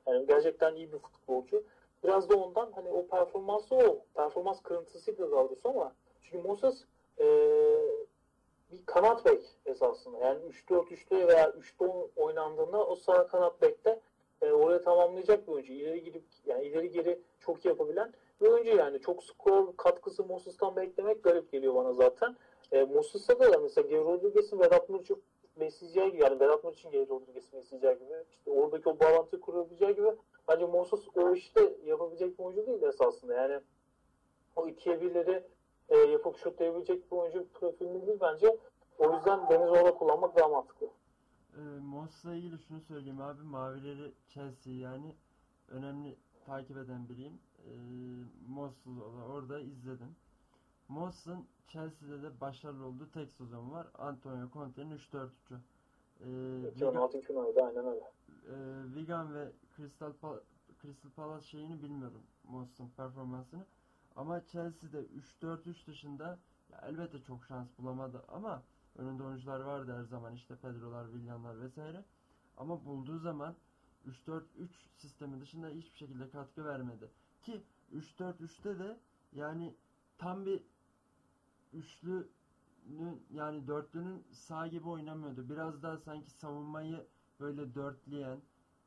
yani 0.08 0.28
gerçekten 0.28 0.76
iyi 0.76 0.94
bir 0.94 0.98
futbolcu. 0.98 1.64
Biraz 2.04 2.30
da 2.30 2.36
ondan 2.36 2.72
hani 2.72 2.90
o 2.90 3.08
performansı 3.08 3.76
o. 3.76 4.00
Performans 4.16 4.62
kırıntısıydı 4.62 5.32
daha 5.32 5.50
doğrusu 5.50 5.70
ama 5.70 5.94
çünkü 6.22 6.48
Moses 6.48 6.84
e, 7.20 7.26
bir 8.72 8.86
kanat 8.86 9.26
bek 9.26 9.42
esasında. 9.66 10.18
Yani 10.18 10.40
3-4-3'te 10.70 11.28
veya 11.28 11.50
3'te 11.50 11.86
oynandığında 12.16 12.88
o 12.88 12.96
sağ 12.96 13.28
kanat 13.28 13.62
bekte 13.62 14.00
e, 14.42 14.52
oraya 14.52 14.82
tamamlayacak 14.82 15.48
bir 15.48 15.54
oyuncu. 15.54 15.74
İleri 15.74 16.04
gidip 16.04 16.24
yani 16.46 16.66
ileri 16.66 16.92
geri 16.92 17.20
çok 17.40 17.66
yapabilen 17.66 18.14
bir 18.42 18.48
oyuncu 18.48 18.76
yani. 18.78 19.02
Çok 19.02 19.24
skor 19.24 19.78
katkısı 19.78 20.24
Moses'tan 20.24 20.76
beklemek 20.76 21.24
garip 21.24 21.52
geliyor 21.52 21.76
bana 21.76 21.94
zaten. 21.94 22.36
E, 22.72 22.84
Moses'a 22.84 23.40
da 23.40 23.60
mesela 23.60 23.88
Geri 23.88 24.04
Rodriguez'in 24.04 24.60
Vedat 24.60 24.90
Muriç'i 24.90 25.16
besleyeceği 25.60 26.12
gibi 26.12 26.24
yani 26.24 26.40
Vedat 26.40 26.64
Muriç'in 26.64 26.92
Geri 26.92 27.10
Rodriguez'i 27.10 27.54
besleyeceği 27.54 27.94
gibi 27.94 28.14
işte 28.32 28.52
oradaki 28.52 28.90
o 28.90 29.00
bağlantıyı 29.00 29.42
kurabileceği 29.42 29.96
gibi 29.96 30.08
bence 30.48 30.66
Moses 30.66 31.00
o 31.16 31.34
işte 31.34 31.74
yapabilecek 31.86 32.40
bir 32.40 32.44
oyuncu 32.44 32.68
değil 32.68 32.84
esasında. 32.84 33.34
Yani 33.34 33.60
o 34.56 34.68
ikiye 34.68 35.02
birleri 35.02 35.44
e, 35.90 35.98
yapıp 35.98 36.38
şutlayabilecek 36.38 37.12
bir 37.12 37.18
oyuncu 37.18 37.48
profilinde 37.54 38.08
değil 38.08 38.18
bence. 38.22 38.58
O 38.98 39.14
yüzden 39.14 39.50
Deniz 39.50 39.70
orada 39.70 39.94
kullanmak 39.94 40.36
daha 40.36 40.48
mantıklı. 40.48 40.88
E, 41.58 41.62
Moses'la 41.80 42.36
ilgili 42.36 42.60
şunu 42.60 42.82
söyleyeyim 42.82 43.22
abi. 43.22 43.42
Mavileri 43.42 44.14
Chelsea 44.30 44.74
yani 44.74 45.16
önemli 45.68 46.18
takip 46.46 46.78
eden 46.78 47.10
biriyim. 47.10 47.40
E, 47.58 47.72
Moses'u 48.48 48.90
orada 49.34 49.60
izledim. 49.60 50.16
Moses'ın 50.88 51.48
Chelsea'de 51.68 52.24
de 52.24 52.42
başarılı 52.42 52.86
olduğu 52.86 53.12
tek 53.12 53.32
sezon 53.32 53.72
var. 53.72 53.88
Antonio 53.98 54.50
Conte'nin 54.54 54.98
3-4-3'ü. 54.98 55.60
Ee, 56.20 56.26
2016-2017 56.80 57.62
aynen 57.62 57.86
öyle. 57.86 58.12
E, 58.48 58.56
Wigan 58.94 59.36
ve 59.36 59.52
Crystal, 59.78 60.14
Pal 60.14 60.38
Crystal 60.82 61.10
Palace 61.10 61.48
şeyini 61.48 61.84
bilmiyorum 61.84 62.24
Moses'ın 62.44 62.90
performansını. 62.90 63.66
Ama 64.16 64.46
Chelsea'de 64.46 65.06
3-4-3 65.42 65.88
dışında 65.88 66.40
ya 66.72 66.82
elbette 66.88 67.22
çok 67.22 67.46
şans 67.46 67.68
bulamadı 67.78 68.24
ama 68.28 68.64
önünde 68.96 69.24
oyuncular 69.24 69.60
vardı 69.60 69.98
her 69.98 70.04
zaman 70.04 70.34
işte 70.34 70.56
Pedro'lar, 70.56 71.06
William'lar 71.06 71.62
vesaire. 71.62 72.06
Ama 72.58 72.86
bulduğu 72.86 73.20
zaman 73.20 73.56
3-4-3 74.08 74.44
sistemi 74.96 75.42
dışında 75.42 75.70
hiçbir 75.70 75.98
şekilde 75.98 76.30
katkı 76.30 76.66
vermedi. 76.66 77.12
Ki 77.42 77.64
3-4-3'te 77.94 78.80
de 78.80 79.00
yani 79.34 79.76
tam 80.18 80.46
bir 80.46 80.64
üçlünün 81.74 83.26
yani 83.30 83.68
dörtlünün 83.68 84.24
sağ 84.32 84.68
gibi 84.68 84.90
oynamıyordu. 84.90 85.50
Biraz 85.50 85.84
daha 85.84 85.98
sanki 85.98 86.32
savunmayı 86.32 87.08
böyle 87.40 87.76
dörtleyen, 87.76 88.42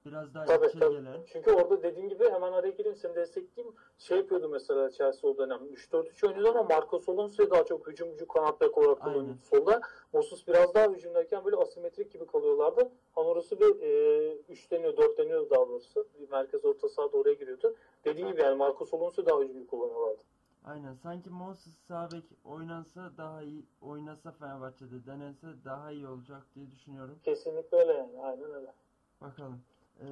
biraz 0.07 0.35
daha 0.35 0.45
tabii, 0.45 0.67
içe 0.67 0.79
tabii. 0.79 0.95
gelen. 0.95 1.21
Çünkü 1.27 1.53
orada 1.53 1.83
dediğin 1.83 2.09
gibi 2.09 2.25
hemen 2.25 2.53
araya 2.53 2.71
gireyim 2.71 2.97
seni 2.97 3.15
destekleyeyim. 3.15 3.75
Şey 3.99 4.19
yapıyordu 4.19 4.49
mesela 4.49 4.91
Chelsea 4.91 5.31
o 5.31 5.39
dönem. 5.39 5.59
3-4-3 5.59 6.27
oynuyordu 6.27 6.51
ama 6.51 6.63
Marcos 6.63 7.09
Alonso'yu 7.09 7.51
daha 7.51 7.65
çok 7.65 7.89
hücumcu 7.89 8.29
kanat 8.29 8.61
bek 8.61 8.79
olarak 8.79 9.01
kullanıyordu 9.01 9.39
solda. 9.43 9.81
Moses 10.13 10.49
biraz 10.49 10.75
daha 10.75 10.89
hücumdayken 10.89 11.45
böyle 11.45 11.57
asimetrik 11.57 12.13
gibi 12.13 12.27
kalıyorlardı. 12.27 12.91
Ama 13.17 13.29
orası 13.29 13.61
bir 13.61 13.83
e, 13.83 14.33
üçleniyor, 14.49 14.97
dörtleniyordu 14.97 15.51
daha 15.51 15.69
doğrusu. 15.69 16.07
Bir 16.21 16.31
merkez 16.31 16.65
orta 16.65 16.89
sahada 16.89 17.17
oraya 17.17 17.35
giriyordu. 17.35 17.75
Dediğin 18.05 18.29
gibi 18.29 18.41
yani 18.41 18.57
Marcos 18.57 18.95
Alonso 18.95 19.27
daha 19.27 19.41
hücumcu 19.41 19.67
kullanıyorlardı. 19.67 20.23
Aynen. 20.67 20.95
Sanki 20.95 21.31
Moses 21.31 21.75
sağ 21.89 22.11
bek 22.13 22.25
oynansa 22.45 23.13
daha 23.19 23.43
iyi, 23.43 23.67
oynasa 23.81 24.33
Fenerbahçe'de 24.33 25.07
denense 25.07 25.47
daha 25.65 25.91
iyi 25.91 26.09
olacak 26.09 26.43
diye 26.55 26.71
düşünüyorum. 26.71 27.19
Kesinlikle 27.23 27.77
öyle 27.77 27.93
yani. 27.93 28.23
Aynen 28.23 28.55
öyle. 28.55 28.73
Bakalım. 29.21 29.61
Ee, 30.01 30.07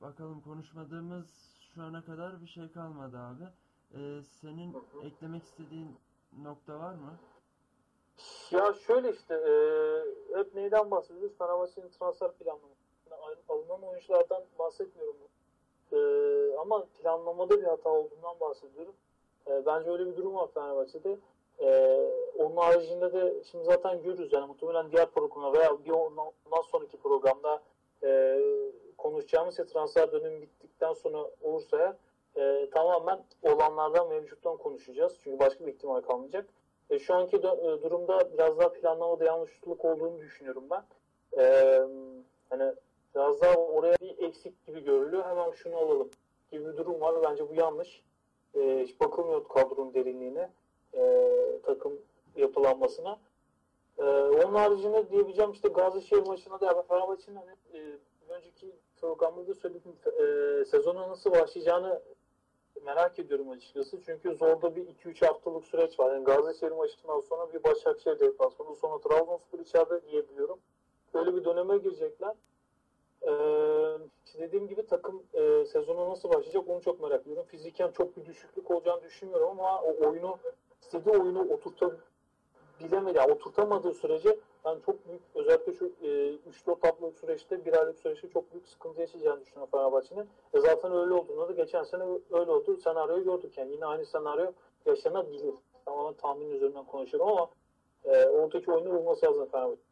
bakalım 0.00 0.40
konuşmadığımız 0.40 1.26
şu 1.74 1.82
ana 1.82 2.04
kadar 2.04 2.42
bir 2.42 2.46
şey 2.46 2.72
kalmadı 2.72 3.16
abi. 3.18 3.44
Ee, 3.94 4.22
senin 4.22 4.76
eklemek 5.04 5.42
istediğin 5.42 5.96
nokta 6.42 6.78
var 6.78 6.94
mı? 6.94 7.18
Ya 8.50 8.74
şöyle 8.86 9.12
işte 9.12 9.34
e, 9.34 9.52
hep 10.38 10.54
neyden 10.54 10.90
bahsediyoruz? 10.90 11.38
Fenerbahçe'nin 11.38 11.88
transfer 11.88 12.32
planlaması. 12.32 12.80
Yani 13.10 13.36
alınan 13.48 13.82
oyunculardan 13.82 14.42
bahsetmiyorum. 14.58 15.16
E, 15.92 15.98
ama 16.58 16.86
planlamada 17.02 17.60
bir 17.60 17.64
hata 17.64 17.88
olduğundan 17.90 18.40
bahsediyorum. 18.40 18.94
E, 19.46 19.66
bence 19.66 19.90
öyle 19.90 20.06
bir 20.06 20.16
durum 20.16 20.34
var 20.34 20.48
Fenerbahçe'de. 20.54 21.18
E, 21.60 21.98
onun 22.38 22.56
haricinde 22.56 23.12
de 23.12 23.44
şimdi 23.50 23.64
zaten 23.64 24.02
görürüz 24.02 24.32
yani 24.32 24.46
muhtemelen 24.46 24.92
diğer 24.92 25.10
programda 25.10 25.52
veya 25.58 25.84
bir 25.84 25.90
ondan, 25.90 26.26
ondan 26.46 26.62
sonraki 26.62 26.96
programda 26.96 27.62
e, 28.04 28.40
konuşacağımız 28.98 29.58
ya 29.58 29.66
transfer 29.66 30.12
dönemi 30.12 30.42
bittikten 30.42 30.92
sonra 30.92 31.30
olursa 31.42 31.78
ya 31.78 31.96
e, 32.36 32.70
tamamen 32.70 33.24
olanlardan 33.42 34.08
mevcuttan 34.08 34.56
konuşacağız. 34.56 35.18
Çünkü 35.20 35.38
başka 35.38 35.66
bir 35.66 35.72
ihtimal 35.72 36.00
kalmayacak. 36.00 36.46
E, 36.90 36.98
şu 36.98 37.14
anki 37.14 37.36
dö- 37.36 37.78
e, 37.78 37.82
durumda 37.82 38.32
biraz 38.32 38.58
daha 38.58 38.72
planlamada 38.72 39.24
yanlışlık 39.24 39.84
olduğunu 39.84 40.20
düşünüyorum 40.20 40.64
ben. 40.70 40.82
E, 41.42 41.76
hani 42.50 42.74
biraz 43.14 43.40
daha 43.40 43.54
oraya 43.54 43.96
bir 44.00 44.18
eksik 44.18 44.66
gibi 44.66 44.84
görülüyor. 44.84 45.24
Hemen 45.24 45.50
şunu 45.50 45.76
alalım 45.76 46.10
gibi 46.50 46.66
bir 46.66 46.76
durum 46.76 47.00
var. 47.00 47.14
Bence 47.22 47.48
bu 47.48 47.54
yanlış. 47.54 48.02
E, 48.54 48.82
hiç 48.82 49.00
bakılmıyor 49.00 49.48
kadronun 49.48 49.94
derinliğine. 49.94 50.50
E, 50.94 51.28
takım 51.62 52.00
yapılanmasına. 52.36 53.18
E, 54.00 54.04
onun 54.04 54.54
haricinde 54.54 55.10
diyebileceğim 55.10 55.52
işte 55.52 55.68
Gazişehir 55.68 56.26
maçına 56.26 56.60
da 56.60 56.82
Fenerbahçe'nin 56.82 57.36
hani, 57.36 57.50
e, 57.74 57.98
önceki 58.28 58.72
programda 59.00 59.46
da 59.46 59.54
söyledim 59.54 59.92
e, 60.06 60.64
sezona 60.64 61.08
nasıl 61.08 61.30
başlayacağını 61.30 62.02
merak 62.84 63.18
ediyorum 63.18 63.50
açıkçası. 63.50 64.00
Çünkü 64.06 64.34
zorda 64.34 64.76
bir 64.76 64.86
2-3 64.86 65.26
haftalık 65.26 65.64
süreç 65.64 66.00
var. 66.00 66.12
Yani 66.14 66.24
Gazişehir 66.24 66.72
maçından 66.72 67.20
sonra 67.20 67.52
bir 67.52 67.64
Başakşehir 67.64 68.20
deplasmanı, 68.20 68.74
sonra 68.74 68.98
Trabzonspor 68.98 69.58
içeride 69.58 70.02
diyebiliyorum. 70.02 70.58
böyle 71.14 71.34
bir 71.36 71.44
döneme 71.44 71.78
girecekler. 71.78 72.34
Ee, 73.22 73.30
dediğim 74.38 74.68
gibi 74.68 74.86
takım 74.86 75.22
e, 75.34 75.64
sezonu 75.64 76.10
nasıl 76.10 76.28
başlayacak 76.28 76.68
onu 76.68 76.80
çok 76.80 77.00
merak 77.00 77.22
ediyorum. 77.22 77.44
Fiziken 77.48 77.90
çok 77.90 78.16
bir 78.16 78.24
düşüklük 78.26 78.70
olacağını 78.70 79.02
düşünmüyorum 79.02 79.48
ama 79.48 79.82
o 79.82 80.08
oyunu 80.08 80.38
istediği 80.82 81.14
oyunu 81.14 81.48
oturtabilemedi. 82.80 83.18
Yani 83.18 83.32
oturtamadığı 83.32 83.94
sürece 83.94 84.36
ben 84.64 84.80
çok 84.86 85.08
büyük 85.08 85.22
özellikle 85.34 85.74
şu 85.74 85.86
e, 86.02 86.08
3-4 86.66 86.86
haftalık 86.86 87.18
süreçte 87.18 87.64
bir 87.64 87.72
aylık 87.80 87.98
süreçte 87.98 88.30
çok 88.30 88.52
büyük 88.52 88.68
sıkıntı 88.68 89.00
yaşayacağını 89.00 89.40
düşünüyorum 89.40 89.70
Fenerbahçe'nin. 89.70 90.28
E 90.54 90.60
zaten 90.60 90.92
öyle 90.92 91.14
olduğunda 91.14 91.48
da 91.48 91.52
geçen 91.52 91.82
sene 91.82 92.02
öyle 92.30 92.50
oldu. 92.50 92.76
Senaryoyu 92.76 93.24
gördük 93.24 93.58
yani. 93.58 93.72
Yine 93.72 93.86
aynı 93.86 94.06
senaryo 94.06 94.52
yaşanabilir. 94.86 95.54
Tamamen 95.84 96.14
tahmin 96.14 96.50
üzerinden 96.50 96.84
konuşuyorum 96.84 97.28
ama 97.28 97.50
e, 98.04 98.26
oradaki 98.26 98.72
oyunu 98.72 98.90
bulması 98.90 99.26
lazım 99.26 99.48
Fenerbahçe. 99.52 99.82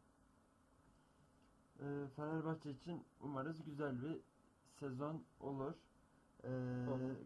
Ee, 1.79 1.85
Fenerbahçe 2.15 2.69
için 2.69 3.03
umarız 3.21 3.63
güzel 3.65 4.01
bir 4.01 4.19
sezon 4.79 5.21
olur. 5.41 5.73
Ee, 6.43 6.49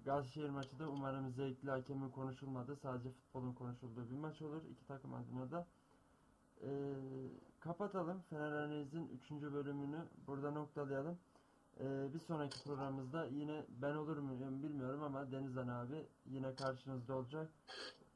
Gazişehir 0.05 0.49
maçı 0.49 0.79
da 0.79 0.89
umarım 0.89 1.31
zevkli 1.31 1.69
hakemin 1.69 2.09
konuşulmadığı 2.09 2.75
sadece 2.75 3.09
futbolun 3.09 3.53
konuşulduğu 3.53 4.09
bir 4.09 4.15
maç 4.15 4.41
olur. 4.41 4.61
iki 4.71 4.87
takım 4.87 5.13
adına 5.13 5.51
da. 5.51 5.67
Ee, 6.61 6.67
kapatalım. 7.59 8.21
Fener 8.29 8.51
Analiz'in 8.51 9.07
3. 9.07 9.31
bölümünü 9.31 9.99
burada 10.27 10.51
noktalayalım. 10.51 11.17
Ee, 11.79 12.13
bir 12.13 12.19
sonraki 12.19 12.63
programımızda 12.63 13.25
yine 13.25 13.65
ben 13.81 13.95
olur 13.95 14.17
muyum 14.17 14.63
bilmiyorum 14.63 15.03
ama 15.03 15.31
Denizhan 15.31 15.67
abi 15.67 16.05
yine 16.25 16.55
karşınızda 16.55 17.15
olacak. 17.15 17.49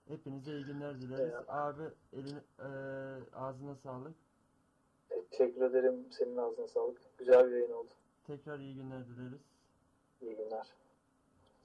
Hepinize 0.07 0.51
iyi 0.51 0.65
günler 0.65 1.01
dileriz. 1.01 1.19
Eyvallah. 1.19 1.65
Abi 1.67 1.83
eline, 2.13 2.39
eee, 2.59 3.23
ağzına 3.33 3.75
sağlık. 3.75 4.15
Teşekkür 5.31 5.61
ederim. 5.61 6.05
Senin 6.11 6.37
ağzına 6.37 6.67
sağlık. 6.67 7.01
Güzel 7.17 7.47
bir 7.47 7.51
yayın 7.51 7.71
oldu. 7.71 7.89
Tekrar 8.27 8.59
iyi 8.59 8.75
günler 8.75 9.07
dileriz. 9.07 9.41